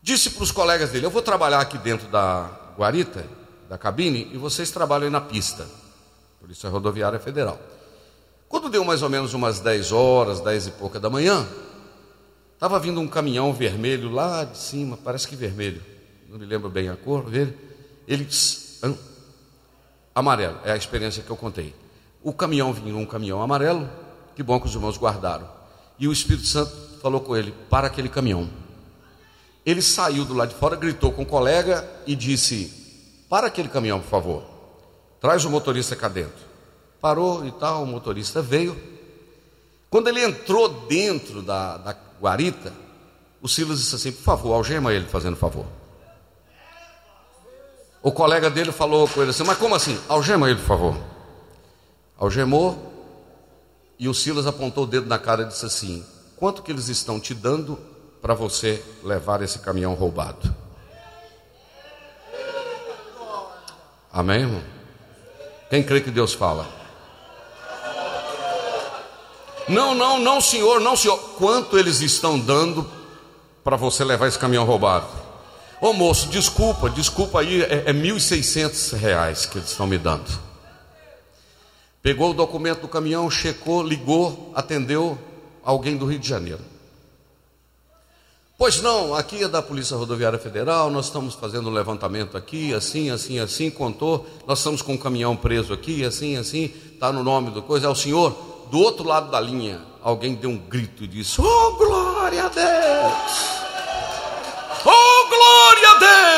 Disse 0.00 0.30
para 0.30 0.42
os 0.42 0.50
colegas 0.50 0.90
dele: 0.90 1.06
Eu 1.06 1.10
vou 1.10 1.22
trabalhar 1.22 1.60
aqui 1.60 1.76
dentro 1.76 2.08
da 2.08 2.50
guarita, 2.76 3.28
da 3.68 3.78
cabine, 3.78 4.30
e 4.32 4.38
vocês 4.38 4.70
trabalham 4.70 5.04
aí 5.04 5.10
na 5.10 5.20
pista. 5.20 5.68
Polícia 6.40 6.68
Rodoviária 6.68 7.20
Federal. 7.20 7.58
Quando 8.48 8.68
deu 8.68 8.84
mais 8.84 9.02
ou 9.02 9.10
menos 9.10 9.34
umas 9.34 9.60
10 9.60 9.92
horas, 9.92 10.40
10 10.40 10.66
e 10.68 10.70
pouca 10.72 10.98
da 10.98 11.08
manhã, 11.08 11.46
Estava 12.54 12.78
vindo 12.78 12.98
um 12.98 13.06
caminhão 13.06 13.52
vermelho 13.52 14.10
lá 14.10 14.42
de 14.42 14.56
cima, 14.56 14.96
parece 14.96 15.28
que 15.28 15.36
vermelho, 15.36 15.82
não 16.30 16.38
me 16.38 16.46
lembro 16.46 16.70
bem 16.70 16.88
a 16.88 16.96
cor, 16.96 17.28
ver. 17.28 18.02
Ele 18.08 18.24
amarelo, 20.14 20.58
é 20.64 20.72
a 20.72 20.76
experiência 20.76 21.22
que 21.22 21.30
eu 21.30 21.36
contei. 21.36 21.74
O 22.22 22.32
caminhão 22.32 22.72
vinha 22.72 22.96
um 22.96 23.04
caminhão 23.04 23.42
amarelo, 23.42 23.88
que 24.34 24.42
bom 24.42 24.58
que 24.58 24.66
os 24.66 24.74
irmãos 24.74 24.96
guardaram. 24.96 25.48
E 25.98 26.08
o 26.08 26.12
Espírito 26.12 26.46
Santo 26.46 26.72
falou 27.00 27.20
com 27.20 27.36
ele: 27.36 27.54
para 27.68 27.86
aquele 27.86 28.08
caminhão. 28.08 28.48
Ele 29.64 29.80
saiu 29.80 30.24
do 30.24 30.34
lado 30.34 30.50
de 30.50 30.54
fora, 30.56 30.76
gritou 30.76 31.12
com 31.12 31.22
o 31.22 31.26
colega 31.26 31.88
e 32.06 32.14
disse: 32.14 33.26
para 33.28 33.46
aquele 33.46 33.68
caminhão, 33.68 34.00
por 34.00 34.08
favor. 34.08 34.42
Traz 35.20 35.44
o 35.44 35.50
motorista 35.50 35.96
cá 35.96 36.08
dentro. 36.08 36.44
Parou 37.00 37.46
e 37.46 37.52
tal, 37.52 37.82
o 37.82 37.86
motorista 37.86 38.40
veio. 38.40 38.76
Quando 39.90 40.08
ele 40.08 40.24
entrou 40.24 40.68
dentro 40.86 41.42
da, 41.42 41.76
da 41.76 41.96
guarita, 42.20 42.72
o 43.40 43.48
Silas 43.48 43.78
disse 43.78 43.94
assim: 43.94 44.12
por 44.12 44.22
favor, 44.22 44.54
algema 44.54 44.92
ele, 44.92 45.06
fazendo 45.06 45.36
favor. 45.36 45.66
O 48.04 48.12
colega 48.12 48.50
dele 48.50 48.70
falou 48.70 49.08
com 49.08 49.22
ele 49.22 49.30
assim: 49.30 49.44
mas 49.44 49.56
como 49.56 49.74
assim? 49.74 49.98
Algema 50.06 50.50
ele, 50.50 50.60
por 50.60 50.66
favor. 50.66 50.96
Algemou 52.18 52.92
e 53.98 54.06
o 54.10 54.12
Silas 54.12 54.46
apontou 54.46 54.84
o 54.84 54.86
dedo 54.86 55.06
na 55.06 55.18
cara 55.18 55.42
e 55.42 55.46
disse 55.46 55.64
assim: 55.64 56.04
quanto 56.36 56.62
que 56.62 56.70
eles 56.70 56.88
estão 56.88 57.18
te 57.18 57.32
dando 57.32 57.78
para 58.20 58.34
você 58.34 58.84
levar 59.02 59.40
esse 59.40 59.58
caminhão 59.58 59.94
roubado? 59.94 60.54
Amém, 64.12 64.42
irmão? 64.42 64.62
Quem 65.70 65.82
crê 65.82 66.02
que 66.02 66.10
Deus 66.10 66.34
fala? 66.34 66.68
Não, 69.66 69.94
não, 69.94 70.18
não, 70.18 70.42
senhor, 70.42 70.78
não, 70.78 70.94
senhor. 70.94 71.18
Quanto 71.38 71.78
eles 71.78 72.02
estão 72.02 72.38
dando 72.38 72.86
para 73.64 73.76
você 73.76 74.04
levar 74.04 74.28
esse 74.28 74.38
caminhão 74.38 74.66
roubado? 74.66 75.23
Ô 75.84 75.92
moço, 75.92 76.28
desculpa, 76.28 76.88
desculpa 76.88 77.40
aí, 77.40 77.60
é, 77.60 77.82
é 77.84 77.92
1.600 77.92 78.96
reais 78.96 79.44
que 79.44 79.58
eles 79.58 79.68
estão 79.68 79.86
me 79.86 79.98
dando. 79.98 80.24
Pegou 82.00 82.30
o 82.30 82.32
documento 82.32 82.80
do 82.80 82.88
caminhão, 82.88 83.30
checou, 83.30 83.82
ligou, 83.82 84.50
atendeu 84.54 85.18
alguém 85.62 85.94
do 85.98 86.06
Rio 86.06 86.18
de 86.18 86.26
Janeiro. 86.26 86.62
Pois 88.56 88.80
não, 88.80 89.14
aqui 89.14 89.44
é 89.44 89.48
da 89.48 89.60
Polícia 89.60 89.94
Rodoviária 89.94 90.38
Federal, 90.38 90.88
nós 90.88 91.04
estamos 91.04 91.34
fazendo 91.34 91.68
um 91.68 91.72
levantamento 91.74 92.34
aqui, 92.34 92.72
assim, 92.72 93.10
assim, 93.10 93.38
assim, 93.38 93.68
contou, 93.70 94.26
nós 94.46 94.60
estamos 94.60 94.80
com 94.80 94.94
um 94.94 94.98
caminhão 94.98 95.36
preso 95.36 95.74
aqui, 95.74 96.02
assim, 96.02 96.38
assim, 96.38 96.72
está 96.94 97.12
no 97.12 97.22
nome 97.22 97.50
do 97.50 97.60
coisa, 97.60 97.88
é 97.88 97.90
o 97.90 97.94
senhor, 97.94 98.30
do 98.70 98.78
outro 98.78 99.06
lado 99.06 99.30
da 99.30 99.38
linha, 99.38 99.82
alguém 100.00 100.34
deu 100.34 100.48
um 100.48 100.56
grito 100.56 101.04
e 101.04 101.06
disse: 101.06 101.42
Oh, 101.42 101.72
glória 101.72 102.46
a 102.46 102.48
Deus! 102.48 103.63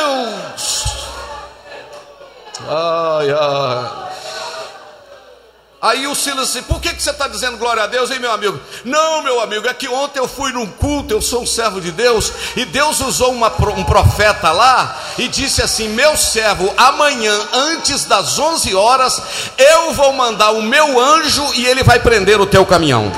Deus! 0.07 0.85
Ai, 2.69 3.31
ai. 3.31 4.07
Aí 5.83 6.07
o 6.07 6.14
Silas 6.14 6.49
disse: 6.49 6.62
Por 6.62 6.81
que, 6.81 6.92
que 6.92 7.03
você 7.03 7.11
está 7.11 7.29
dizendo 7.29 7.59
glória 7.59 7.83
a 7.83 7.87
Deus, 7.87 8.11
hein, 8.11 8.19
meu 8.19 8.33
amigo? 8.33 8.59
Não, 8.85 9.23
meu 9.23 9.40
amigo, 9.40 9.69
é 9.69 9.75
que 9.75 9.87
ontem 9.88 10.19
eu 10.19 10.27
fui 10.27 10.51
num 10.51 10.66
culto, 10.66 11.12
eu 11.12 11.21
sou 11.21 11.42
um 11.42 11.47
servo 11.47 11.81
de 11.81 11.92
Deus, 11.92 12.33
e 12.57 12.64
Deus 12.64 13.01
usou 13.01 13.31
uma, 13.33 13.53
um 13.77 13.85
profeta 13.85 14.51
lá 14.51 14.99
e 15.19 15.29
disse 15.29 15.62
assim: 15.62 15.88
Meu 15.90 16.16
servo, 16.16 16.73
amanhã, 16.77 17.38
antes 17.53 18.05
das 18.05 18.38
11 18.38 18.75
horas, 18.75 19.23
eu 19.59 19.92
vou 19.92 20.12
mandar 20.12 20.51
o 20.53 20.62
meu 20.62 20.99
anjo 20.99 21.47
e 21.55 21.66
ele 21.66 21.85
vai 21.85 22.01
prender 22.01 22.40
o 22.40 22.47
teu 22.47 22.64
caminhão. 22.64 23.12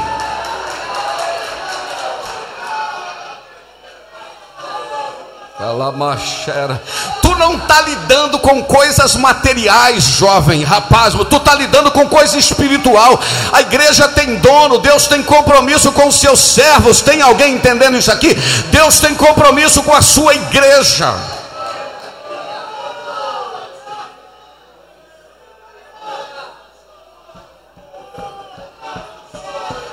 Tu 7.21 7.35
não 7.35 7.57
está 7.57 7.81
lidando 7.81 8.39
com 8.39 8.63
coisas 8.63 9.17
materiais, 9.17 10.05
jovem, 10.05 10.63
rapaz, 10.63 11.15
tu 11.29 11.37
está 11.37 11.55
lidando 11.57 11.91
com 11.91 12.09
coisa 12.09 12.39
espiritual. 12.39 13.21
A 13.53 13.61
igreja 13.63 14.07
tem 14.09 14.37
dono, 14.37 14.79
Deus 14.79 15.09
tem 15.09 15.21
compromisso 15.21 15.91
com 15.91 16.07
os 16.07 16.15
seus 16.15 16.39
servos. 16.39 17.01
Tem 17.01 17.21
alguém 17.23 17.55
entendendo 17.55 17.97
isso 17.97 18.13
aqui? 18.13 18.35
Deus 18.71 19.01
tem 19.01 19.17
compromisso 19.17 19.83
com 19.83 19.95
a 19.95 20.01
sua 20.01 20.33
igreja. 20.33 21.13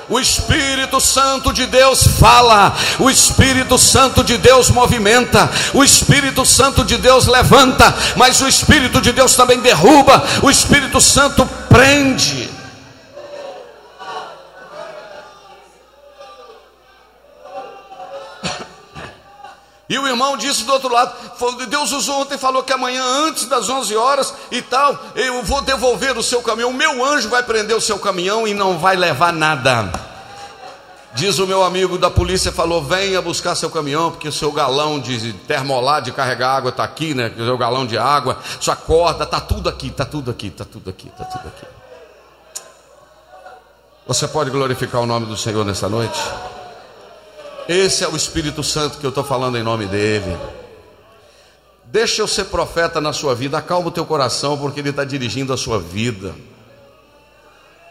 O 0.08 0.20
Espírito 0.20 0.75
Santo 1.00 1.52
de 1.52 1.66
Deus 1.66 2.06
fala, 2.18 2.74
o 2.98 3.10
Espírito 3.10 3.78
Santo 3.78 4.24
de 4.24 4.36
Deus 4.38 4.70
movimenta, 4.70 5.50
o 5.74 5.82
Espírito 5.84 6.44
Santo 6.44 6.84
de 6.84 6.96
Deus 6.96 7.26
levanta, 7.26 7.94
mas 8.16 8.40
o 8.40 8.48
Espírito 8.48 9.00
de 9.00 9.12
Deus 9.12 9.34
também 9.34 9.60
derruba, 9.60 10.22
o 10.42 10.50
Espírito 10.50 11.00
Santo 11.00 11.46
prende. 11.68 12.50
E 19.88 19.96
o 20.00 20.06
irmão 20.08 20.36
disse 20.36 20.64
do 20.64 20.72
outro 20.72 20.92
lado: 20.92 21.14
Deus 21.68 21.92
usou 21.92 22.22
ontem, 22.22 22.36
falou 22.36 22.64
que 22.64 22.72
amanhã, 22.72 23.04
antes 23.04 23.46
das 23.46 23.68
11 23.68 23.94
horas 23.94 24.34
e 24.50 24.60
tal, 24.60 24.98
eu 25.14 25.44
vou 25.44 25.62
devolver 25.62 26.18
o 26.18 26.24
seu 26.24 26.42
caminhão. 26.42 26.70
O 26.70 26.74
meu 26.74 27.04
anjo 27.04 27.28
vai 27.28 27.44
prender 27.44 27.76
o 27.76 27.80
seu 27.80 27.96
caminhão 27.96 28.48
e 28.48 28.52
não 28.52 28.78
vai 28.78 28.96
levar 28.96 29.32
nada. 29.32 30.05
Diz 31.16 31.38
o 31.38 31.46
meu 31.46 31.64
amigo 31.64 31.96
da 31.96 32.10
polícia: 32.10 32.52
falou, 32.52 32.84
venha 32.84 33.22
buscar 33.22 33.54
seu 33.54 33.70
caminhão, 33.70 34.10
porque 34.10 34.28
o 34.28 34.32
seu 34.32 34.52
galão 34.52 35.00
de 35.00 35.32
termolar, 35.32 36.02
de 36.02 36.12
carregar 36.12 36.56
água, 36.56 36.68
está 36.68 36.84
aqui, 36.84 37.14
né? 37.14 37.32
O 37.34 37.44
seu 37.44 37.56
galão 37.56 37.86
de 37.86 37.96
água, 37.96 38.38
sua 38.60 38.76
corda, 38.76 39.24
está 39.24 39.40
tudo 39.40 39.66
aqui, 39.66 39.88
está 39.88 40.04
tudo 40.04 40.30
aqui, 40.30 40.48
está 40.48 40.64
tudo 40.66 40.90
aqui, 40.90 41.08
está 41.08 41.24
tudo 41.24 41.48
aqui. 41.48 41.66
Você 44.06 44.28
pode 44.28 44.50
glorificar 44.50 45.00
o 45.00 45.06
nome 45.06 45.24
do 45.24 45.38
Senhor 45.38 45.64
nessa 45.64 45.88
noite? 45.88 46.20
Esse 47.66 48.04
é 48.04 48.08
o 48.08 48.14
Espírito 48.14 48.62
Santo 48.62 48.98
que 48.98 49.06
eu 49.06 49.08
estou 49.08 49.24
falando 49.24 49.56
em 49.56 49.62
nome 49.62 49.86
dele. 49.86 50.36
Deixa 51.86 52.20
eu 52.20 52.28
ser 52.28 52.44
profeta 52.44 53.00
na 53.00 53.14
sua 53.14 53.34
vida, 53.34 53.56
acalma 53.56 53.88
o 53.88 53.90
teu 53.90 54.04
coração, 54.04 54.58
porque 54.58 54.80
ele 54.80 54.90
está 54.90 55.02
dirigindo 55.02 55.50
a 55.50 55.56
sua 55.56 55.78
vida. 55.78 56.34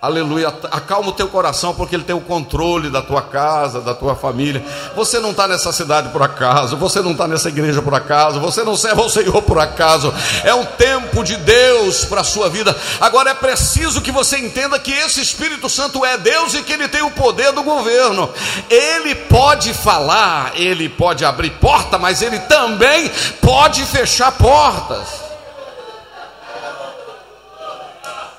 Aleluia. 0.06 0.54
Acalma 0.70 1.10
o 1.10 1.14
teu 1.14 1.28
coração, 1.28 1.74
porque 1.74 1.96
Ele 1.96 2.04
tem 2.04 2.16
o 2.16 2.22
controle 2.22 2.92
da 2.92 3.02
tua 3.02 3.24
casa, 3.24 3.82
da 3.82 3.96
tua 3.96 4.16
família. 4.16 4.64
Você 4.96 5.20
não 5.20 5.32
está 5.32 5.48
nessa 5.48 5.72
cidade 5.72 6.10
por 6.10 6.22
acaso, 6.22 6.78
você 6.78 7.02
não 7.02 7.14
está 7.14 7.28
nessa 7.28 7.50
igreja 7.50 7.82
por 7.82 7.96
acaso, 7.96 8.40
você 8.40 8.64
não 8.64 8.76
serve 8.76 9.02
ao 9.02 9.10
Senhor 9.10 9.42
por 9.42 9.58
acaso. 9.58 10.14
É 10.44 10.54
um 10.54 10.64
tempo 10.64 11.24
de 11.24 11.36
Deus 11.38 12.06
para 12.06 12.22
a 12.22 12.24
sua 12.24 12.48
vida. 12.48 12.76
Agora 13.02 13.32
é 13.32 13.34
preciso 13.34 14.00
que 14.00 14.12
você 14.12 14.38
entenda 14.38 14.78
que 14.78 14.92
esse 14.92 15.20
Espírito 15.20 15.68
Santo 15.68 16.06
é 16.06 16.20
Deus 16.20 16.54
e 16.54 16.62
que 16.62 16.74
Ele 16.74 16.88
tem 16.88 17.02
o 17.02 17.10
poder 17.10 17.52
do 17.52 17.64
governo. 17.64 18.30
Ele 18.70 19.16
pode 19.16 19.74
falar, 19.74 20.52
ele 20.54 20.88
pode 20.88 21.26
abrir 21.26 21.50
porta, 21.50 21.98
mas 21.98 22.22
ele 22.22 22.38
também 22.42 23.12
pode 23.42 23.84
fechar 23.86 24.32
portas. 24.34 25.25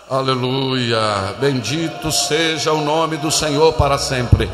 Aleluia. 0.08 1.34
Bendito 1.40 2.12
seja 2.12 2.72
o 2.72 2.80
nome 2.80 3.16
do 3.16 3.28
Senhor 3.28 3.72
para 3.72 3.98
sempre. 3.98 4.48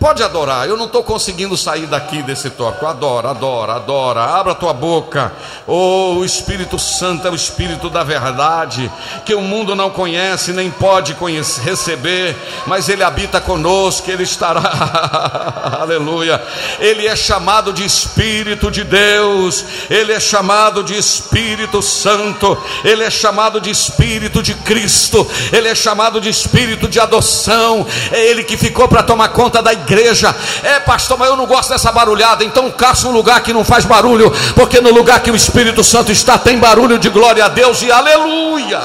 Pode 0.00 0.22
adorar, 0.22 0.66
eu 0.66 0.78
não 0.78 0.86
estou 0.86 1.04
conseguindo 1.04 1.58
sair 1.58 1.86
daqui 1.86 2.22
desse 2.22 2.48
toque. 2.48 2.86
Adora, 2.86 3.28
adora, 3.28 3.74
adora. 3.74 4.22
Abra 4.22 4.54
tua 4.54 4.72
boca. 4.72 5.30
Oh, 5.66 6.14
o 6.14 6.24
Espírito 6.24 6.78
Santo 6.78 7.28
é 7.28 7.30
o 7.30 7.34
Espírito 7.34 7.90
da 7.90 8.02
verdade, 8.02 8.90
que 9.26 9.34
o 9.34 9.42
mundo 9.42 9.76
não 9.76 9.90
conhece, 9.90 10.54
nem 10.54 10.70
pode 10.70 11.12
conhecer, 11.16 11.60
receber, 11.60 12.34
mas 12.66 12.88
ele 12.88 13.04
habita 13.04 13.42
conosco, 13.42 14.10
ele 14.10 14.22
estará. 14.22 14.62
Aleluia. 15.78 16.42
Ele 16.78 17.06
é 17.06 17.14
chamado 17.14 17.70
de 17.70 17.84
Espírito 17.84 18.70
de 18.70 18.84
Deus, 18.84 19.66
ele 19.90 20.12
é 20.12 20.20
chamado 20.20 20.82
de 20.82 20.96
Espírito 20.96 21.82
Santo, 21.82 22.56
ele 22.82 23.04
é 23.04 23.10
chamado 23.10 23.60
de 23.60 23.68
Espírito 23.68 24.42
de 24.42 24.54
Cristo, 24.54 25.30
ele 25.52 25.68
é 25.68 25.74
chamado 25.74 26.22
de 26.22 26.30
Espírito 26.30 26.88
de 26.88 26.98
adoção. 26.98 27.86
É 28.10 28.24
ele 28.30 28.44
que 28.44 28.56
ficou 28.56 28.88
para 28.88 29.02
tomar 29.02 29.28
conta 29.28 29.62
da 29.62 29.74
igreja 29.74 29.89
igreja. 29.90 30.34
É, 30.62 30.78
pastor, 30.78 31.18
mas 31.18 31.28
eu 31.28 31.36
não 31.36 31.46
gosto 31.46 31.70
dessa 31.70 31.90
barulhada. 31.90 32.44
Então 32.44 32.70
caça 32.70 33.08
um 33.08 33.12
lugar 33.12 33.40
que 33.42 33.52
não 33.52 33.64
faz 33.64 33.84
barulho, 33.84 34.32
porque 34.54 34.80
no 34.80 34.90
lugar 34.90 35.20
que 35.20 35.30
o 35.30 35.36
Espírito 35.36 35.82
Santo 35.82 36.12
está 36.12 36.38
tem 36.38 36.58
barulho 36.58 36.98
de 36.98 37.08
glória 37.08 37.44
a 37.44 37.48
Deus 37.48 37.82
e 37.82 37.90
aleluia. 37.90 38.80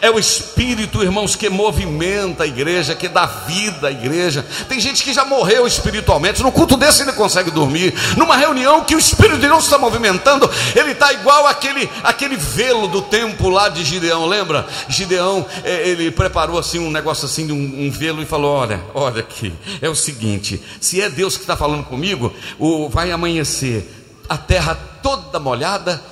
É 0.00 0.10
o 0.10 0.18
Espírito, 0.18 1.02
irmãos, 1.02 1.36
que 1.36 1.48
movimenta 1.48 2.44
a 2.44 2.46
igreja, 2.46 2.94
que 2.94 3.08
dá 3.08 3.26
vida 3.26 3.88
à 3.88 3.90
igreja. 3.90 4.44
Tem 4.68 4.80
gente 4.80 5.02
que 5.02 5.12
já 5.12 5.24
morreu 5.24 5.66
espiritualmente. 5.66 6.42
No 6.42 6.52
culto 6.52 6.76
desse 6.76 7.02
ele 7.02 7.12
consegue 7.12 7.50
dormir. 7.50 7.94
Numa 8.16 8.36
reunião 8.36 8.84
que 8.84 8.94
o 8.94 8.98
Espírito 8.98 9.36
de 9.36 9.48
Deus 9.48 9.64
está 9.64 9.78
movimentando, 9.78 10.50
ele 10.74 10.92
está 10.92 11.12
igual 11.12 11.46
aquele, 11.46 11.88
aquele 12.02 12.36
velo 12.36 12.88
do 12.88 13.02
tempo 13.02 13.48
lá 13.48 13.68
de 13.68 13.84
Gideão. 13.84 14.26
Lembra? 14.26 14.66
Gideão, 14.88 15.46
é, 15.64 15.88
ele 15.88 16.10
preparou 16.10 16.58
assim 16.58 16.78
um 16.78 16.90
negócio 16.90 17.26
assim, 17.26 17.50
um, 17.50 17.86
um 17.86 17.90
velo 17.90 18.22
e 18.22 18.26
falou: 18.26 18.54
Olha, 18.54 18.80
olha 18.94 19.20
aqui, 19.20 19.52
é 19.80 19.88
o 19.88 19.94
seguinte: 19.94 20.62
se 20.80 21.00
é 21.00 21.08
Deus 21.08 21.36
que 21.36 21.42
está 21.42 21.56
falando 21.56 21.84
comigo, 21.84 22.32
o, 22.58 22.88
vai 22.88 23.10
amanhecer 23.10 23.88
a 24.28 24.36
terra 24.36 24.74
toda 25.02 25.38
molhada 25.38 26.02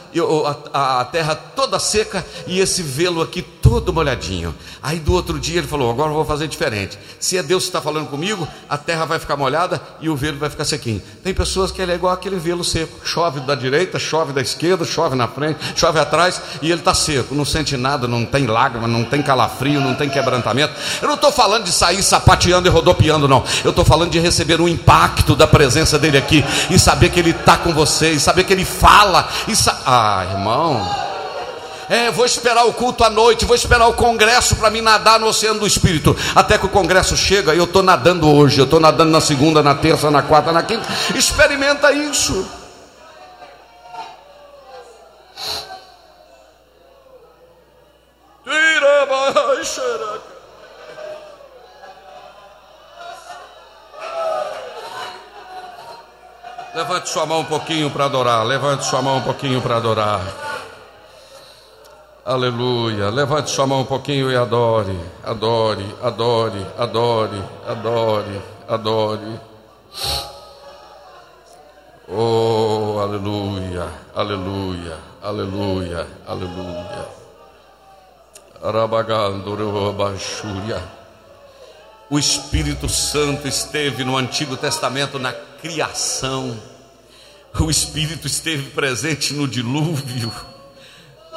a, 0.73 1.01
a 1.01 1.05
terra 1.05 1.35
toda 1.35 1.79
seca 1.79 2.25
e 2.47 2.61
esse 2.61 2.83
velo 2.83 3.23
aqui 3.23 3.43
todo 3.43 3.93
molhadinho. 3.93 4.55
Aí 4.83 4.99
do 4.99 5.13
outro 5.13 5.39
dia 5.39 5.59
ele 5.59 5.67
falou: 5.67 5.91
agora 5.91 6.11
eu 6.11 6.15
vou 6.15 6.25
fazer 6.25 6.49
diferente. 6.49 6.99
Se 7.19 7.39
é 7.39 7.43
Deus 7.43 7.65
que 7.65 7.69
está 7.69 7.81
falando 7.81 8.09
comigo, 8.09 8.47
a 8.69 8.77
terra 8.77 9.05
vai 9.05 9.19
ficar 9.19 9.37
molhada 9.37 9.81
e 10.01 10.09
o 10.09 10.17
velo 10.17 10.39
vai 10.39 10.51
ficar 10.51 10.65
sequinho. 10.65 11.01
Tem 11.23 11.33
pessoas 11.33 11.71
que 11.71 11.81
ele 11.81 11.93
é 11.93 11.95
igual 11.95 12.13
aquele 12.13 12.37
velo 12.37 12.65
seco: 12.65 13.07
chove 13.07 13.41
da 13.41 13.55
direita, 13.55 13.99
chove 13.99 14.33
da 14.33 14.41
esquerda, 14.41 14.85
chove 14.85 15.15
na 15.17 15.29
frente, 15.29 15.59
chove 15.77 15.99
atrás 15.99 16.41
e 16.61 16.71
ele 16.71 16.81
está 16.81 16.93
seco. 16.93 17.35
Não 17.35 17.45
sente 17.45 17.77
nada, 17.77 18.09
não 18.09 18.25
tem 18.25 18.47
lágrima, 18.47 18.89
não 18.89 19.05
tem 19.05 19.23
calafrio, 19.23 19.81
não 19.81 19.95
tem 19.95 20.11
quebrantamento. 20.11 20.75
Eu 21.01 21.09
não 21.09 21.15
estou 21.15 21.33
falando 21.33 21.65
de 21.65 21.73
sair 21.73 22.03
sapateando 22.03 22.69
e 22.69 22.71
rodopiando, 22.71 23.29
não. 23.29 23.45
Eu 23.65 23.71
estou 23.71 23.85
falando 23.85 24.11
de 24.11 24.19
receber 24.19 24.61
o 24.61 24.69
impacto 24.69 25.37
da 25.37 25.47
presença 25.47 25.99
dele 25.99 26.19
aqui 26.19 26.45
e 26.71 26.79
saber 26.79 27.11
que 27.11 27.21
ele 27.21 27.31
está 27.31 27.57
com 27.57 27.73
você, 27.73 28.11
e 28.13 28.21
saber 28.21 28.45
que 28.45 28.53
ele 28.53 28.65
fala. 28.65 29.29
E 29.47 29.55
sa... 29.55 29.81
Ah, 29.87 30.02
irmão. 30.31 31.13
É, 31.89 32.11
vou 32.11 32.25
esperar 32.25 32.65
o 32.65 32.73
culto 32.73 33.05
à 33.05 33.11
noite, 33.11 33.45
vou 33.45 33.55
esperar 33.55 33.87
o 33.87 33.93
congresso 33.93 34.57
para 34.57 34.71
me 34.71 34.81
nadar 34.81 35.21
no 35.21 35.27
oceano 35.27 35.61
do 35.61 35.67
Espírito. 35.67 36.17
Até 36.35 36.57
que 36.57 36.67
o 36.67 36.69
congresso 36.69 37.17
chega 37.17 37.55
eu 37.55 37.65
estou 37.65 37.83
nadando 37.83 38.31
hoje, 38.31 38.59
eu 38.59 38.65
estou 38.65 38.81
nadando 38.81 39.11
na 39.11 39.21
segunda, 39.21 39.63
na 39.63 39.75
terça, 39.75 40.11
na 40.11 40.23
quarta, 40.23 40.53
na 40.53 40.63
quinta. 40.63 40.87
Experimenta 41.15 41.93
isso. 41.93 42.47
Levante 56.83 57.11
sua 57.11 57.25
mão 57.25 57.43
um 57.43 57.45
pouquinho 57.45 57.89
para 57.93 58.07
adorar. 58.07 58.45
Levante 58.45 58.85
sua 58.85 59.01
mão 59.01 59.19
um 59.19 59.21
pouquinho 59.21 59.63
para 59.63 59.77
adorar. 59.77 60.21
Aleluia. 62.25 63.09
Levante 63.09 63.51
sua 63.51 63.69
mão 63.69 63.83
um 63.83 63.85
pouquinho 63.85 64.33
e 64.33 64.37
adore, 64.37 64.99
adore, 65.23 65.95
adore, 66.03 66.67
adore, 66.77 67.41
adore, 67.69 68.43
adore. 68.67 69.41
Oh, 72.09 72.99
aleluia, 73.01 73.89
aleluia, 74.13 74.99
aleluia, 75.23 76.09
aleluia. 76.27 77.07
Arabagandurubachúria. 78.61 80.83
O 82.11 82.19
Espírito 82.19 82.89
Santo 82.89 83.47
esteve 83.47 84.03
no 84.03 84.17
Antigo 84.17 84.57
Testamento 84.57 85.21
na 85.21 85.33
criação. 85.33 86.72
O 87.59 87.71
Espírito 87.71 88.27
esteve 88.27 88.71
presente 88.71 89.33
no 89.35 89.47
dilúvio 89.47 90.33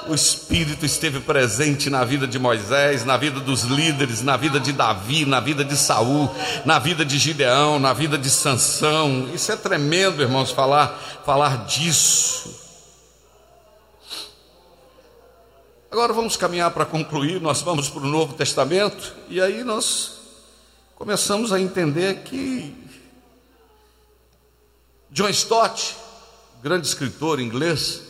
o 0.07 0.13
Espírito 0.13 0.85
esteve 0.85 1.19
presente 1.19 1.89
na 1.89 2.03
vida 2.03 2.27
de 2.27 2.37
Moisés, 2.37 3.03
na 3.03 3.17
vida 3.17 3.39
dos 3.39 3.63
líderes, 3.63 4.21
na 4.21 4.37
vida 4.37 4.59
de 4.59 4.71
Davi, 4.71 5.25
na 5.25 5.39
vida 5.39 5.65
de 5.65 5.75
Saul, 5.75 6.29
na 6.63 6.77
vida 6.77 7.03
de 7.03 7.17
Gideão, 7.17 7.79
na 7.79 7.91
vida 7.91 8.17
de 8.17 8.29
Sansão. 8.29 9.29
Isso 9.33 9.51
é 9.51 9.55
tremendo, 9.55 10.21
irmãos, 10.21 10.51
falar, 10.51 10.99
falar 11.25 11.65
disso. 11.65 12.63
Agora 15.91 16.13
vamos 16.13 16.37
caminhar 16.37 16.69
para 16.71 16.85
concluir, 16.85 17.41
nós 17.41 17.61
vamos 17.61 17.89
para 17.89 18.03
o 18.03 18.07
Novo 18.07 18.33
Testamento, 18.33 19.13
e 19.29 19.41
aí 19.41 19.63
nós 19.63 20.19
começamos 20.95 21.51
a 21.51 21.59
entender 21.59 22.21
que 22.23 22.75
John 25.09 25.29
Stott, 25.29 25.95
grande 26.65 26.87
escritor 26.87 27.39
inglês, 27.39 28.01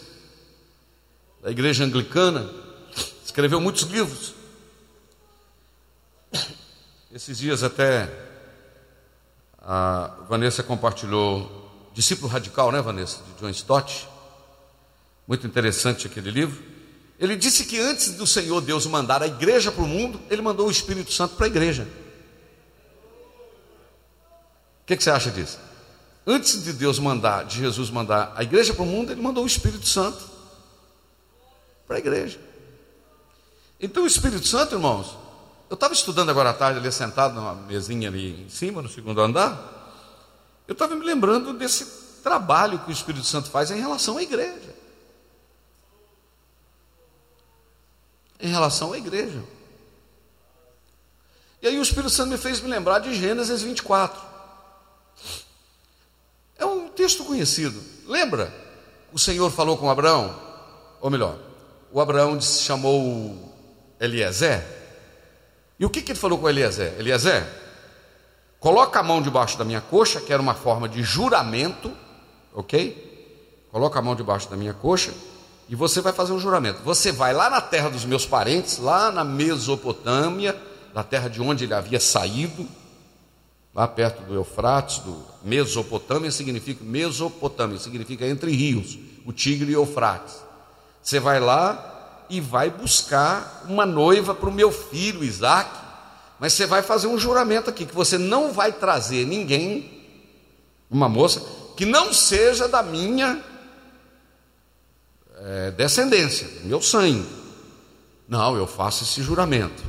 da 1.43 1.51
igreja 1.51 1.84
anglicana, 1.84 2.49
escreveu 3.26 3.60
muitos 3.60 3.84
livros. 3.84 4.34
Esses 7.12 7.38
dias 7.38 7.64
até 7.64 8.10
a 9.62 10.20
Vanessa 10.30 10.64
compartilhou 10.64 11.70
Discípulo 11.93 12.30
Radical, 12.32 12.72
né, 12.72 12.82
Vanessa? 12.82 13.22
De 13.24 13.41
John 13.41 13.49
Stott. 13.49 14.08
Muito 15.28 15.45
interessante 15.45 16.08
aquele 16.08 16.32
livro. 16.32 16.64
Ele 17.20 17.36
disse 17.36 17.66
que 17.66 17.78
antes 17.78 18.14
do 18.14 18.26
Senhor 18.26 18.62
Deus 18.62 18.86
mandar 18.86 19.22
a 19.22 19.28
igreja 19.28 19.70
para 19.70 19.84
o 19.84 19.88
mundo, 19.88 20.18
ele 20.30 20.41
mandou 20.41 20.70
o 20.70 20.72
Espírito 20.72 21.12
Santo 21.12 21.36
para 21.36 21.47
a 21.47 21.49
igreja. 21.49 21.86
O 24.82 24.86
que, 24.86 24.95
que, 24.95 25.03
você 25.03 25.10
acha 25.10 25.30
disso? 25.30 25.60
Antes 26.28 26.63
de 26.63 26.73
Deus 26.73 26.97
mandar, 26.97 27.45
de 27.45 27.59
Jesus 27.59 27.89
mandar 27.89 28.34
a 28.36 28.43
igreja 28.43 28.73
para 28.73 28.84
o 28.84 28.86
mundo, 28.86 29.11
ele 29.11 29.21
mandou 29.21 29.43
o 29.43 29.47
Espírito 29.47 29.88
Santo 29.88 30.23
para 31.88 31.97
a 31.97 31.99
igreja. 31.99 32.39
Então 33.80 34.03
o 34.03 34.07
Espírito 34.07 34.47
Santo, 34.47 34.73
irmãos, 34.73 35.15
eu 35.69 35.76
estava 35.76 35.93
estudando 35.93 36.30
agora 36.30 36.49
à 36.49 36.53
tarde 36.53 36.80
ali 36.80 36.91
sentado 36.91 37.36
numa 37.36 37.53
mesinha 37.53 38.09
ali 38.09 38.43
em 38.43 38.49
cima, 38.49 38.82
no 38.82 38.89
segundo 38.89 39.21
andar. 39.21 39.73
Eu 40.67 40.73
estava 40.73 40.95
me 40.95 41.05
lembrando 41.05 41.53
desse 41.53 41.86
trabalho 42.23 42.80
que 42.80 42.89
o 42.89 42.91
Espírito 42.91 43.26
Santo 43.26 43.51
faz 43.51 43.69
em 43.69 43.80
relação 43.80 44.17
à 44.17 44.23
igreja. 44.23 44.76
Em 48.39 48.47
relação 48.47 48.93
à 48.93 48.97
igreja. 48.97 49.43
E 51.61 51.67
aí 51.67 51.80
o 51.80 51.82
Espírito 51.82 52.11
Santo 52.11 52.30
me 52.30 52.38
fez 52.38 52.61
me 52.61 52.69
lembrar 52.69 52.99
de 52.99 53.13
Gênesis 53.13 53.61
24. 53.61 54.21
É 56.57 56.65
um 56.65 56.89
texto 56.89 57.23
conhecido. 57.36 57.82
Lembra? 58.08 58.54
O 59.12 59.20
Senhor 59.20 59.52
falou 59.52 59.78
com 59.78 59.90
Abraão, 59.90 60.36
ou 61.02 61.10
melhor, 61.10 61.38
o 61.92 62.00
Abraão 62.00 62.40
chamou 62.42 63.54
Eliezer 64.00 64.64
e 65.80 65.86
o 65.86 65.90
que, 65.90 66.02
que 66.02 66.14
ele 66.14 66.20
falou 66.20 66.38
com 66.38 66.50
Eliezer? 66.50 66.94
Eliezer, 66.98 67.46
coloca 68.60 69.00
a 69.00 69.04
mão 69.04 69.22
debaixo 69.22 69.58
da 69.58 69.66
minha 69.66 69.82
coxa, 69.82 70.22
que 70.22 70.32
era 70.32 70.42
uma 70.42 70.54
forma 70.54 70.88
de 70.88 71.04
juramento, 71.04 71.92
ok? 72.54 73.68
Coloca 73.72 74.00
a 74.00 74.02
mão 74.02 74.16
debaixo 74.16 74.50
da 74.50 74.56
minha 74.56 74.74
coxa 74.74 75.14
e 75.68 75.76
você 75.76 76.00
vai 76.00 76.14
fazer 76.14 76.32
um 76.32 76.40
juramento. 76.40 76.82
Você 76.84 77.12
vai 77.12 77.34
lá 77.34 77.50
na 77.50 77.60
terra 77.60 77.90
dos 77.90 78.06
meus 78.06 78.26
parentes, 78.26 78.78
lá 78.78 79.12
na 79.12 79.26
Mesopotâmia, 79.26 80.56
na 80.94 81.04
terra 81.04 81.30
de 81.30 81.42
onde 81.42 81.66
ele 81.66 81.74
havia 81.74 82.00
saído, 82.00 82.66
lá 83.76 83.86
perto 83.89 84.23
do 84.23 84.34
Eufrates, 84.34 84.99
do 84.99 85.21
Mesopotâmia 85.43 86.32
significa 86.32 86.84
Mesopotâmia, 86.84 87.78
significa 87.78 88.26
entre 88.26 88.51
rios, 88.51 88.97
o 89.26 89.34
Tigre 89.34 89.73
e 89.73 89.76
o 89.76 89.82
Eufrates. 89.82 90.38
Você 91.03 91.19
vai 91.19 91.41
lá 91.41 92.26
e 92.30 92.39
vai 92.39 92.69
buscar 92.69 93.65
uma 93.67 93.86
noiva 93.86 94.34
para 94.34 94.49
o 94.49 94.53
meu 94.53 94.71
filho 94.71 95.23
Isaac. 95.23 95.69
Mas 96.39 96.53
você 96.53 96.65
vai 96.65 96.82
fazer 96.82 97.07
um 97.07 97.17
juramento 97.17 97.69
aqui, 97.69 97.86
que 97.86 97.95
você 97.95 98.17
não 98.17 98.51
vai 98.51 98.71
trazer 98.71 99.26
ninguém, 99.26 100.03
uma 100.89 101.07
moça, 101.07 101.41
que 101.78 101.86
não 101.86 102.13
seja 102.13 102.67
da 102.67 102.82
minha 102.82 103.43
é, 105.38 105.71
descendência, 105.71 106.47
do 106.61 106.67
meu 106.67 106.82
sangue. 106.82 107.26
Não, 108.28 108.57
eu 108.57 108.67
faço 108.67 109.03
esse 109.03 109.21
juramento. 109.21 109.84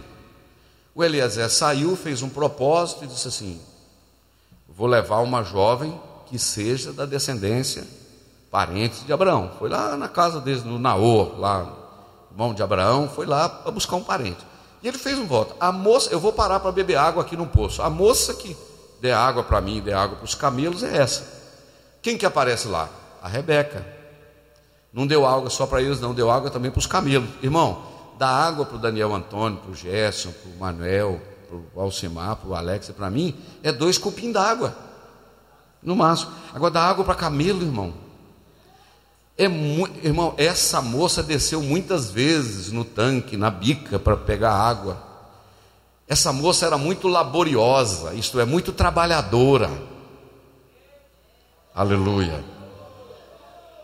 O 0.95 1.03
Eliezer 1.03 1.51
saiu, 1.51 1.97
fez 1.97 2.22
um 2.22 2.28
propósito 2.28 3.05
e 3.05 3.09
disse 3.09 3.28
assim: 3.28 3.61
Vou 4.77 4.87
levar 4.87 5.20
uma 5.20 5.43
jovem 5.43 5.99
que 6.27 6.39
seja 6.39 6.93
da 6.93 7.07
descendência, 7.07 7.85
parente 8.51 9.05
de 9.05 9.12
Abraão. 9.12 9.51
Foi 9.59 9.70
lá 9.70 9.97
na 9.97 10.09
casa 10.09 10.41
deles, 10.41 10.62
no 10.62 10.79
Naor, 10.79 11.39
lá 11.41 11.72
irmão 12.31 12.53
de 12.53 12.62
Abraão, 12.62 13.09
foi 13.09 13.24
lá 13.24 13.49
para 13.49 13.72
buscar 13.72 13.97
um 13.97 14.05
parente. 14.05 14.45
E 14.83 14.89
ele 14.89 14.99
fez 14.99 15.18
um 15.18 15.27
voto. 15.27 15.57
A 15.59 15.72
moça, 15.72 16.11
eu 16.12 16.20
vou 16.20 16.33
parar 16.33 16.61
para 16.61 16.70
beber 16.70 16.97
água 16.97 17.22
aqui 17.22 17.35
no 17.35 17.47
poço. 17.47 17.81
A 17.81 17.89
moça 17.89 18.35
que 18.35 18.55
der 19.01 19.14
água 19.14 19.43
para 19.43 19.59
mim, 19.62 19.81
der 19.81 19.95
água 19.95 20.16
para 20.16 20.24
os 20.27 20.35
camelos 20.35 20.83
é 20.83 20.99
essa. 20.99 21.27
Quem 22.03 22.18
que 22.18 22.27
aparece 22.27 22.68
lá? 22.68 22.91
A 23.22 23.29
Rebeca. 23.29 23.85
Não 24.93 25.07
deu 25.07 25.27
água 25.27 25.49
só 25.49 25.66
para 25.66 25.81
eles, 25.81 25.99
não 25.99 26.12
deu 26.12 26.31
água 26.31 26.51
também 26.51 26.70
para 26.70 26.79
os 26.79 26.87
camelos. 26.87 27.29
Irmão, 27.43 27.83
dá 28.18 28.29
água 28.29 28.66
para 28.66 28.77
o 28.77 28.79
Daniel 28.79 29.14
Antônio, 29.14 29.59
para 29.59 29.70
o 29.70 29.74
Gerson, 29.74 30.31
para 30.31 30.51
o 30.51 30.59
Manuel, 30.59 31.20
para 31.47 31.57
o 31.57 31.81
Alcimar, 31.81 32.37
para 32.37 32.49
o 32.49 32.55
Alex, 32.55 32.91
para 32.91 33.11
mim, 33.11 33.35
é 33.63 33.73
dois 33.73 33.99
cupim 33.99 34.33
d'água. 34.33 34.77
No 35.83 35.95
máximo. 35.95 36.33
Agora 36.53 36.73
dá 36.73 36.83
água 36.83 37.05
para 37.05 37.15
camelo, 37.15 37.63
irmão. 37.63 37.95
É 39.39 39.49
muito, 39.49 40.05
irmão, 40.05 40.35
essa 40.39 40.81
moça 40.81 41.23
desceu 41.23 41.63
muitas 41.63 42.11
vezes 42.11 42.73
no 42.73 42.85
tanque, 42.85 43.37
na 43.37 43.51
bica, 43.51 43.99
para 43.99 44.17
pegar 44.17 44.53
água. 44.53 45.03
Essa 46.09 46.33
moça 46.33 46.67
era 46.67 46.79
muito 46.79 47.07
laboriosa, 47.09 48.15
isto 48.15 48.41
é, 48.41 48.45
muito 48.45 48.73
trabalhadora. 48.73 49.71
Aleluia. 51.75 52.43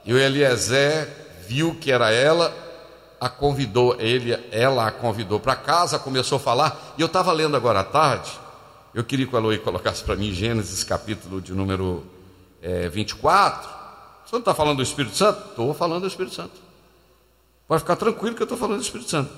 E 0.04 0.14
o 0.14 0.18
Eliezer 0.18 1.08
viu 1.46 1.74
que 1.74 1.92
era 1.92 2.10
ela, 2.10 2.52
a 3.22 3.28
convidou, 3.28 3.94
ele, 4.00 4.36
ela 4.50 4.88
a 4.88 4.90
convidou 4.90 5.38
para 5.38 5.54
casa, 5.54 5.96
começou 5.96 6.38
a 6.38 6.40
falar, 6.40 6.94
e 6.98 7.02
eu 7.02 7.06
estava 7.06 7.30
lendo 7.30 7.56
agora 7.56 7.78
à 7.78 7.84
tarde, 7.84 8.32
eu 8.92 9.04
queria 9.04 9.28
que 9.28 9.32
o 9.32 9.38
Eloy 9.38 9.58
colocasse 9.58 10.02
para 10.02 10.16
mim 10.16 10.32
Gênesis 10.32 10.82
capítulo 10.82 11.40
de 11.40 11.52
número 11.52 12.04
é, 12.60 12.88
24, 12.88 13.70
você 14.26 14.32
não 14.32 14.40
está 14.40 14.52
falando 14.52 14.78
do 14.78 14.82
Espírito 14.82 15.14
Santo? 15.14 15.50
Estou 15.50 15.72
falando 15.72 16.00
do 16.00 16.08
Espírito 16.08 16.34
Santo. 16.34 16.50
Pode 17.68 17.82
ficar 17.82 17.94
tranquilo 17.94 18.34
que 18.34 18.42
eu 18.42 18.44
estou 18.44 18.58
falando 18.58 18.78
do 18.78 18.82
Espírito 18.82 19.08
Santo. 19.08 19.30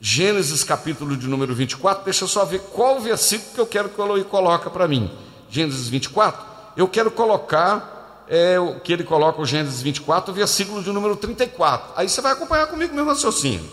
Gênesis 0.00 0.64
capítulo 0.64 1.16
de 1.16 1.28
número 1.28 1.54
24, 1.54 2.02
deixa 2.02 2.24
eu 2.24 2.28
só 2.28 2.44
ver 2.44 2.60
qual 2.72 2.98
versículo 2.98 3.54
que 3.54 3.60
eu 3.60 3.66
quero 3.68 3.88
que 3.90 4.00
o 4.00 4.04
Eloy 4.04 4.24
coloque 4.24 4.68
para 4.68 4.88
mim. 4.88 5.08
Gênesis 5.48 5.88
24, 5.88 6.44
eu 6.76 6.88
quero 6.88 7.12
colocar 7.12 7.99
é, 8.30 8.60
o 8.60 8.78
que 8.78 8.92
ele 8.92 9.02
coloca 9.02 9.42
o 9.42 9.44
Gênesis 9.44 9.82
24, 9.82 10.30
o 10.30 10.34
versículo 10.34 10.82
de 10.82 10.90
número 10.92 11.16
34. 11.16 11.94
Aí 11.96 12.08
você 12.08 12.20
vai 12.20 12.32
acompanhar 12.32 12.68
comigo 12.68 12.94
meu 12.94 13.04
raciocínio. 13.04 13.68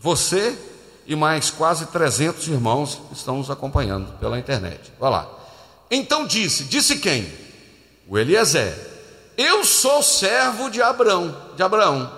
Você 0.00 0.58
e 1.06 1.14
mais 1.14 1.50
quase 1.50 1.86
300 1.86 2.48
irmãos 2.48 3.00
estão 3.12 3.38
nos 3.38 3.48
acompanhando 3.48 4.12
pela 4.18 4.38
internet. 4.38 4.92
Olha 5.00 5.10
lá. 5.10 5.30
Então 5.88 6.26
disse, 6.26 6.64
disse 6.64 6.98
quem? 6.98 7.32
O 8.08 8.18
Eliezer 8.18 8.90
eu 9.36 9.64
sou 9.64 10.02
servo 10.02 10.68
de 10.68 10.82
Abraão, 10.82 11.34
de 11.56 11.62
Abraão. 11.62 12.10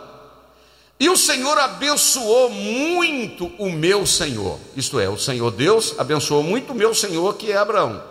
E 0.99 1.09
o 1.09 1.17
Senhor 1.17 1.59
abençoou 1.59 2.51
muito 2.51 3.47
o 3.59 3.71
meu 3.71 4.07
Senhor. 4.07 4.59
Isto 4.75 4.99
é, 4.99 5.09
o 5.09 5.19
Senhor 5.19 5.51
Deus 5.51 5.95
abençoou 5.99 6.43
muito 6.43 6.73
o 6.73 6.75
meu 6.75 6.95
Senhor, 6.95 7.37
que 7.37 7.53
é 7.53 7.57
Abraão. 7.57 8.03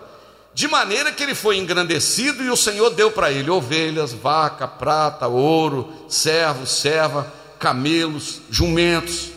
De 0.54 0.68
maneira 0.68 1.12
que 1.12 1.24
ele 1.24 1.34
foi 1.34 1.58
engrandecido 1.58 2.44
e 2.44 2.50
o 2.50 2.58
Senhor 2.58 2.92
deu 2.92 3.12
para 3.12 3.32
ele 3.32 3.50
ovelhas, 3.50 4.14
vaca, 4.14 4.68
prata, 4.68 5.28
ouro, 5.28 5.92
servo, 6.08 6.68
serva, 6.68 7.32
camelos, 7.58 8.42
jumentos. 8.52 9.32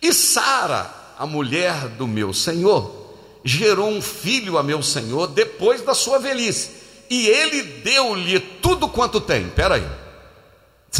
e 0.03 0.12
Sara, 0.12 0.90
a 1.18 1.26
mulher 1.26 1.88
do 1.88 2.07
meu 2.07 2.34
Senhor, 2.34 3.16
gerou 3.42 3.88
um 3.88 4.03
filho 4.03 4.59
a 4.59 4.62
meu 4.62 4.82
Senhor 4.82 5.28
depois 5.28 5.80
da 5.80 5.94
sua 5.94 6.18
velhice 6.18 6.80
e 7.11 7.26
ele 7.26 7.62
deu-lhe 7.62 8.38
tudo 8.38 8.88
quanto 8.88 9.20
tem. 9.20 9.46
Espera 9.46 9.74
aí. 9.74 9.88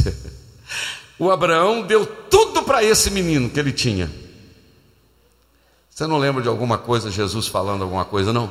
o 1.19 1.31
Abraão 1.31 1.83
deu 1.83 2.05
tudo 2.05 2.63
para 2.65 2.83
esse 2.83 3.11
menino 3.11 3.49
que 3.49 3.61
ele 3.61 3.73
tinha. 3.73 4.11
Você 6.01 6.07
não 6.07 6.17
lembra 6.17 6.43
de 6.43 6.49
alguma 6.49 6.79
coisa, 6.79 7.11
Jesus 7.11 7.47
falando 7.47 7.83
alguma 7.83 8.07
coisa, 8.07 8.33
não? 8.33 8.51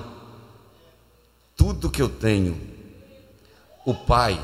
Tudo 1.57 1.89
que 1.89 1.99
eu 1.99 2.07
tenho, 2.07 2.61
o 3.83 3.95
Pai 3.95 4.39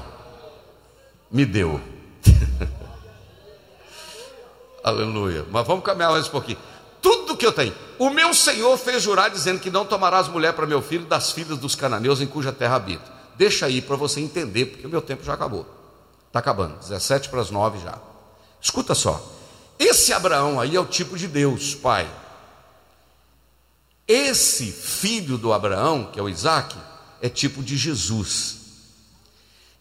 me 1.30 1.46
deu. 1.46 1.80
Aleluia. 4.84 5.46
Mas 5.52 5.68
vamos 5.68 5.86
caminhar 5.86 6.14
mais 6.14 6.28
um 6.28 6.32
pouquinho. 6.32 6.58
Tudo 7.00 7.38
que 7.38 7.46
eu 7.46 7.52
tenho. 7.52 7.76
O 8.00 8.10
meu 8.10 8.34
Senhor 8.34 8.76
fez 8.76 9.04
jurar 9.04 9.30
dizendo 9.30 9.60
que 9.60 9.70
não 9.70 9.86
tomarás 9.86 10.28
mulher 10.28 10.54
para 10.54 10.66
meu 10.66 10.82
filho 10.82 11.06
das 11.06 11.32
filhas 11.32 11.60
dos 11.60 11.76
cananeus 11.76 12.22
em 12.22 12.26
cuja 12.26 12.52
terra 12.52 12.78
habito. 12.78 13.12
Deixa 13.36 13.68
aí 13.68 13.84
para 13.84 13.96
você 13.96 14.20
entender, 14.20 14.66
porque 14.66 14.88
o 14.88 14.90
meu 14.90 15.04
tempo 15.04 15.24
já 15.24 15.36
acabou. 15.36 15.68
Está 16.26 16.40
acabando, 16.40 16.80
17 16.80 17.30
para 17.30 17.42
as 17.42 17.52
9 17.52 17.78
já. 17.84 18.00
Escuta 18.60 18.96
só. 18.96 19.24
Esse 19.78 20.12
Abraão 20.12 20.60
aí 20.60 20.76
é 20.76 20.80
o 20.80 20.88
tipo 20.88 21.16
de 21.16 21.28
Deus, 21.28 21.76
pai. 21.76 22.10
Esse 24.08 24.72
filho 24.72 25.38
do 25.38 25.52
Abraão, 25.52 26.12
que 26.12 26.20
é 26.20 26.22
o 26.22 26.30
Isaac, 26.30 26.78
é 27.22 27.30
tipo 27.30 27.64
de 27.64 27.76
Jesus. 27.76 28.58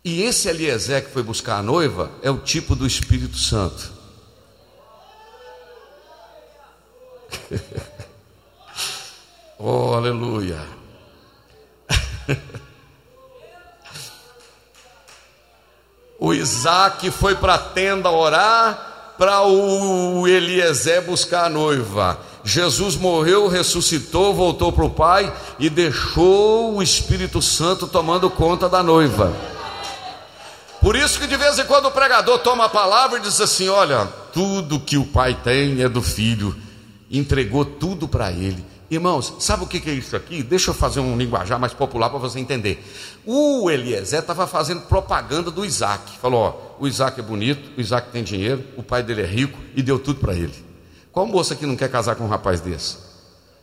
E 0.04 0.22
esse 0.22 0.48
Eliezer 0.48 1.04
que 1.04 1.10
foi 1.10 1.22
buscar 1.22 1.58
a 1.58 1.62
noiva 1.62 2.10
é 2.22 2.30
o 2.30 2.38
tipo 2.38 2.74
do 2.74 2.86
Espírito 2.86 3.36
Santo. 3.36 3.92
oh, 9.58 9.94
aleluia. 9.94 10.66
O 16.24 16.32
Isaac 16.32 17.10
foi 17.10 17.34
para 17.34 17.54
a 17.54 17.58
tenda 17.58 18.08
orar, 18.08 19.12
para 19.18 19.42
o 19.42 20.26
Eliezer 20.26 21.02
buscar 21.02 21.44
a 21.44 21.48
noiva. 21.50 22.18
Jesus 22.44 22.94
morreu, 22.94 23.48
ressuscitou, 23.48 24.34
voltou 24.34 24.70
para 24.70 24.84
o 24.84 24.90
Pai 24.90 25.34
e 25.58 25.70
deixou 25.70 26.76
o 26.76 26.82
Espírito 26.82 27.40
Santo 27.40 27.86
tomando 27.86 28.28
conta 28.28 28.68
da 28.68 28.82
noiva. 28.82 29.34
Por 30.84 30.94
isso 30.94 31.18
que 31.18 31.26
de 31.26 31.38
vez 31.38 31.58
em 31.58 31.64
quando 31.64 31.86
o 31.86 31.90
pregador 31.90 32.40
toma 32.40 32.66
a 32.66 32.68
palavra 32.68 33.18
e 33.18 33.22
diz 33.22 33.40
assim: 33.40 33.70
Olha, 33.70 34.04
tudo 34.34 34.78
que 34.78 34.98
o 34.98 35.06
pai 35.06 35.32
tem 35.32 35.80
é 35.80 35.88
do 35.88 36.02
filho, 36.02 36.54
entregou 37.10 37.64
tudo 37.64 38.06
para 38.06 38.30
ele. 38.30 38.62
Irmãos, 38.90 39.32
sabe 39.38 39.64
o 39.64 39.66
que 39.66 39.88
é 39.88 39.94
isso 39.94 40.14
aqui? 40.14 40.42
Deixa 40.42 40.70
eu 40.70 40.74
fazer 40.74 41.00
um 41.00 41.16
linguajar 41.16 41.58
mais 41.58 41.72
popular 41.72 42.10
para 42.10 42.18
você 42.18 42.38
entender. 42.38 42.84
O 43.24 43.70
Eliezer 43.70 44.20
estava 44.20 44.46
fazendo 44.46 44.82
propaganda 44.82 45.50
do 45.50 45.64
Isaac. 45.64 46.18
Falou: 46.20 46.40
ó, 46.40 46.76
o 46.78 46.86
Isaac 46.86 47.18
é 47.18 47.22
bonito, 47.22 47.70
o 47.78 47.80
Isaac 47.80 48.10
tem 48.10 48.22
dinheiro, 48.22 48.62
o 48.76 48.82
pai 48.82 49.02
dele 49.02 49.22
é 49.22 49.26
rico 49.26 49.58
e 49.74 49.82
deu 49.82 49.98
tudo 49.98 50.20
para 50.20 50.34
ele. 50.34 50.73
Qual 51.14 51.26
moça 51.26 51.54
que 51.54 51.64
não 51.64 51.76
quer 51.76 51.88
casar 51.88 52.16
com 52.16 52.24
um 52.24 52.28
rapaz 52.28 52.60
desse? 52.60 52.96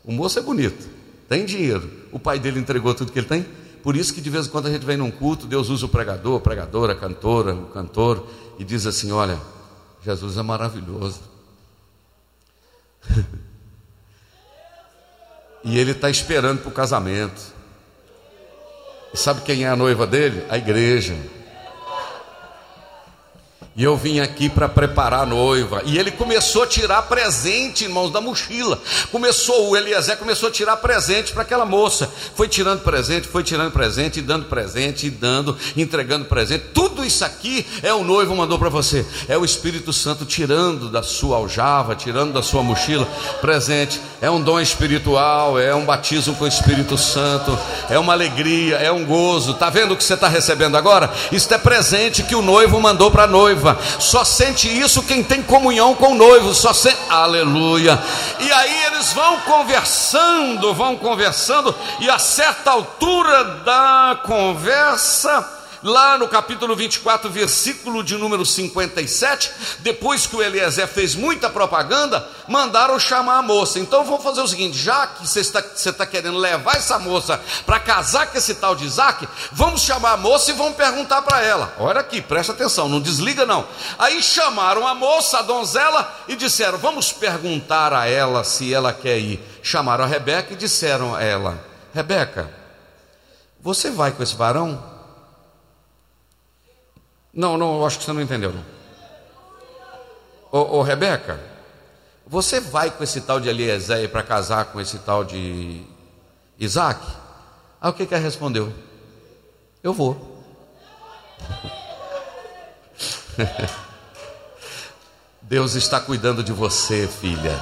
O 0.05 0.11
moço 0.13 0.39
é 0.39 0.41
bonito, 0.41 0.87
tem 1.27 1.45
dinheiro, 1.45 1.91
o 2.09 2.17
pai 2.17 2.39
dele 2.39 2.59
entregou 2.59 2.95
tudo 2.95 3.11
que 3.11 3.19
ele 3.19 3.27
tem. 3.27 3.45
Por 3.83 3.97
isso 3.97 4.13
que 4.13 4.21
de 4.21 4.29
vez 4.29 4.47
em 4.47 4.49
quando 4.49 4.67
a 4.67 4.71
gente 4.71 4.85
vem 4.85 4.95
num 4.95 5.11
culto, 5.11 5.45
Deus 5.45 5.67
usa 5.67 5.85
o 5.85 5.89
pregador, 5.89 6.37
a 6.37 6.39
pregadora, 6.39 6.93
a 6.93 6.95
cantora, 6.95 7.53
o 7.53 7.65
cantor 7.65 8.25
e 8.57 8.63
diz 8.63 8.85
assim: 8.85 9.11
olha, 9.11 9.37
Jesus 10.01 10.37
é 10.37 10.41
maravilhoso. 10.41 11.19
e 15.63 15.77
ele 15.77 15.91
está 15.91 16.09
esperando 16.09 16.59
para 16.61 16.69
o 16.69 16.73
casamento. 16.73 17.41
E 19.13 19.17
sabe 19.17 19.41
quem 19.41 19.65
é 19.65 19.67
a 19.67 19.75
noiva 19.75 20.07
dele? 20.07 20.45
A 20.49 20.57
igreja. 20.57 21.17
E 23.81 23.83
eu 23.83 23.97
vim 23.97 24.19
aqui 24.19 24.47
para 24.47 24.69
preparar 24.69 25.21
a 25.21 25.25
noiva. 25.25 25.81
E 25.85 25.97
ele 25.97 26.11
começou 26.11 26.61
a 26.61 26.67
tirar 26.67 27.01
presente, 27.01 27.85
irmãos, 27.85 28.11
da 28.11 28.21
mochila. 28.21 28.79
Começou, 29.11 29.71
o 29.71 29.75
Eliezer 29.75 30.17
começou 30.17 30.49
a 30.49 30.51
tirar 30.51 30.77
presente 30.77 31.33
para 31.33 31.41
aquela 31.41 31.65
moça. 31.65 32.07
Foi 32.35 32.47
tirando 32.47 32.81
presente, 32.81 33.27
foi 33.27 33.41
tirando 33.41 33.71
presente, 33.71 34.19
e 34.19 34.21
dando 34.21 34.45
presente, 34.45 35.07
e 35.07 35.09
dando, 35.09 35.57
entregando 35.75 36.25
presente. 36.25 36.65
Tudo 36.71 37.03
isso 37.03 37.25
aqui 37.25 37.65
é 37.81 37.91
o 37.91 38.03
noivo 38.03 38.35
mandou 38.35 38.59
para 38.59 38.69
você. 38.69 39.03
É 39.27 39.35
o 39.35 39.43
Espírito 39.43 39.91
Santo 39.91 40.25
tirando 40.25 40.87
da 40.87 41.01
sua 41.01 41.37
aljava, 41.37 41.95
tirando 41.95 42.33
da 42.33 42.43
sua 42.43 42.61
mochila 42.61 43.07
presente. 43.41 43.99
É 44.21 44.29
um 44.29 44.39
dom 44.39 44.59
espiritual, 44.59 45.59
é 45.59 45.73
um 45.73 45.85
batismo 45.85 46.35
com 46.35 46.43
o 46.43 46.47
Espírito 46.47 46.99
Santo, 46.99 47.57
é 47.89 47.97
uma 47.97 48.13
alegria, 48.13 48.75
é 48.75 48.91
um 48.91 49.03
gozo. 49.03 49.55
Tá 49.55 49.71
vendo 49.71 49.95
o 49.95 49.97
que 49.97 50.03
você 50.03 50.13
está 50.13 50.27
recebendo 50.27 50.77
agora? 50.77 51.11
Isso 51.31 51.51
é 51.51 51.57
presente 51.57 52.21
que 52.21 52.35
o 52.35 52.43
noivo 52.43 52.79
mandou 52.79 53.09
para 53.09 53.23
a 53.23 53.27
noiva 53.27 53.70
noiva. 53.71 53.99
Só 53.99 54.23
sente 54.23 54.67
isso 54.67 55.03
quem 55.03 55.23
tem 55.23 55.41
comunhão 55.41 55.95
com 55.95 56.11
o 56.11 56.15
noivo. 56.15 56.53
Só 56.53 56.73
sente, 56.73 56.97
aleluia. 57.09 58.01
E 58.39 58.51
aí 58.51 58.83
eles 58.85 59.13
vão 59.13 59.39
conversando, 59.41 60.73
vão 60.73 60.95
conversando, 60.95 61.73
e 61.99 62.09
a 62.09 62.19
certa 62.19 62.71
altura 62.71 63.43
da 63.65 64.19
conversa, 64.23 65.60
lá 65.83 66.17
no 66.17 66.27
capítulo 66.27 66.75
24, 66.75 67.29
versículo 67.29 68.03
de 68.03 68.17
número 68.17 68.45
57, 68.45 69.51
depois 69.79 70.27
que 70.27 70.35
o 70.35 70.41
Eliezer 70.41 70.87
fez 70.87 71.15
muita 71.15 71.49
propaganda, 71.49 72.27
mandaram 72.47 72.99
chamar 72.99 73.37
a 73.37 73.41
moça. 73.41 73.79
Então 73.79 74.03
vamos 74.03 74.23
fazer 74.23 74.41
o 74.41 74.47
seguinte: 74.47 74.77
já 74.77 75.07
que 75.07 75.27
você 75.27 75.39
está, 75.39 75.61
você 75.61 75.89
está 75.89 76.05
querendo 76.05 76.37
levar 76.37 76.75
essa 76.75 76.99
moça 76.99 77.41
para 77.65 77.79
casar 77.79 78.27
com 78.27 78.37
esse 78.37 78.55
tal 78.55 78.75
de 78.75 78.85
Isaac, 78.85 79.27
vamos 79.51 79.81
chamar 79.81 80.13
a 80.13 80.17
moça 80.17 80.51
e 80.51 80.53
vamos 80.53 80.75
perguntar 80.75 81.21
para 81.21 81.41
ela. 81.41 81.73
Olha 81.79 82.01
aqui, 82.01 82.21
presta 82.21 82.53
atenção, 82.53 82.87
não 82.87 82.99
desliga 82.99 83.45
não. 83.45 83.65
Aí 83.97 84.21
chamaram 84.21 84.87
a 84.87 84.93
moça, 84.93 85.39
a 85.39 85.41
donzela, 85.41 86.13
e 86.27 86.35
disseram: 86.35 86.77
Vamos 86.77 87.11
perguntar 87.11 87.93
a 87.93 88.07
ela 88.07 88.43
se 88.43 88.73
ela 88.73 88.93
quer 88.93 89.17
ir. 89.17 89.39
Chamaram 89.63 90.03
a 90.03 90.07
Rebeca 90.07 90.53
e 90.53 90.57
disseram 90.57 91.15
a 91.15 91.23
ela: 91.23 91.63
Rebeca, 91.93 92.51
você 93.61 93.89
vai 93.89 94.11
com 94.11 94.23
esse 94.23 94.35
varão? 94.35 94.90
Não, 97.33 97.57
não, 97.57 97.85
acho 97.85 97.99
que 97.99 98.05
você 98.05 98.13
não 98.13 98.21
entendeu. 98.21 98.53
Ô, 100.51 100.77
ô 100.77 100.81
Rebeca, 100.81 101.39
você 102.27 102.59
vai 102.59 102.91
com 102.91 103.03
esse 103.03 103.21
tal 103.21 103.39
de 103.39 103.47
Eliezer 103.49 104.09
para 104.09 104.23
casar 104.23 104.65
com 104.65 104.81
esse 104.81 104.99
tal 104.99 105.23
de 105.23 105.81
Isaac? 106.59 106.99
Aí 107.79 107.89
o 107.89 107.93
que 107.93 108.05
que 108.05 108.13
ela 108.13 108.23
respondeu? 108.23 108.71
Eu 109.81 109.93
vou. 109.93 110.43
Deus 115.41 115.75
está 115.75 115.99
cuidando 115.99 116.43
de 116.43 116.51
você, 116.53 117.07
filha. 117.07 117.59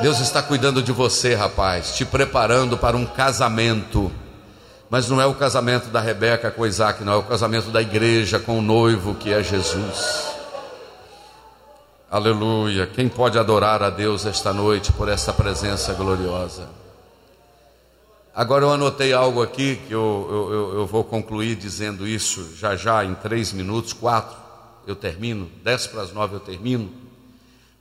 Deus 0.00 0.20
está 0.20 0.42
cuidando 0.42 0.82
de 0.82 0.92
você, 0.92 1.34
rapaz, 1.34 1.96
te 1.96 2.04
preparando 2.04 2.78
para 2.78 2.96
um 2.96 3.04
casamento. 3.04 4.12
Mas 4.90 5.08
não 5.08 5.20
é 5.20 5.26
o 5.26 5.34
casamento 5.34 5.88
da 5.88 6.00
Rebeca 6.00 6.50
com 6.50 6.66
Isaac, 6.66 7.04
não 7.04 7.12
é 7.12 7.16
o 7.16 7.22
casamento 7.22 7.70
da 7.70 7.82
igreja 7.82 8.38
com 8.38 8.58
o 8.58 8.62
noivo 8.62 9.14
que 9.14 9.32
é 9.32 9.42
Jesus. 9.42 10.28
Aleluia. 12.10 12.86
Quem 12.86 13.06
pode 13.06 13.38
adorar 13.38 13.82
a 13.82 13.90
Deus 13.90 14.24
esta 14.24 14.50
noite 14.50 14.90
por 14.92 15.08
essa 15.08 15.30
presença 15.30 15.92
gloriosa? 15.92 16.68
Agora 18.34 18.64
eu 18.64 18.72
anotei 18.72 19.12
algo 19.12 19.42
aqui 19.42 19.76
que 19.86 19.92
eu, 19.92 20.28
eu, 20.30 20.78
eu 20.78 20.86
vou 20.86 21.04
concluir 21.04 21.54
dizendo 21.56 22.06
isso 22.06 22.56
já 22.56 22.74
já 22.76 23.04
em 23.04 23.14
três 23.14 23.52
minutos, 23.52 23.92
quatro 23.92 24.38
eu 24.86 24.96
termino, 24.96 25.50
dez 25.62 25.86
para 25.86 26.00
as 26.00 26.12
nove 26.14 26.36
eu 26.36 26.40
termino. 26.40 26.90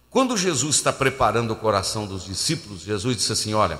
Quando 0.09 0.35
Jesus 0.35 0.75
está 0.75 0.91
preparando 0.91 1.51
o 1.51 1.55
coração 1.55 2.05
dos 2.05 2.25
discípulos, 2.25 2.81
Jesus 2.81 3.15
disse 3.15 3.31
assim: 3.31 3.53
Olha, 3.53 3.79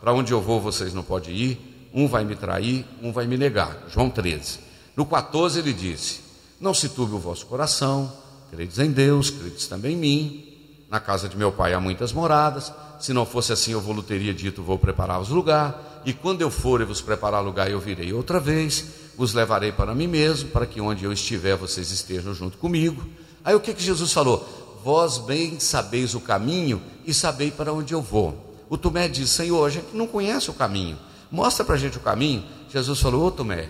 para 0.00 0.12
onde 0.12 0.32
eu 0.32 0.40
vou 0.40 0.60
vocês 0.60 0.94
não 0.94 1.02
podem 1.02 1.34
ir, 1.34 1.77
um 1.92 2.06
vai 2.06 2.24
me 2.24 2.36
trair, 2.36 2.84
um 3.02 3.12
vai 3.12 3.26
me 3.26 3.36
negar. 3.36 3.84
João 3.88 4.10
13. 4.10 4.60
No 4.96 5.06
14 5.06 5.60
ele 5.60 5.72
disse: 5.72 6.20
Não 6.60 6.74
se 6.74 6.88
turbe 6.88 7.14
o 7.14 7.18
vosso 7.18 7.46
coração, 7.46 8.12
credes 8.50 8.78
em 8.78 8.90
Deus, 8.90 9.30
credes 9.30 9.66
também 9.66 9.94
em 9.94 9.96
mim. 9.96 10.44
Na 10.90 10.98
casa 10.98 11.28
de 11.28 11.36
meu 11.36 11.52
pai 11.52 11.74
há 11.74 11.80
muitas 11.80 12.12
moradas. 12.12 12.72
Se 12.98 13.12
não 13.12 13.24
fosse 13.24 13.52
assim, 13.52 13.72
eu 13.72 13.80
vos 13.80 14.04
teria 14.04 14.34
dito: 14.34 14.62
Vou 14.62 14.78
preparar-vos 14.78 15.28
lugar. 15.28 16.02
E 16.04 16.12
quando 16.12 16.42
eu 16.42 16.50
for 16.50 16.80
e 16.80 16.84
vos 16.84 17.00
preparar 17.00 17.42
lugar, 17.42 17.70
eu 17.70 17.78
virei 17.78 18.12
outra 18.12 18.40
vez, 18.40 18.84
vos 19.16 19.34
levarei 19.34 19.72
para 19.72 19.94
mim 19.94 20.06
mesmo, 20.06 20.48
para 20.50 20.66
que 20.66 20.80
onde 20.80 21.04
eu 21.04 21.12
estiver, 21.12 21.56
vocês 21.56 21.90
estejam 21.90 22.32
junto 22.32 22.56
comigo. 22.56 23.04
Aí 23.44 23.54
o 23.54 23.60
que, 23.60 23.74
que 23.74 23.82
Jesus 23.82 24.12
falou? 24.12 24.80
Vós 24.84 25.18
bem 25.18 25.60
sabeis 25.60 26.14
o 26.14 26.20
caminho 26.20 26.80
e 27.04 27.12
sabei 27.12 27.50
para 27.50 27.72
onde 27.72 27.92
eu 27.92 28.00
vou. 28.00 28.64
O 28.70 28.76
Tomé 28.76 29.08
diz: 29.08 29.30
Senhor, 29.30 29.64
a 29.64 29.70
gente 29.70 29.88
não 29.94 30.06
conhece 30.06 30.50
o 30.50 30.54
caminho. 30.54 30.98
Mostra 31.30 31.64
para 31.64 31.74
a 31.74 31.78
gente 31.78 31.98
o 31.98 32.00
caminho. 32.00 32.44
Jesus 32.68 33.00
falou: 33.00 33.26
Ô 33.26 33.30
Tomé, 33.30 33.68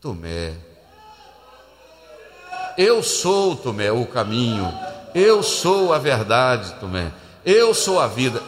Tomé, 0.00 0.54
eu 2.76 3.02
sou, 3.02 3.54
Tomé, 3.54 3.92
o 3.92 4.04
caminho, 4.06 4.72
eu 5.14 5.42
sou 5.42 5.92
a 5.92 5.98
verdade, 5.98 6.74
Tomé, 6.80 7.12
eu 7.44 7.72
sou 7.72 8.00
a 8.00 8.06
vida. 8.06 8.42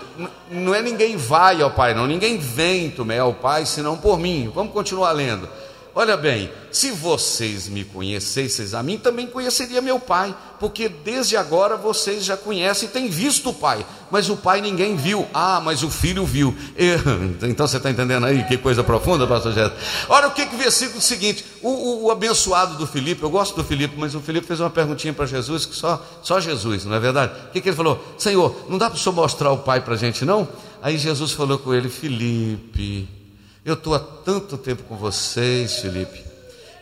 Não 0.50 0.74
é 0.74 0.82
ninguém 0.82 1.16
vai 1.16 1.62
ao 1.62 1.70
Pai, 1.70 1.94
não, 1.94 2.06
ninguém 2.06 2.38
vem, 2.38 2.90
Tomé, 2.90 3.18
ao 3.18 3.34
Pai, 3.34 3.66
senão 3.66 3.96
por 3.96 4.18
mim. 4.18 4.50
Vamos 4.54 4.72
continuar 4.72 5.12
lendo. 5.12 5.48
Olha 5.96 6.16
bem, 6.16 6.50
se 6.72 6.90
vocês 6.90 7.68
me 7.68 7.84
conhecessem 7.84 8.66
a 8.76 8.82
mim, 8.82 8.98
também 8.98 9.28
conheceria 9.28 9.80
meu 9.80 10.00
Pai, 10.00 10.34
porque 10.58 10.88
desde 10.88 11.36
agora 11.36 11.76
vocês 11.76 12.24
já 12.24 12.36
conhecem 12.36 12.88
e 12.88 12.90
têm 12.90 13.08
visto 13.08 13.50
o 13.50 13.54
Pai, 13.54 13.86
mas 14.10 14.28
o 14.28 14.36
Pai 14.36 14.60
ninguém 14.60 14.96
viu. 14.96 15.24
Ah, 15.32 15.60
mas 15.64 15.84
o 15.84 15.90
Filho 15.90 16.26
viu. 16.26 16.52
Então 17.46 17.68
você 17.68 17.76
está 17.76 17.90
entendendo 17.90 18.26
aí 18.26 18.42
que 18.44 18.56
coisa 18.56 18.82
profunda, 18.82 19.24
pastor 19.24 19.52
Jéssica? 19.52 19.76
Olha 20.08 20.26
o 20.26 20.32
que 20.32 20.46
que 20.46 20.56
o 20.56 20.58
versículo 20.58 21.00
seguinte, 21.00 21.44
o, 21.62 21.68
o, 21.68 22.04
o, 22.06 22.10
abençoado 22.10 22.76
do 22.76 22.88
Filipe, 22.88 23.22
eu 23.22 23.30
gosto 23.30 23.54
do 23.54 23.62
Filipe, 23.62 23.94
mas 23.96 24.16
o 24.16 24.20
Filipe 24.20 24.46
fez 24.48 24.58
uma 24.58 24.70
perguntinha 24.70 25.12
para 25.12 25.26
Jesus, 25.26 25.64
que 25.64 25.76
só, 25.76 26.04
só 26.22 26.40
Jesus, 26.40 26.84
não 26.84 26.96
é 26.96 26.98
verdade? 26.98 27.32
O 27.48 27.52
que, 27.52 27.60
que 27.60 27.68
ele 27.68 27.76
falou? 27.76 28.02
Senhor, 28.18 28.66
não 28.68 28.78
dá 28.78 28.90
para 28.90 28.96
o 28.96 28.98
senhor 28.98 29.14
mostrar 29.14 29.52
o 29.52 29.58
Pai 29.58 29.80
para 29.80 29.94
a 29.94 29.96
gente, 29.96 30.24
não? 30.24 30.48
Aí 30.82 30.98
Jesus 30.98 31.30
falou 31.30 31.58
com 31.58 31.72
ele, 31.72 31.88
Filipe 31.88 33.23
eu 33.64 33.74
estou 33.74 33.94
há 33.94 33.98
tanto 33.98 34.58
tempo 34.58 34.82
com 34.82 34.94
vocês, 34.94 35.78
Felipe, 35.78 36.22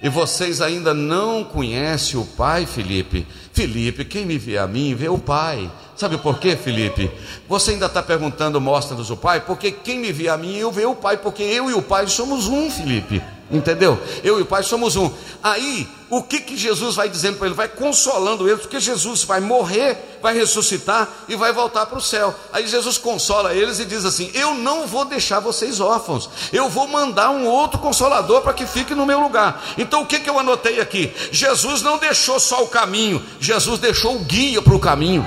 e 0.03 0.09
vocês 0.09 0.61
ainda 0.61 0.93
não 0.93 1.45
conhecem 1.45 2.19
o 2.19 2.25
Pai, 2.25 2.67
Felipe. 2.67 3.25
Felipe, 3.53 4.05
quem 4.05 4.27
me 4.27 4.37
vê 4.37 4.59
a 4.59 4.67
mim, 4.67 4.95
vê 4.97 5.09
o 5.09 5.17
Pai. 5.17 5.71
Sabe 5.95 6.19
por 6.19 6.41
quê, 6.41 6.57
Felipe? 6.57 7.09
Você 7.49 7.71
ainda 7.71 7.87
está 7.87 8.03
perguntando, 8.03 8.61
mostra-nos 8.61 9.11
o 9.11 9.17
Pai? 9.17 9.41
Porque 9.41 9.71
quem 9.71 10.01
me 10.01 10.11
vê 10.11 10.29
a 10.29 10.37
mim, 10.37 10.57
eu 10.57 10.73
vejo 10.73 10.91
o 10.91 10.97
Pai, 10.97 11.19
porque 11.19 11.45
eu 11.45 11.71
e 11.71 11.75
o 11.75 11.83
Pai 11.83 12.09
somos 12.09 12.49
um, 12.49 12.69
Felipe. 12.69 13.23
Entendeu? 13.51 14.01
Eu 14.25 14.39
e 14.39 14.43
o 14.43 14.47
Pai 14.47 14.63
somos 14.63 14.97
um. 14.97 15.11
Aí, 15.43 15.87
o 16.09 16.23
que, 16.23 16.41
que 16.41 16.57
Jesus 16.57 16.95
vai 16.95 17.09
dizendo 17.09 17.37
para 17.37 17.47
ele? 17.47 17.55
Vai 17.55 17.69
consolando 17.69 18.49
eles, 18.49 18.63
porque 18.63 18.81
Jesus 18.81 19.25
vai 19.25 19.41
morrer, 19.41 20.19
vai 20.23 20.35
ressuscitar 20.35 21.09
e 21.29 21.37
vai 21.37 21.53
voltar 21.53 21.85
para 21.87 21.99
o 21.99 22.03
céu. 22.03 22.35
Aí 22.53 22.67
Jesus 22.67 22.97
consola 22.97 23.55
eles 23.55 23.79
e 23.79 23.85
diz 23.85 24.05
assim: 24.05 24.31
Eu 24.33 24.55
não 24.55 24.87
vou 24.87 25.05
deixar 25.05 25.41
vocês 25.41 25.81
órfãos, 25.81 26.31
eu 26.53 26.69
vou 26.69 26.89
mandar 26.89 27.31
um 27.31 27.47
outro 27.47 27.79
consolador 27.79 28.41
para 28.41 28.55
que 28.55 28.67
fique 28.67 28.95
no 28.95 29.05
meu 29.05 29.21
lugar. 29.21 29.63
Então, 29.77 30.03
o 30.03 30.07
que, 30.07 30.21
que 30.21 30.31
eu 30.31 30.39
anotei 30.39 30.81
aqui? 30.81 31.13
Jesus 31.31 31.83
não 31.83 31.99
deixou 31.99 32.41
só 32.41 32.63
o 32.63 32.69
caminho, 32.69 33.23
Jesus 33.41 33.79
deixou 33.79 34.17
o 34.17 34.21
guia 34.21 34.63
para 34.63 34.75
o 34.75 34.81
caminho. 34.81 35.27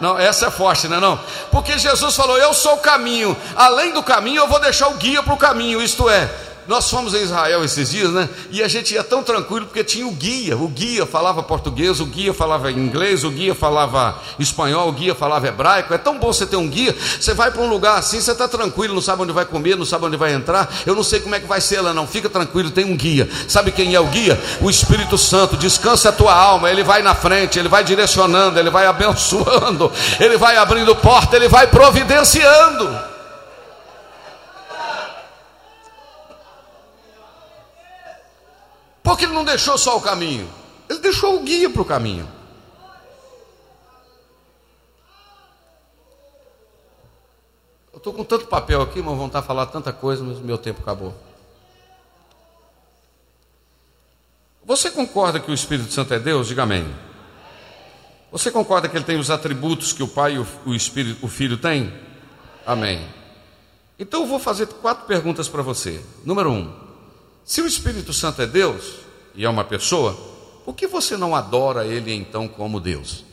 Não, 0.00 0.18
essa 0.18 0.46
é 0.46 0.50
forte, 0.50 0.88
não 0.88 0.98
é 0.98 1.00
não? 1.00 1.18
Porque 1.50 1.78
Jesus 1.78 2.14
falou: 2.14 2.36
Eu 2.36 2.52
sou 2.52 2.74
o 2.74 2.78
caminho. 2.78 3.36
Além 3.54 3.92
do 3.92 4.02
caminho, 4.02 4.42
eu 4.42 4.48
vou 4.48 4.60
deixar 4.60 4.88
o 4.88 4.94
guia 4.94 5.22
para 5.22 5.34
o 5.34 5.38
caminho. 5.38 5.82
Isto 5.82 6.08
é, 6.08 6.30
nós 6.68 6.90
fomos 6.90 7.14
em 7.14 7.22
Israel 7.22 7.64
esses 7.64 7.90
dias, 7.90 8.10
né? 8.10 8.28
E 8.50 8.62
a 8.62 8.68
gente 8.68 8.94
ia 8.94 9.04
tão 9.04 9.22
tranquilo 9.22 9.66
porque 9.66 9.84
tinha 9.84 10.06
o 10.06 10.10
guia. 10.10 10.56
O 10.56 10.68
guia 10.68 11.06
falava 11.06 11.42
português, 11.42 12.00
o 12.00 12.06
guia 12.06 12.34
falava 12.34 12.70
inglês, 12.72 13.24
o 13.24 13.30
guia 13.30 13.54
falava 13.54 14.20
espanhol, 14.38 14.88
o 14.88 14.92
guia 14.92 15.14
falava 15.14 15.46
hebraico. 15.46 15.94
É 15.94 15.98
tão 15.98 16.18
bom 16.18 16.32
você 16.32 16.46
ter 16.46 16.56
um 16.56 16.68
guia. 16.68 16.94
Você 17.20 17.34
vai 17.34 17.50
para 17.50 17.62
um 17.62 17.68
lugar 17.68 17.98
assim, 17.98 18.20
você 18.20 18.32
está 18.32 18.48
tranquilo, 18.48 18.94
não 18.94 19.02
sabe 19.02 19.22
onde 19.22 19.32
vai 19.32 19.44
comer, 19.44 19.76
não 19.76 19.84
sabe 19.84 20.06
onde 20.06 20.16
vai 20.16 20.32
entrar. 20.32 20.72
Eu 20.84 20.94
não 20.94 21.02
sei 21.02 21.20
como 21.20 21.34
é 21.34 21.40
que 21.40 21.46
vai 21.46 21.60
ser 21.60 21.80
lá, 21.80 21.94
não. 21.94 22.06
Fica 22.06 22.28
tranquilo, 22.28 22.70
tem 22.70 22.84
um 22.84 22.96
guia. 22.96 23.28
Sabe 23.48 23.70
quem 23.70 23.94
é 23.94 24.00
o 24.00 24.06
guia? 24.06 24.40
O 24.60 24.68
Espírito 24.68 25.16
Santo. 25.16 25.56
Descansa 25.56 26.08
a 26.08 26.12
tua 26.12 26.34
alma. 26.34 26.70
Ele 26.70 26.82
vai 26.82 27.02
na 27.02 27.14
frente, 27.14 27.58
ele 27.58 27.68
vai 27.68 27.84
direcionando, 27.84 28.58
ele 28.58 28.70
vai 28.70 28.86
abençoando, 28.86 29.92
ele 30.18 30.36
vai 30.36 30.56
abrindo 30.56 30.94
porta, 30.96 31.36
ele 31.36 31.48
vai 31.48 31.66
providenciando. 31.66 33.15
Porque 39.06 39.24
ele 39.24 39.34
não 39.34 39.44
deixou 39.44 39.78
só 39.78 39.96
o 39.96 40.00
caminho, 40.00 40.50
ele 40.88 40.98
deixou 40.98 41.36
o 41.36 41.44
guia 41.44 41.70
para 41.70 41.80
o 41.80 41.84
caminho. 41.84 42.28
Eu 47.92 47.98
estou 47.98 48.12
com 48.12 48.24
tanto 48.24 48.46
papel 48.46 48.82
aqui, 48.82 49.00
mas 49.00 49.16
vão 49.16 49.28
estar 49.28 49.42
falar 49.42 49.66
tanta 49.66 49.92
coisa, 49.92 50.24
mas 50.24 50.40
meu 50.40 50.58
tempo 50.58 50.80
acabou. 50.80 51.14
Você 54.64 54.90
concorda 54.90 55.38
que 55.38 55.52
o 55.52 55.54
Espírito 55.54 55.92
Santo 55.92 56.12
é 56.12 56.18
Deus? 56.18 56.48
Diga 56.48 56.64
amém. 56.64 56.92
Você 58.32 58.50
concorda 58.50 58.88
que 58.88 58.96
ele 58.96 59.04
tem 59.04 59.20
os 59.20 59.30
atributos 59.30 59.92
que 59.92 60.02
o 60.02 60.08
Pai 60.08 60.34
e 60.34 60.38
o, 60.40 60.74
Espírito, 60.74 61.24
o 61.24 61.28
Filho 61.28 61.56
têm? 61.56 61.94
Amém. 62.66 63.08
Então 64.00 64.22
eu 64.22 64.26
vou 64.26 64.40
fazer 64.40 64.66
quatro 64.66 65.06
perguntas 65.06 65.48
para 65.48 65.62
você. 65.62 66.04
Número 66.24 66.50
um, 66.50 66.85
se 67.46 67.62
o 67.62 67.66
Espírito 67.66 68.12
Santo 68.12 68.42
é 68.42 68.46
Deus 68.46 68.96
e 69.32 69.44
é 69.44 69.48
uma 69.48 69.62
pessoa, 69.62 70.18
por 70.64 70.74
que 70.74 70.88
você 70.88 71.16
não 71.16 71.36
adora 71.36 71.86
Ele 71.86 72.12
então 72.12 72.48
como 72.48 72.80
Deus? 72.80 73.24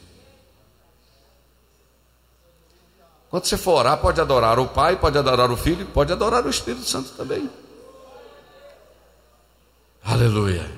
Quando 3.28 3.46
você 3.46 3.58
for 3.58 3.80
orar, 3.80 3.98
pode 3.98 4.22
adorar 4.22 4.60
o 4.60 4.68
Pai, 4.68 4.98
pode 4.98 5.18
adorar 5.18 5.50
o 5.50 5.58
Filho, 5.58 5.88
pode 5.88 6.14
adorar 6.14 6.46
o 6.46 6.50
Espírito 6.52 6.86
Santo 6.86 7.10
também. 7.14 7.50
Aleluia. 10.04 10.70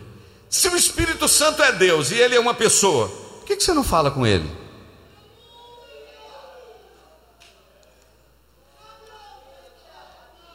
Se 0.49 0.69
o 0.69 0.75
Espírito 0.77 1.27
Santo 1.27 1.61
é 1.61 1.73
Deus 1.73 2.11
e 2.11 2.15
Ele 2.15 2.35
é 2.35 2.39
uma 2.39 2.53
pessoa, 2.53 3.09
por 3.09 3.45
que 3.45 3.59
você 3.59 3.73
não 3.73 3.83
fala 3.83 4.09
com 4.09 4.25
Ele? 4.25 4.49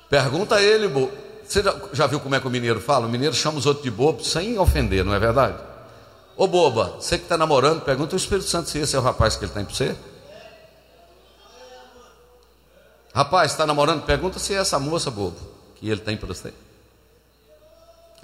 Pergunta 0.09 0.55
a 0.55 0.63
Ele, 0.63 0.89
você 1.51 1.65
já, 1.65 1.75
já, 1.93 2.07
viu 2.07 2.21
como 2.21 2.33
é 2.37 2.41
que 2.41 2.47
o 2.47 2.51
mineiro 2.51 2.81
fala? 2.81 3.07
O 3.07 3.11
mineiro 3.11 3.35
chama 3.35 3.59
os 3.59 3.67
outros 3.67 3.83
de 3.83 3.91
bobo 3.91 4.23
sem 4.23 4.57
ofender, 4.57 5.05
não 5.05 5.13
é 5.13 5.19
verdade? 5.19 5.59
Ô 6.37 6.47
boba, 6.47 6.95
você 7.01 7.19
que 7.19 7.25
está 7.25 7.37
namorando, 7.37 7.81
pergunta 7.81 8.15
o 8.15 8.17
Espírito 8.17 8.49
Santo 8.49 8.71
se 8.71 8.79
esse 8.79 8.95
é 8.95 8.99
o 9.01 9.03
rapaz 9.03 9.35
que 9.35 9.45
ele 9.45 9.53
tem 9.53 9.65
para 9.65 9.75
você. 9.75 9.97
Rapaz, 13.13 13.51
está 13.51 13.67
namorando, 13.67 14.03
pergunta 14.03 14.39
se 14.39 14.55
é 14.55 14.59
essa 14.59 14.79
moça 14.79 15.11
bobo 15.11 15.37
que 15.75 15.91
ele 15.91 16.01
tem 16.01 16.17
para 16.17 16.29
você. 16.29 16.55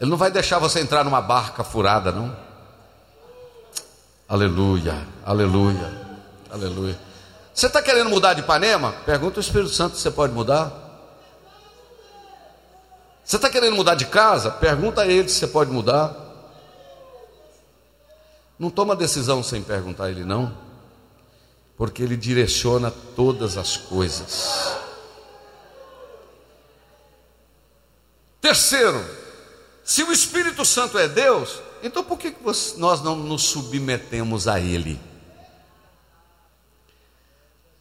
Ele 0.01 0.09
não 0.09 0.17
vai 0.17 0.31
deixar 0.31 0.61
você 0.61 0.79
entrar 0.79 1.03
numa 1.03 1.21
barca 1.21 1.65
furada, 1.65 2.13
não. 2.13 2.35
Aleluia, 4.29 5.05
aleluia, 5.25 6.17
aleluia. 6.49 6.97
Você 7.53 7.67
está 7.67 7.83
querendo 7.83 8.09
mudar 8.09 8.35
de 8.35 8.43
Ipanema? 8.43 8.93
Pergunta 9.05 9.39
o 9.39 9.41
Espírito 9.41 9.71
Santo 9.71 9.97
se 9.97 10.03
você 10.03 10.13
pode 10.13 10.33
mudar. 10.33 10.86
Você 13.27 13.35
está 13.35 13.51
querendo 13.51 13.75
mudar 13.75 13.97
de 13.97 14.07
casa? 14.07 14.53
Pergunta 14.53 15.01
a 15.01 15.07
ele 15.07 15.29
se 15.29 15.41
você 15.41 15.49
pode 15.49 15.73
mudar. 15.73 16.15
Não 18.57 18.71
toma 18.71 18.95
decisão 18.95 19.43
sem 19.43 19.65
perguntar 19.65 20.05
a 20.05 20.11
ele, 20.13 20.25
não, 20.25 20.57
porque 21.77 22.05
ele 22.05 22.17
direciona 22.17 22.89
todas 23.17 23.59
as 23.59 23.77
coisas. 23.77 24.77
Terceiro, 28.41 29.05
se 29.85 30.05
o 30.05 30.13
Espírito 30.13 30.65
Santo 30.65 30.97
é 30.97 31.09
Deus, 31.09 31.61
então 31.83 32.05
por 32.05 32.19
que 32.19 32.33
nós 32.77 33.03
não 33.03 33.17
nos 33.17 33.43
submetemos 33.43 34.47
a 34.47 34.61
Ele? 34.61 35.01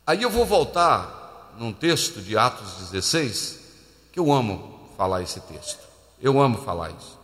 Aí 0.07 0.23
eu 0.23 0.29
vou 0.29 0.43
voltar 0.43 1.53
num 1.59 1.71
texto 1.71 2.19
de 2.19 2.35
Atos 2.35 2.89
16, 2.89 3.59
que 4.11 4.19
eu 4.19 4.33
amo 4.33 4.74
falar 4.95 5.21
esse 5.21 5.39
texto. 5.41 5.79
Eu 6.21 6.41
amo 6.41 6.57
falar 6.57 6.91
isso. 6.91 7.19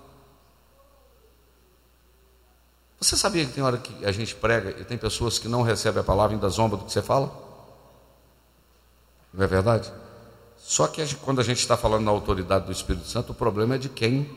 Você 3.00 3.18
sabia 3.18 3.46
que 3.46 3.54
tem 3.54 3.64
hora 3.64 3.78
que 3.78 4.06
a 4.06 4.12
gente 4.12 4.36
prega 4.36 4.70
e 4.80 4.86
tem 4.86 4.98
pessoas 4.98 5.40
que 5.40 5.48
não 5.48 5.64
recebem 5.64 6.02
a 6.02 6.04
palavra 6.04 6.34
e 6.34 6.36
ainda 6.36 6.50
zomba 6.50 6.78
do 6.78 6.86
que 6.86 6.92
você 6.92 7.02
fala? 7.02 7.32
Não 9.34 9.44
é 9.44 9.48
verdade? 9.48 9.92
Só 10.58 10.88
que 10.88 11.04
quando 11.16 11.42
a 11.42 11.44
gente 11.44 11.58
está 11.58 11.76
falando 11.76 12.06
na 12.06 12.12
autoridade 12.12 12.66
do 12.66 12.72
Espírito 12.72 13.08
Santo, 13.08 13.32
o 13.32 13.36
problema 13.36 13.76
é 13.76 13.78
de 13.80 13.90
quem 13.90 14.30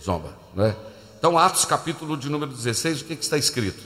zomba, 0.00 0.32
não 0.54 0.64
é? 0.64 0.76
Então, 1.18 1.36
Atos 1.36 1.64
capítulo 1.64 2.16
de 2.16 2.28
número 2.28 2.52
16, 2.52 3.00
o 3.00 3.04
que, 3.06 3.16
que 3.16 3.24
está 3.24 3.36
escrito? 3.36 3.82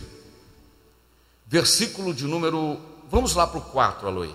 Versículo 1.46 2.12
de 2.12 2.24
número. 2.24 2.78
Vamos 3.09 3.34
lá 3.34 3.46
para 3.46 3.59
o 3.59 3.62
4, 3.62 4.07
Aloy. 4.07 4.34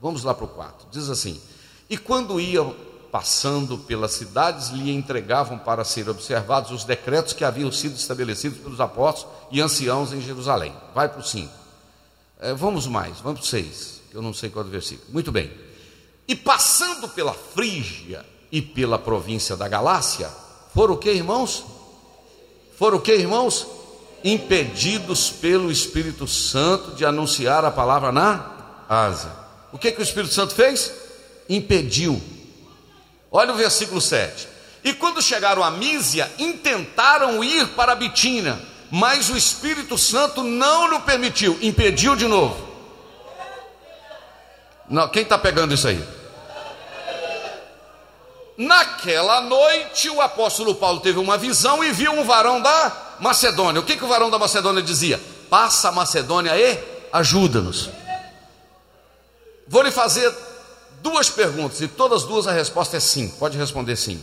Vamos 0.00 0.24
lá 0.24 0.34
para 0.34 0.44
o 0.44 0.48
4. 0.48 0.88
Diz 0.90 1.08
assim: 1.08 1.40
E 1.88 1.96
quando 1.96 2.40
iam 2.40 2.74
passando 3.12 3.76
pelas 3.76 4.12
cidades, 4.12 4.70
lhe 4.70 4.90
entregavam 4.90 5.58
para 5.58 5.84
ser 5.84 6.08
observados 6.08 6.70
os 6.70 6.82
decretos 6.82 7.34
que 7.34 7.44
haviam 7.44 7.70
sido 7.70 7.94
estabelecidos 7.94 8.58
pelos 8.58 8.80
apóstolos 8.80 9.36
e 9.50 9.60
anciãos 9.60 10.14
em 10.14 10.22
Jerusalém. 10.22 10.74
Vai 10.94 11.10
para 11.10 11.20
o 11.20 11.22
5. 11.22 11.52
É, 12.40 12.54
vamos 12.54 12.86
mais, 12.86 13.20
vamos 13.20 13.40
para 13.40 13.46
o 13.46 13.50
6, 13.50 14.00
que 14.10 14.16
eu 14.16 14.22
não 14.22 14.32
sei 14.32 14.48
qual 14.48 14.64
é 14.64 14.68
o 14.68 14.70
versículo. 14.70 15.12
Muito 15.12 15.30
bem. 15.30 15.52
E 16.26 16.34
passando 16.34 17.06
pela 17.06 17.34
Frígia 17.34 18.24
e 18.50 18.62
pela 18.62 18.98
província 18.98 19.58
da 19.58 19.68
Galácia, 19.68 20.30
foram 20.74 20.94
o 20.94 20.96
que, 20.98 21.12
irmãos? 21.12 21.64
Foram 22.78 22.96
o 22.96 23.00
que, 23.00 23.12
irmãos? 23.12 23.66
Impedidos 24.24 25.28
pelo 25.28 25.70
Espírito 25.70 26.26
Santo 26.26 26.92
de 26.92 27.04
anunciar 27.04 27.62
a 27.62 27.70
palavra 27.70 28.10
na 28.10 28.84
Ásia. 28.88 29.32
O 29.70 29.76
que, 29.76 29.92
que 29.92 30.00
o 30.00 30.02
Espírito 30.02 30.32
Santo 30.32 30.54
fez? 30.54 30.90
Impediu 31.46 32.18
Olha 33.32 33.52
o 33.52 33.56
versículo 33.56 34.00
7. 34.00 34.46
E 34.84 34.92
quando 34.92 35.22
chegaram 35.22 35.64
a 35.64 35.70
Mísia, 35.70 36.30
intentaram 36.38 37.42
ir 37.42 37.68
para 37.68 37.94
Bitina, 37.94 38.60
mas 38.90 39.30
o 39.30 39.36
Espírito 39.36 39.96
Santo 39.96 40.42
não 40.42 40.90
lhe 40.90 41.00
permitiu, 41.00 41.58
impediu 41.62 42.14
de 42.14 42.26
novo. 42.26 42.70
Não, 44.88 45.08
quem 45.08 45.22
está 45.22 45.38
pegando 45.38 45.72
isso 45.72 45.88
aí? 45.88 46.04
Naquela 48.58 49.40
noite, 49.40 50.10
o 50.10 50.20
apóstolo 50.20 50.74
Paulo 50.74 51.00
teve 51.00 51.18
uma 51.18 51.38
visão 51.38 51.82
e 51.82 51.90
viu 51.90 52.12
um 52.12 52.24
varão 52.24 52.60
da 52.60 53.16
Macedônia. 53.18 53.80
O 53.80 53.84
que, 53.84 53.96
que 53.96 54.04
o 54.04 54.08
varão 54.08 54.28
da 54.28 54.38
Macedônia 54.38 54.82
dizia? 54.82 55.18
Passa 55.48 55.88
a 55.88 55.92
Macedônia 55.92 56.54
e 56.54 56.78
ajuda-nos. 57.12 57.88
Vou 59.66 59.82
lhe 59.82 59.90
fazer 59.90 60.30
duas 61.02 61.28
perguntas 61.28 61.80
e 61.80 61.88
todas 61.88 62.24
duas 62.24 62.46
a 62.46 62.52
resposta 62.52 62.96
é 62.96 63.00
sim, 63.00 63.28
pode 63.28 63.58
responder 63.58 63.96
sim. 63.96 64.22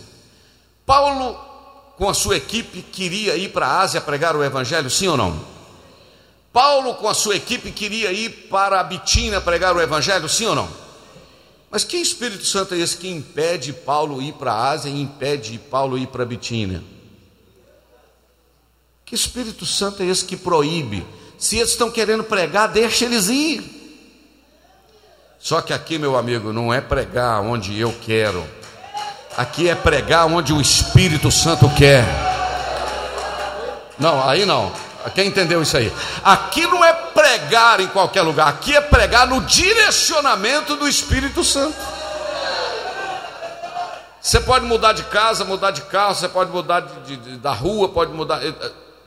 Paulo, 0.86 1.38
com 1.98 2.10
a 2.10 2.14
sua 2.14 2.38
equipe, 2.38 2.82
queria 2.82 3.36
ir 3.36 3.50
para 3.50 3.68
a 3.68 3.82
Ásia 3.82 4.02
pregar 4.02 4.36
o 4.36 4.44
Evangelho, 4.44 4.90
sim 4.90 5.08
ou 5.08 5.18
não? 5.18 5.40
Paulo, 6.52 6.96
com 6.96 7.08
a 7.08 7.14
sua 7.14 7.36
equipe, 7.36 7.72
queria 7.72 8.12
ir 8.12 8.48
para 8.50 8.80
a 8.80 8.84
Bitínia 8.84 9.40
pregar 9.40 9.76
o 9.76 9.82
Evangelho, 9.82 10.28
sim 10.28 10.46
ou 10.46 10.56
não? 10.56 10.70
Mas 11.70 11.84
que 11.84 11.98
Espírito 11.98 12.46
Santo 12.46 12.74
é 12.74 12.80
esse 12.80 12.98
que 12.98 13.08
impede 13.08 13.72
Paulo 13.72 14.22
ir 14.22 14.34
para 14.34 14.54
a 14.54 14.70
Ásia 14.70 14.90
e 14.90 15.00
impede 15.00 15.60
Paulo 15.60 15.98
ir 15.98 16.08
para 16.08 16.24
a 16.24 16.26
Bitínia? 16.26 16.82
Que 19.06 19.14
Espírito 19.14 19.66
Santo 19.66 20.02
é 20.02 20.08
esse 20.08 20.26
que 20.26 20.36
proíbe? 20.36 21.06
Se 21.38 21.58
eles 21.58 21.72
estão 21.72 21.92
querendo 21.92 22.24
pregar, 22.24 22.68
deixa 22.68 23.06
eles 23.06 23.30
ir. 23.30 23.79
Só 25.40 25.62
que 25.62 25.74
aqui, 25.74 25.98
meu 25.98 26.18
amigo, 26.18 26.52
não 26.52 26.74
é 26.74 26.82
pregar 26.82 27.42
onde 27.42 27.80
eu 27.80 27.96
quero. 28.02 28.46
Aqui 29.38 29.70
é 29.70 29.76
pregar 29.76 30.28
onde 30.28 30.52
o 30.52 30.60
Espírito 30.60 31.32
Santo 31.32 31.70
quer. 31.76 32.04
Não, 33.98 34.28
aí 34.28 34.46
não. 34.46 34.72
Quem 35.16 35.28
entendeu 35.28 35.62
isso 35.62 35.78
aí? 35.78 35.92
Aqui 36.24 36.68
não 36.68 36.84
é 36.84 36.92
pregar 36.94 37.80
em 37.80 37.88
qualquer 37.88 38.22
lugar, 38.22 38.50
aqui 38.50 38.76
é 38.76 38.82
pregar 38.82 39.28
no 39.28 39.42
direcionamento 39.42 40.76
do 40.76 40.88
Espírito 40.88 41.44
Santo. 41.44 41.78
Você 44.22 44.42
pode 44.42 44.66
mudar 44.66 44.92
de 44.92 45.04
casa, 45.04 45.46
mudar 45.46 45.72
de 45.72 45.82
carro, 45.84 46.16
você 46.16 46.28
pode 46.28 46.52
mudar 46.52 46.82
de, 46.82 47.16
de, 47.16 47.38
da 47.38 47.54
rua, 47.54 47.88
pode 47.88 48.12
mudar. 48.12 48.42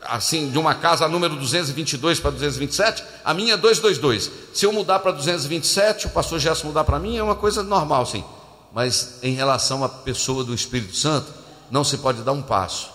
Assim, 0.04 0.50
de 0.50 0.58
uma 0.58 0.74
casa 0.74 1.06
número 1.06 1.36
222 1.36 2.18
para 2.18 2.32
227, 2.32 3.04
a 3.24 3.32
minha 3.32 3.54
é 3.54 3.56
222. 3.56 4.30
Se 4.52 4.66
eu 4.66 4.72
mudar 4.72 4.98
para 4.98 5.12
227, 5.12 6.08
o 6.08 6.10
pastor 6.10 6.40
Gerson 6.40 6.66
mudar 6.66 6.84
para 6.84 6.98
mim, 6.98 7.16
é 7.16 7.22
uma 7.22 7.36
coisa 7.36 7.62
normal, 7.62 8.04
sim. 8.04 8.24
Mas 8.72 9.18
em 9.22 9.34
relação 9.34 9.84
à 9.84 9.88
pessoa 9.88 10.42
do 10.42 10.54
Espírito 10.54 10.96
Santo, 10.96 11.32
não 11.70 11.84
se 11.84 11.98
pode 11.98 12.22
dar 12.22 12.32
um 12.32 12.42
passo. 12.42 12.90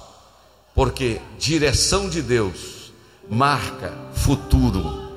Porque 0.76 1.22
direção 1.40 2.10
de 2.10 2.22
Deus 2.22 2.92
marca 3.30 3.94
futuro. 4.14 5.08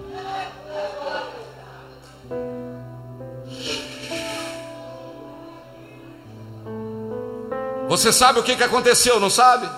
Você 7.88 8.12
sabe 8.12 8.38
o 8.38 8.44
que 8.44 8.52
aconteceu, 8.52 9.18
não 9.18 9.28
sabe? 9.28 9.68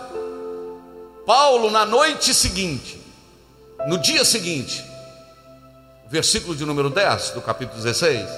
Paulo, 1.27 1.70
na 1.70 1.87
noite 1.87 2.35
seguinte, 2.35 3.01
no 3.87 3.97
dia 3.99 4.25
seguinte, 4.25 4.85
versículo 6.11 6.57
de 6.57 6.64
número 6.64 6.91
10 6.91 7.31
do 7.31 7.41
capítulo 7.41 7.81
16, 7.81 8.29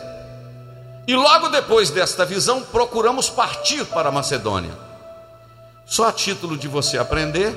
e 1.06 1.14
logo 1.14 1.48
depois 1.48 1.90
desta 1.90 2.26
visão, 2.26 2.62
procuramos 2.62 3.30
partir 3.30 3.84
para 3.86 4.10
a 4.10 4.12
Macedônia. 4.12 4.72
Só 5.86 6.08
a 6.08 6.12
título 6.12 6.56
de 6.56 6.68
você 6.68 6.98
aprender, 6.98 7.54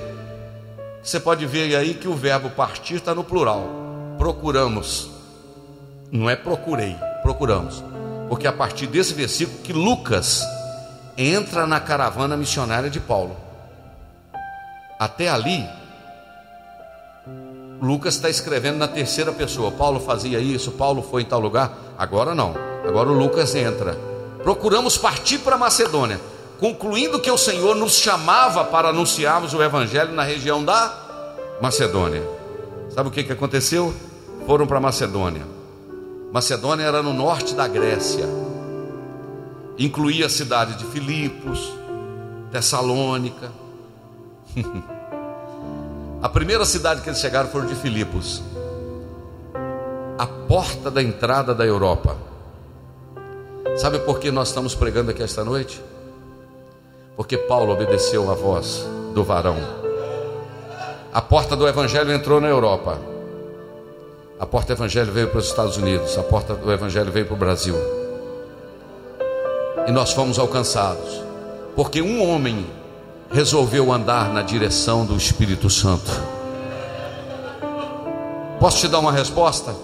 você 1.04 1.20
pode 1.20 1.46
ver 1.46 1.76
aí 1.76 1.94
que 1.94 2.08
o 2.08 2.14
verbo 2.14 2.50
partir 2.50 2.96
está 2.96 3.14
no 3.14 3.24
plural. 3.24 3.70
Procuramos, 4.18 5.10
não 6.10 6.30
é 6.30 6.36
procurei, 6.38 6.96
procuramos, 7.22 7.84
porque 8.30 8.48
a 8.48 8.54
partir 8.54 8.88
desse 8.88 9.14
versículo 9.14 9.60
que 9.60 9.74
Lucas 9.74 10.42
entra 11.18 11.68
na 11.68 11.82
caravana 11.82 12.38
missionária 12.38 12.90
de 12.90 13.00
Paulo. 13.00 13.47
Até 15.00 15.30
ali, 15.30 15.68
Lucas 17.82 18.16
está 18.16 18.30
escrevendo 18.30 18.78
na 18.78 18.88
terceira 18.88 19.32
pessoa. 19.32 19.72
Paulo 19.72 20.00
fazia 20.00 20.40
isso, 20.40 20.72
Paulo 20.72 21.02
foi 21.02 21.22
em 21.22 21.26
tal 21.26 21.40
lugar. 21.40 21.78
Agora 21.98 22.34
não. 22.34 22.56
Agora 22.88 23.10
o 23.10 23.14
Lucas 23.14 23.54
entra. 23.56 23.98
Procuramos 24.42 24.98
partir 24.98 25.40
para 25.40 25.58
Macedônia, 25.58 26.20
concluindo 26.60 27.20
que 27.20 27.30
o 27.30 27.38
Senhor 27.38 27.76
nos 27.76 27.94
chamava 27.98 28.64
para 28.64 28.90
anunciarmos 28.90 29.54
o 29.54 29.62
Evangelho 29.62 30.14
na 30.14 30.24
região 30.24 30.64
da 30.64 30.94
Macedônia. 31.62 32.24
Sabe 32.90 33.10
o 33.10 33.12
que, 33.12 33.24
que 33.24 33.34
aconteceu? 33.34 33.94
Foram 34.46 34.66
para 34.66 34.80
Macedônia. 34.80 35.46
Macedônia 36.32 36.84
era 36.84 37.04
no 37.04 37.14
norte 37.14 37.54
da 37.54 37.68
Grécia, 37.68 38.26
incluía 39.78 40.26
a 40.26 40.30
cidade 40.30 40.76
de 40.76 40.86
Filipos, 40.86 41.72
Tessalônica. 42.52 43.67
a 46.22 46.30
primeira 46.30 46.66
cidade 46.66 47.02
que 47.02 47.10
eles 47.10 47.20
chegaram 47.20 47.50
foi 47.50 47.66
de 47.66 47.76
Filipos, 47.76 48.42
a 50.18 50.26
porta 50.26 50.90
da 50.90 51.02
entrada 51.02 51.54
da 51.54 51.66
Europa. 51.66 52.16
Sabe 53.78 54.00
por 54.00 54.20
que 54.20 54.32
nós 54.32 54.48
estamos 54.48 54.74
pregando 54.74 55.12
aqui 55.12 55.22
esta 55.22 55.44
noite? 55.44 55.84
Porque 57.16 57.38
Paulo 57.38 57.74
obedeceu 57.74 58.30
a 58.32 58.34
voz 58.34 58.86
do 59.14 59.24
varão. 59.24 59.58
A 61.14 61.22
porta 61.22 61.56
do 61.56 61.68
Evangelho 61.68 62.12
entrou 62.12 62.40
na 62.40 62.48
Europa. 62.48 63.00
A 64.40 64.46
porta 64.46 64.76
do 64.76 64.80
Evangelho 64.80 65.12
veio 65.12 65.28
para 65.28 65.40
os 65.40 65.48
Estados 65.48 65.78
Unidos. 65.78 66.18
A 66.18 66.24
porta 66.24 66.54
do 66.54 66.72
Evangelho 66.72 67.12
veio 67.12 67.26
para 67.26 67.34
o 67.34 67.38
Brasil. 67.38 67.76
E 69.88 69.92
nós 69.92 70.14
fomos 70.14 70.38
alcançados. 70.38 71.24
Porque 71.76 72.02
um 72.02 72.28
homem 72.28 72.68
resolveu 73.32 73.92
andar 73.92 74.34
na 74.34 74.42
direção 74.42 75.06
do 75.06 75.16
Espírito 75.16 75.70
Santo. 75.70 76.12
Posso 78.60 78.80
te 78.80 78.88
dar 78.88 79.00
uma 79.00 79.12
resposta? 79.12 79.76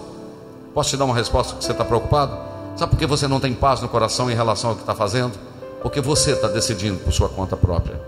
Posso 0.72 0.90
te 0.90 0.96
dar 0.96 1.04
uma 1.04 1.14
resposta 1.14 1.54
que 1.56 1.64
você 1.64 1.72
está 1.72 1.84
preocupado? 1.84 2.36
Sabe 2.76 2.90
por 2.90 2.98
que 2.98 3.06
você 3.06 3.28
não 3.28 3.38
tem 3.38 3.54
paz 3.54 3.80
no 3.80 3.88
coração 3.88 4.30
em 4.30 4.34
relação 4.34 4.70
ao 4.70 4.76
que 4.76 4.82
está 4.82 4.94
fazendo? 4.94 5.38
Porque 5.80 6.00
você 6.00 6.32
está 6.32 6.48
decidindo 6.48 6.98
por 6.98 7.12
sua 7.12 7.28
conta 7.28 7.56
própria. 7.56 8.00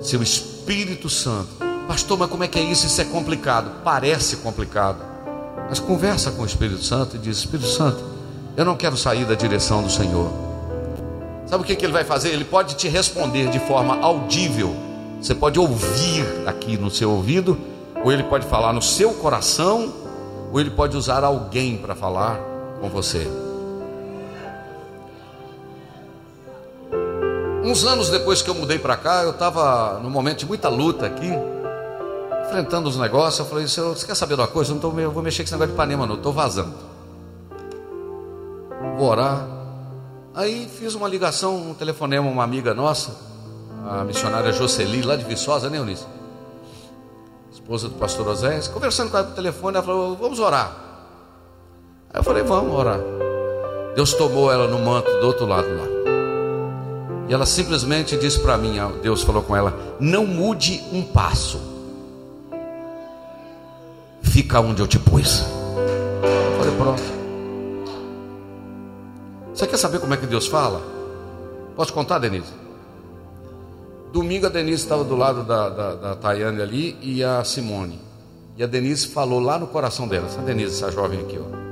Seu 0.00 0.22
Espírito 0.22 1.08
Santo, 1.08 1.48
pastor, 1.88 2.18
mas 2.18 2.28
como 2.28 2.44
é 2.44 2.48
que 2.48 2.58
é 2.58 2.62
isso? 2.62 2.86
Isso 2.86 3.00
é 3.00 3.04
complicado. 3.04 3.82
Parece 3.82 4.36
complicado, 4.36 4.98
mas 5.66 5.78
conversa 5.78 6.30
com 6.32 6.42
o 6.42 6.46
Espírito 6.46 6.84
Santo 6.84 7.16
e 7.16 7.18
diz: 7.18 7.38
Espírito 7.38 7.70
Santo, 7.70 8.04
eu 8.54 8.66
não 8.66 8.76
quero 8.76 8.98
sair 8.98 9.24
da 9.24 9.34
direção 9.34 9.82
do 9.82 9.88
Senhor. 9.88 10.53
Sabe 11.46 11.62
o 11.62 11.66
que, 11.66 11.76
que 11.76 11.84
ele 11.84 11.92
vai 11.92 12.04
fazer? 12.04 12.30
Ele 12.30 12.44
pode 12.44 12.74
te 12.74 12.88
responder 12.88 13.50
de 13.50 13.58
forma 13.60 14.00
audível. 14.00 14.74
Você 15.20 15.34
pode 15.34 15.58
ouvir 15.58 16.24
aqui 16.46 16.76
no 16.76 16.90
seu 16.90 17.10
ouvido, 17.10 17.58
ou 18.02 18.12
ele 18.12 18.22
pode 18.24 18.46
falar 18.46 18.72
no 18.72 18.82
seu 18.82 19.14
coração, 19.14 19.92
ou 20.52 20.60
ele 20.60 20.70
pode 20.70 20.96
usar 20.96 21.24
alguém 21.24 21.76
para 21.76 21.94
falar 21.94 22.38
com 22.80 22.88
você. 22.88 23.26
Uns 27.64 27.84
anos 27.84 28.10
depois 28.10 28.42
que 28.42 28.50
eu 28.50 28.54
mudei 28.54 28.78
para 28.78 28.96
cá, 28.96 29.22
eu 29.22 29.30
estava 29.30 29.98
num 30.02 30.10
momento 30.10 30.40
de 30.40 30.46
muita 30.46 30.68
luta 30.68 31.06
aqui, 31.06 31.30
enfrentando 32.46 32.88
os 32.88 32.98
negócios. 32.98 33.38
Eu 33.38 33.46
falei: 33.46 33.66
Você 33.66 34.06
quer 34.06 34.14
saber 34.14 34.34
de 34.34 34.42
uma 34.42 34.46
coisa? 34.46 34.70
Eu 34.70 34.74
não 34.74 34.80
tô, 34.80 35.00
eu 35.00 35.10
vou 35.10 35.22
mexer 35.22 35.42
com 35.42 35.44
esse 35.44 35.52
negócio 35.52 35.68
de 35.68 35.74
Ipanema, 35.74 36.06
não, 36.06 36.16
estou 36.16 36.32
vazando. 36.32 36.74
Vou 38.98 39.08
orar, 39.08 39.48
Aí 40.34 40.68
fiz 40.68 40.94
uma 40.94 41.06
ligação, 41.06 41.70
um 41.70 41.74
telefonema, 41.74 42.28
uma 42.28 42.42
amiga 42.42 42.74
nossa, 42.74 43.12
a 43.88 44.02
missionária 44.02 44.52
Jocely, 44.52 45.00
lá 45.02 45.14
de 45.14 45.24
Viçosa, 45.24 45.70
né, 45.70 45.78
Eunice? 45.78 46.04
Esposa 47.52 47.88
do 47.88 47.94
pastor 47.94 48.26
Osés, 48.26 48.66
conversando 48.66 49.12
com 49.12 49.16
ela 49.16 49.28
no 49.28 49.34
telefone, 49.34 49.76
ela 49.76 49.86
falou: 49.86 50.16
Vamos 50.16 50.40
orar. 50.40 50.74
Aí 52.12 52.18
eu 52.18 52.24
falei: 52.24 52.42
Vamos 52.42 52.74
orar. 52.74 52.98
Deus 53.94 54.12
tomou 54.14 54.50
ela 54.50 54.66
no 54.66 54.80
manto 54.80 55.08
do 55.20 55.26
outro 55.26 55.46
lado 55.46 55.68
lá. 55.68 55.86
E 57.28 57.32
ela 57.32 57.46
simplesmente 57.46 58.16
disse 58.16 58.40
para 58.40 58.58
mim: 58.58 58.74
Deus 59.02 59.22
falou 59.22 59.40
com 59.40 59.54
ela: 59.54 59.72
Não 60.00 60.26
mude 60.26 60.82
um 60.92 61.02
passo, 61.02 61.60
fica 64.20 64.58
onde 64.58 64.82
eu 64.82 64.86
te 64.88 64.98
pus. 64.98 65.42
Eu 65.42 66.58
falei: 66.58 66.76
Pronto. 66.76 67.23
Você 69.54 69.68
quer 69.68 69.76
saber 69.76 70.00
como 70.00 70.12
é 70.12 70.16
que 70.16 70.26
Deus 70.26 70.48
fala? 70.48 70.82
Posso 71.76 71.92
contar, 71.92 72.18
Denise? 72.18 72.52
Domingo 74.12 74.46
a 74.46 74.48
Denise 74.48 74.82
estava 74.82 75.04
do 75.04 75.14
lado 75.14 75.44
da, 75.44 75.68
da, 75.68 75.94
da 75.94 76.16
Tayane 76.16 76.60
ali 76.60 76.98
e 77.00 77.22
a 77.22 77.44
Simone. 77.44 78.00
E 78.56 78.64
a 78.64 78.66
Denise 78.66 79.06
falou 79.06 79.38
lá 79.38 79.56
no 79.56 79.68
coração 79.68 80.08
dela, 80.08 80.26
essa 80.26 80.40
Denise, 80.40 80.74
essa 80.74 80.90
jovem 80.90 81.20
aqui, 81.20 81.38
ó. 81.38 81.64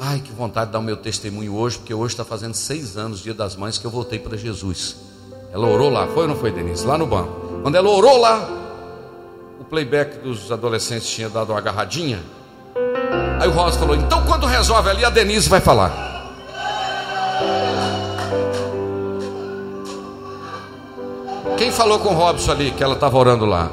Ai, 0.00 0.20
que 0.20 0.32
vontade 0.32 0.66
de 0.66 0.72
dar 0.72 0.80
o 0.80 0.82
meu 0.82 0.96
testemunho 0.96 1.54
hoje, 1.54 1.78
porque 1.78 1.94
hoje 1.94 2.12
está 2.12 2.24
fazendo 2.24 2.54
seis 2.54 2.96
anos, 2.98 3.20
dia 3.20 3.32
das 3.32 3.56
mães, 3.56 3.78
que 3.78 3.86
eu 3.86 3.90
voltei 3.90 4.18
para 4.18 4.36
Jesus. 4.36 4.96
Ela 5.50 5.66
orou 5.66 5.88
lá, 5.88 6.06
foi 6.08 6.22
ou 6.22 6.28
não 6.28 6.36
foi, 6.36 6.50
Denise? 6.50 6.86
Lá 6.86 6.98
no 6.98 7.06
banco. 7.06 7.60
Quando 7.62 7.74
ela 7.74 7.88
orou 7.88 8.18
lá, 8.18 8.48
o 9.60 9.64
playback 9.64 10.18
dos 10.18 10.52
adolescentes 10.52 11.08
tinha 11.08 11.30
dado 11.30 11.52
uma 11.52 11.58
agarradinha. 11.58 12.22
Aí 13.40 13.48
o 13.48 13.52
Rosa 13.52 13.78
falou: 13.78 13.96
então 13.96 14.24
quando 14.26 14.44
resolve 14.44 14.90
ali, 14.90 15.04
a 15.04 15.10
Denise 15.10 15.48
vai 15.48 15.60
falar. 15.60 16.11
Quem 21.62 21.70
falou 21.70 22.00
com 22.00 22.12
Robson 22.12 22.50
ali 22.50 22.72
que 22.72 22.82
ela 22.82 22.94
estava 22.94 23.16
orando 23.16 23.46
lá? 23.46 23.70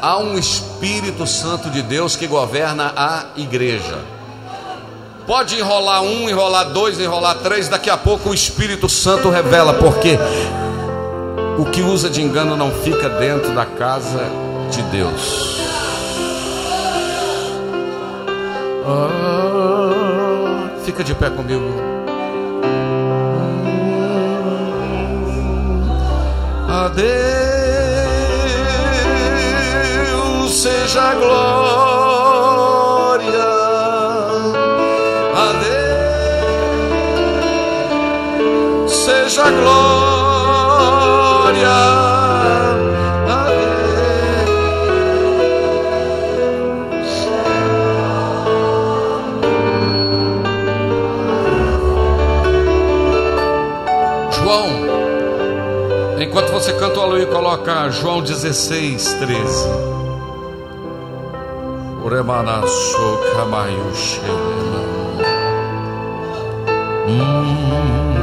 Há 0.00 0.16
um 0.16 0.38
Espírito 0.38 1.26
Santo 1.26 1.68
de 1.68 1.82
Deus 1.82 2.16
que 2.16 2.26
governa 2.26 2.94
a 2.96 3.26
igreja. 3.36 3.98
Pode 5.26 5.54
enrolar 5.58 6.02
um, 6.02 6.30
enrolar 6.30 6.70
dois, 6.70 6.98
enrolar 6.98 7.34
três, 7.40 7.68
daqui 7.68 7.90
a 7.90 7.98
pouco 7.98 8.30
o 8.30 8.34
Espírito 8.34 8.88
Santo 8.88 9.28
revela, 9.28 9.74
porque 9.74 10.18
o 11.58 11.66
que 11.66 11.82
usa 11.82 12.08
de 12.08 12.22
engano 12.22 12.56
não 12.56 12.70
fica 12.70 13.10
dentro 13.10 13.54
da 13.54 13.66
casa 13.66 14.24
de 14.70 14.80
Deus. 14.84 15.58
Ah, 18.86 20.70
fica 20.86 21.04
de 21.04 21.14
pé 21.14 21.28
comigo. 21.28 22.03
A 26.84 26.88
Deus 26.88 27.04
seja 30.52 31.00
a 31.00 31.14
glória. 31.14 32.52
A 35.34 35.52
Deus 38.82 38.92
seja 38.92 39.44
a 39.44 39.50
glória. 39.50 39.93
João, 56.64 57.18
enquanto 57.18 57.26
Coloca 57.26 57.90
João 57.90 58.22
16, 58.22 59.14
13. 59.14 59.68
Uremana 62.02 62.66
sokamayu 62.66 63.92
Hum. 67.06 68.13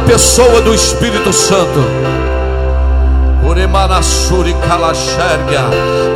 Pessoa 0.00 0.60
do 0.62 0.74
Espírito 0.74 1.32
Santo. 1.32 1.80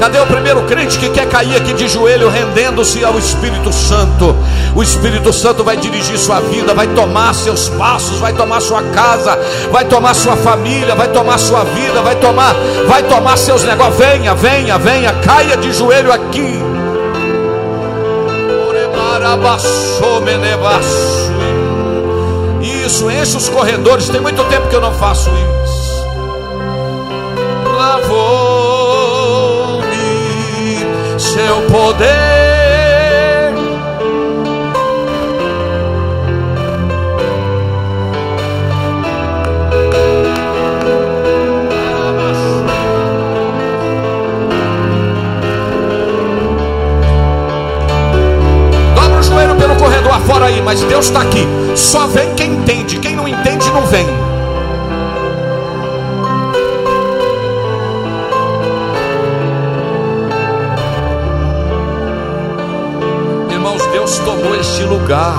Cadê 0.01 0.18
o 0.20 0.26
primeiro 0.26 0.62
crente 0.62 0.99
que 0.99 1.11
quer 1.11 1.28
cair 1.28 1.57
aqui 1.57 1.74
de 1.74 1.86
joelho, 1.86 2.30
rendendo-se 2.30 3.05
ao 3.05 3.18
Espírito 3.18 3.72
Santo? 3.72 4.34
O 4.74 4.82
Espírito 4.82 5.32
Santo 5.32 5.62
vai 5.62 5.76
dirigir 5.76 6.18
sua 6.18 6.40
vida, 6.40 6.72
vai 6.72 6.86
tomar 6.88 7.34
seus 7.34 7.68
passos, 7.68 8.18
vai 8.18 8.32
tomar 8.32 8.61
sua 8.61 8.82
casa, 8.82 9.38
vai 9.70 9.84
tomar 9.84 10.14
sua 10.14 10.36
família, 10.36 10.94
vai 10.94 11.09
tomar 11.09 11.38
sua 11.38 11.64
vida, 11.64 12.01
vai 12.03 12.16
tomar, 12.16 12.55
vai 12.86 13.03
tomar 13.03 13.36
seus 13.36 13.64
negócios. 13.64 13.99
Venha, 13.99 14.34
venha, 14.34 14.78
venha, 14.78 15.12
caia 15.14 15.57
de 15.57 15.72
joelho 15.72 16.12
aqui. 16.12 16.66
Isso, 22.61 23.11
enche 23.11 23.37
os 23.37 23.49
corredores. 23.49 24.09
Tem 24.09 24.20
muito 24.20 24.45
tempo 24.45 24.68
que 24.68 24.77
eu 24.77 24.81
não 24.81 24.95
faço 24.95 25.29
isso. 25.31 26.07
Lavou-me 27.77 28.37
seu 31.18 31.62
poder. 31.62 32.36
Afora 50.27 50.47
aí, 50.47 50.61
mas 50.61 50.83
Deus 50.83 51.07
está 51.07 51.22
aqui. 51.22 51.47
Só 51.77 52.09
vem 52.09 52.35
quem 52.35 52.53
entende, 52.53 52.99
quem 52.99 53.14
não 53.14 53.29
entende, 53.29 53.70
não 53.70 53.87
vem. 53.87 54.07
Irmãos, 63.51 63.87
Deus 63.87 64.18
tomou 64.18 64.57
este 64.57 64.83
lugar. 64.83 65.39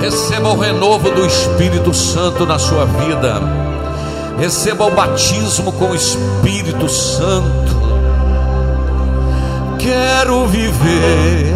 Receba 0.00 0.48
o 0.48 0.58
renovo 0.58 1.08
do 1.10 1.24
Espírito 1.24 1.94
Santo 1.94 2.44
na 2.44 2.58
sua 2.58 2.84
vida 2.84 3.59
receba 4.40 4.86
o 4.86 4.90
batismo 4.90 5.70
com 5.70 5.90
o 5.90 5.94
Espírito 5.94 6.88
Santo. 6.88 7.78
Quero 9.78 10.46
viver 10.46 11.54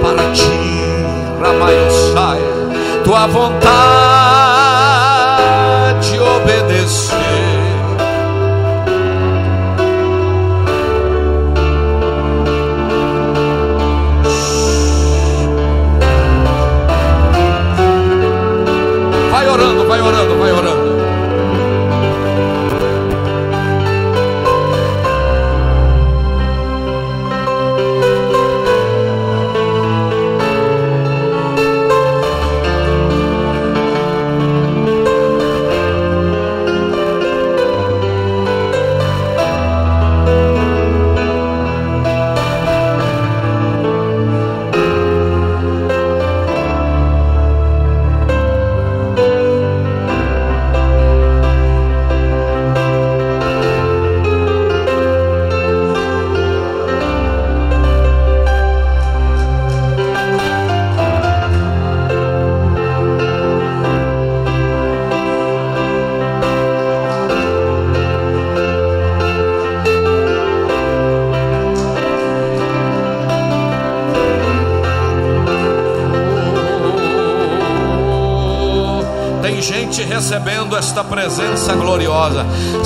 para 0.00 0.32
ti, 0.32 0.46
Ramaiosai, 1.42 2.40
tua 3.04 3.26
vontade 3.26 4.19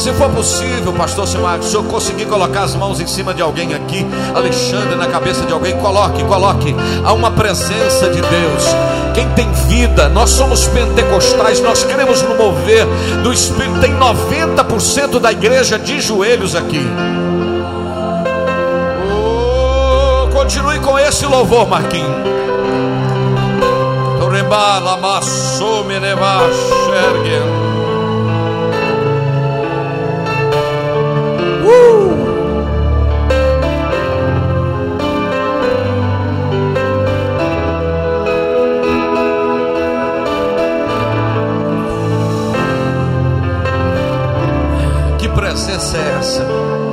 Se 0.05 0.12
for 0.12 0.28
possível, 0.28 0.92
pastor 0.92 1.26
Simar, 1.26 1.62
se 1.62 1.74
eu 1.74 1.82
conseguir 1.82 2.26
colocar 2.26 2.64
as 2.64 2.74
mãos 2.74 3.00
em 3.00 3.07
cima 3.07 3.32
de 3.32 3.40
alguém 3.40 3.72
aqui, 3.72 4.07
Alexandre, 4.34 4.96
na 4.96 5.07
cabeça 5.07 5.46
de 5.46 5.52
alguém, 5.55 5.74
coloque, 5.78 6.22
coloque. 6.24 6.76
Há 7.02 7.14
uma 7.14 7.30
presença 7.30 8.11
de 8.11 8.20
Deus. 8.20 8.64
Quem 9.14 9.26
tem 9.30 9.50
vida, 9.66 10.11
nós 10.11 10.28
somos 10.28 10.66
pentecostais, 10.66 11.62
nós 11.62 11.84
queremos 11.84 12.20
no 12.20 12.36
mover 12.36 12.84
do 13.22 13.32
Espírito. 13.32 13.80
Tem 13.80 13.94
90% 13.94 15.18
da 15.18 15.32
igreja 15.32 15.78
de 15.78 15.98
joelhos 16.02 16.55
aqui. 16.55 16.86
Oh, 19.11 20.28
continue 20.36 20.80
com 20.80 20.98
esse 20.98 21.24
louvor, 21.24 21.66
Marquinhos 21.66 22.34
rebala, 24.30 24.96
massou, 24.96 25.84
me 25.84 25.96
levar, 25.96 26.50
Uh! 31.65 32.15
Que 45.19 45.29
presença 45.31 45.97
é 45.97 46.19
essa? 46.19 46.84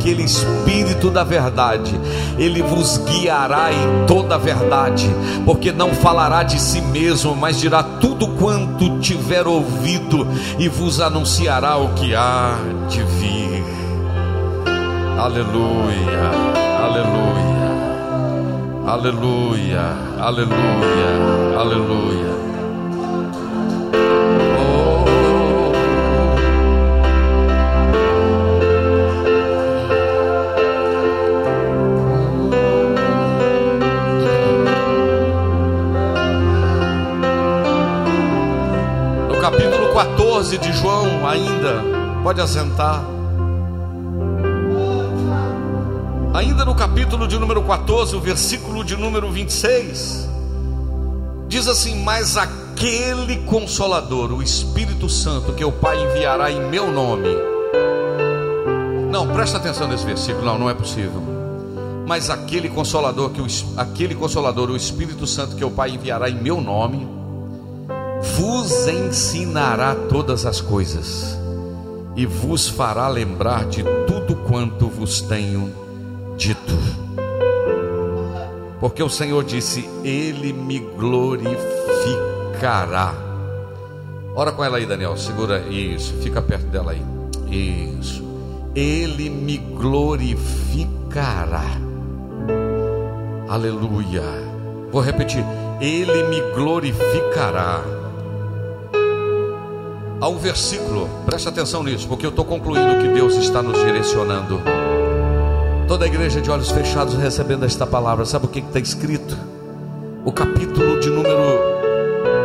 Aquele 0.00 0.22
Espírito 0.22 1.10
da 1.10 1.22
Verdade, 1.22 1.92
ele 2.38 2.62
vos 2.62 2.96
guiará 2.96 3.70
em 3.70 4.06
toda 4.06 4.36
a 4.36 4.38
verdade, 4.38 5.06
porque 5.44 5.70
não 5.70 5.94
falará 5.94 6.42
de 6.42 6.58
si 6.58 6.80
mesmo, 6.80 7.36
mas 7.36 7.60
dirá 7.60 7.82
tudo 7.82 8.26
quanto 8.28 8.98
tiver 9.00 9.46
ouvido 9.46 10.26
e 10.58 10.68
vos 10.68 11.02
anunciará 11.02 11.76
o 11.76 11.90
que 11.90 12.14
há 12.14 12.56
de 12.88 13.02
vir. 13.02 13.62
Aleluia, 15.18 16.30
aleluia, 16.82 17.70
aleluia, 18.86 19.82
aleluia, 20.18 21.58
aleluia. 21.58 22.59
De 40.60 40.72
João, 40.72 41.26
ainda, 41.26 41.82
pode 42.22 42.40
assentar. 42.40 43.02
Ainda 46.34 46.64
no 46.64 46.74
capítulo 46.74 47.26
de 47.26 47.38
número 47.38 47.62
14, 47.62 48.14
o 48.14 48.20
versículo 48.20 48.84
de 48.84 48.96
número 48.96 49.30
26, 49.30 50.28
diz 51.48 51.66
assim: 51.66 52.02
Mas 52.02 52.36
aquele 52.36 53.38
consolador, 53.46 54.32
o 54.32 54.42
Espírito 54.42 55.08
Santo, 55.08 55.52
que 55.52 55.64
o 55.64 55.72
Pai 55.72 56.00
enviará 56.02 56.50
em 56.50 56.60
meu 56.68 56.92
nome. 56.92 57.28
Não, 59.10 59.26
presta 59.32 59.58
atenção 59.58 59.88
nesse 59.88 60.06
versículo, 60.06 60.44
não, 60.44 60.58
não 60.58 60.70
é 60.70 60.74
possível. 60.74 61.22
Mas 62.06 62.30
aquele 62.30 62.68
consolador, 62.68 63.30
que 63.30 63.40
o, 63.40 63.46
aquele 63.76 64.14
consolador, 64.14 64.70
o 64.70 64.76
Espírito 64.76 65.26
Santo, 65.26 65.56
que 65.56 65.64
o 65.64 65.70
Pai 65.70 65.90
enviará 65.90 66.30
em 66.30 66.34
meu 66.34 66.60
nome, 66.60 67.19
vos 68.36 68.86
ensinará 68.86 69.94
todas 69.94 70.44
as 70.46 70.60
coisas 70.60 71.38
e 72.16 72.26
vos 72.26 72.68
fará 72.68 73.08
lembrar 73.08 73.64
de 73.66 73.82
tudo 74.06 74.36
quanto 74.36 74.88
vos 74.88 75.22
tenho 75.22 75.72
dito. 76.36 76.78
Porque 78.78 79.02
o 79.02 79.08
Senhor 79.08 79.42
disse: 79.44 79.88
Ele 80.04 80.52
me 80.52 80.78
glorificará. 80.78 83.14
Ora 84.34 84.52
com 84.52 84.62
ela 84.64 84.76
aí, 84.78 84.86
Daniel. 84.86 85.16
Segura 85.16 85.60
isso. 85.60 86.14
Fica 86.22 86.42
perto 86.42 86.66
dela 86.66 86.92
aí. 86.92 87.02
Isso. 87.50 88.22
Ele 88.74 89.28
me 89.28 89.58
glorificará. 89.58 91.66
Aleluia. 93.48 94.22
Vou 94.90 95.02
repetir. 95.02 95.44
Ele 95.80 96.24
me 96.24 96.40
glorificará 96.54 97.99
Há 100.20 100.28
um 100.28 100.36
versículo, 100.36 101.08
presta 101.24 101.48
atenção 101.48 101.82
nisso, 101.82 102.06
porque 102.06 102.26
eu 102.26 102.30
estou 102.30 102.44
concluindo 102.44 103.00
que 103.00 103.08
Deus 103.08 103.36
está 103.36 103.62
nos 103.62 103.82
direcionando. 103.82 104.60
Toda 105.88 106.04
a 106.04 106.08
igreja 106.08 106.42
de 106.42 106.50
olhos 106.50 106.70
fechados 106.70 107.14
recebendo 107.14 107.64
esta 107.64 107.86
palavra, 107.86 108.26
sabe 108.26 108.44
o 108.44 108.48
que 108.48 108.58
está 108.58 108.78
escrito? 108.78 109.34
O 110.22 110.30
capítulo 110.30 111.00
de 111.00 111.08
número, 111.08 111.58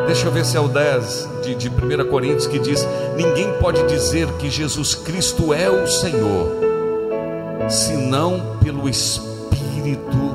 deixa 0.08 0.26
eu 0.26 0.32
ver 0.32 0.46
se 0.46 0.56
é 0.56 0.60
o 0.62 0.70
10 0.70 1.30
de, 1.44 1.56
de 1.56 1.68
1 1.68 2.10
Coríntios, 2.10 2.48
que 2.48 2.60
diz: 2.60 2.88
Ninguém 3.18 3.52
pode 3.60 3.86
dizer 3.88 4.32
que 4.38 4.50
Jesus 4.50 4.96
Cristo 4.96 5.54
é 5.54 5.70
o 5.70 5.86
Senhor, 5.86 6.56
senão 7.68 8.58
pelo 8.64 8.88
Espírito 8.88 10.35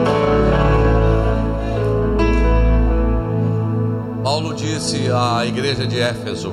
disse 4.81 5.11
à 5.11 5.45
igreja 5.45 5.85
de 5.85 5.99
Éfeso: 5.99 6.51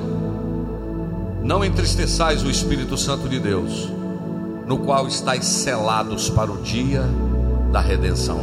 Não 1.41 1.65
entristeçais 1.65 2.43
o 2.43 2.49
Espírito 2.49 2.95
Santo 2.95 3.27
de 3.27 3.39
Deus, 3.39 3.91
no 4.67 4.77
qual 4.77 5.07
estáis 5.07 5.45
selados 5.45 6.29
para 6.29 6.51
o 6.51 6.61
dia 6.61 7.03
da 7.71 7.79
redenção. 7.81 8.39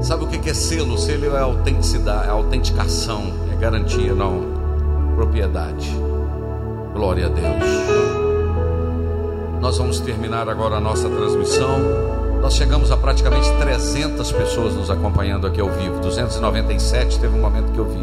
Sabe 0.00 0.24
o 0.24 0.26
que 0.26 0.48
é 0.48 0.54
selo? 0.54 0.96
Selo 0.96 1.36
é 1.36 1.40
autenticidade, 1.40 2.28
é 2.28 2.30
autenticação, 2.30 3.30
é 3.52 3.56
garantia, 3.56 4.14
não 4.14 4.62
propriedade. 5.14 5.94
Glória 6.94 7.26
a 7.26 7.28
Deus. 7.28 7.64
Nós 9.60 9.76
vamos 9.76 10.00
terminar 10.00 10.48
agora 10.48 10.76
a 10.76 10.80
nossa 10.80 11.08
transmissão. 11.10 12.11
Nós 12.42 12.54
chegamos 12.54 12.90
a 12.90 12.96
praticamente 12.96 13.48
300 13.56 14.32
pessoas 14.32 14.74
nos 14.74 14.90
acompanhando 14.90 15.46
aqui 15.46 15.60
ao 15.60 15.70
vivo. 15.70 16.00
297 16.00 17.20
teve 17.20 17.36
um 17.36 17.40
momento 17.40 17.72
que 17.72 17.78
eu 17.78 17.88
vi. 17.88 18.02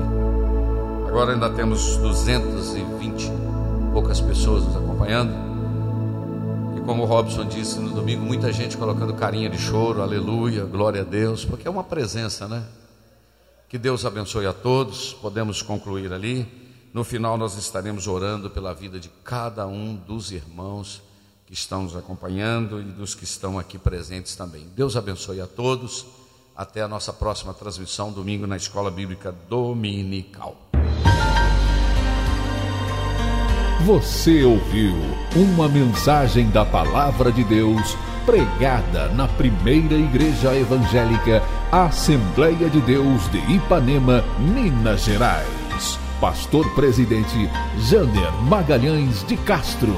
Agora 1.10 1.34
ainda 1.34 1.50
temos 1.50 1.98
220 1.98 3.30
poucas 3.92 4.22
pessoas 4.22 4.64
nos 4.64 4.78
acompanhando. 4.78 5.34
E 6.78 6.82
como 6.86 7.04
o 7.04 7.06
Robson 7.06 7.44
disse 7.48 7.80
no 7.80 7.90
domingo, 7.90 8.24
muita 8.24 8.50
gente 8.54 8.78
colocando 8.78 9.14
carinha 9.14 9.50
de 9.50 9.58
choro, 9.58 10.02
aleluia, 10.02 10.64
glória 10.64 11.02
a 11.02 11.04
Deus, 11.04 11.44
porque 11.44 11.68
é 11.68 11.70
uma 11.70 11.84
presença, 11.84 12.48
né? 12.48 12.64
Que 13.68 13.78
Deus 13.78 14.06
abençoe 14.06 14.48
a 14.48 14.54
todos. 14.54 15.12
Podemos 15.16 15.62
concluir 15.62 16.14
ali. 16.14 16.48
No 16.94 17.04
final, 17.04 17.38
nós 17.38 17.58
estaremos 17.58 18.08
orando 18.08 18.50
pela 18.50 18.74
vida 18.74 19.02
de 19.02 19.10
cada 19.22 19.68
um 19.68 19.98
dos 19.98 20.32
irmãos 20.32 21.09
que 21.50 21.56
estão 21.56 21.82
nos 21.82 21.96
acompanhando 21.96 22.80
e 22.80 22.84
dos 22.84 23.16
que 23.16 23.24
estão 23.24 23.58
aqui 23.58 23.80
presentes 23.80 24.36
também. 24.36 24.68
Deus 24.76 24.96
abençoe 24.96 25.42
a 25.42 25.48
todos. 25.48 26.06
Até 26.56 26.84
a 26.84 26.88
nossa 26.88 27.12
próxima 27.12 27.56
transmissão, 27.56 28.12
domingo, 28.12 28.46
na 28.46 28.56
Escola 28.56 28.92
Bíblica 28.92 29.34
Dominical. 29.50 30.56
Você 33.84 34.44
ouviu 34.44 34.94
uma 35.36 35.68
mensagem 35.68 36.52
da 36.52 36.64
Palavra 36.64 37.32
de 37.32 37.44
Deus 37.44 37.98
pregada 38.28 39.08
na 39.14 39.28
primeira 39.28 39.96
Igreja 39.96 40.56
Evangélica 40.56 41.42
Assembleia 41.72 42.70
de 42.70 42.80
Deus 42.82 43.28
de 43.32 43.40
Ipanema, 43.52 44.24
Minas 44.38 45.02
Gerais. 45.02 45.98
Pastor 46.22 46.70
Presidente 46.76 47.50
Jander 47.80 48.32
Magalhães 48.44 49.26
de 49.26 49.36
Castro. 49.38 49.96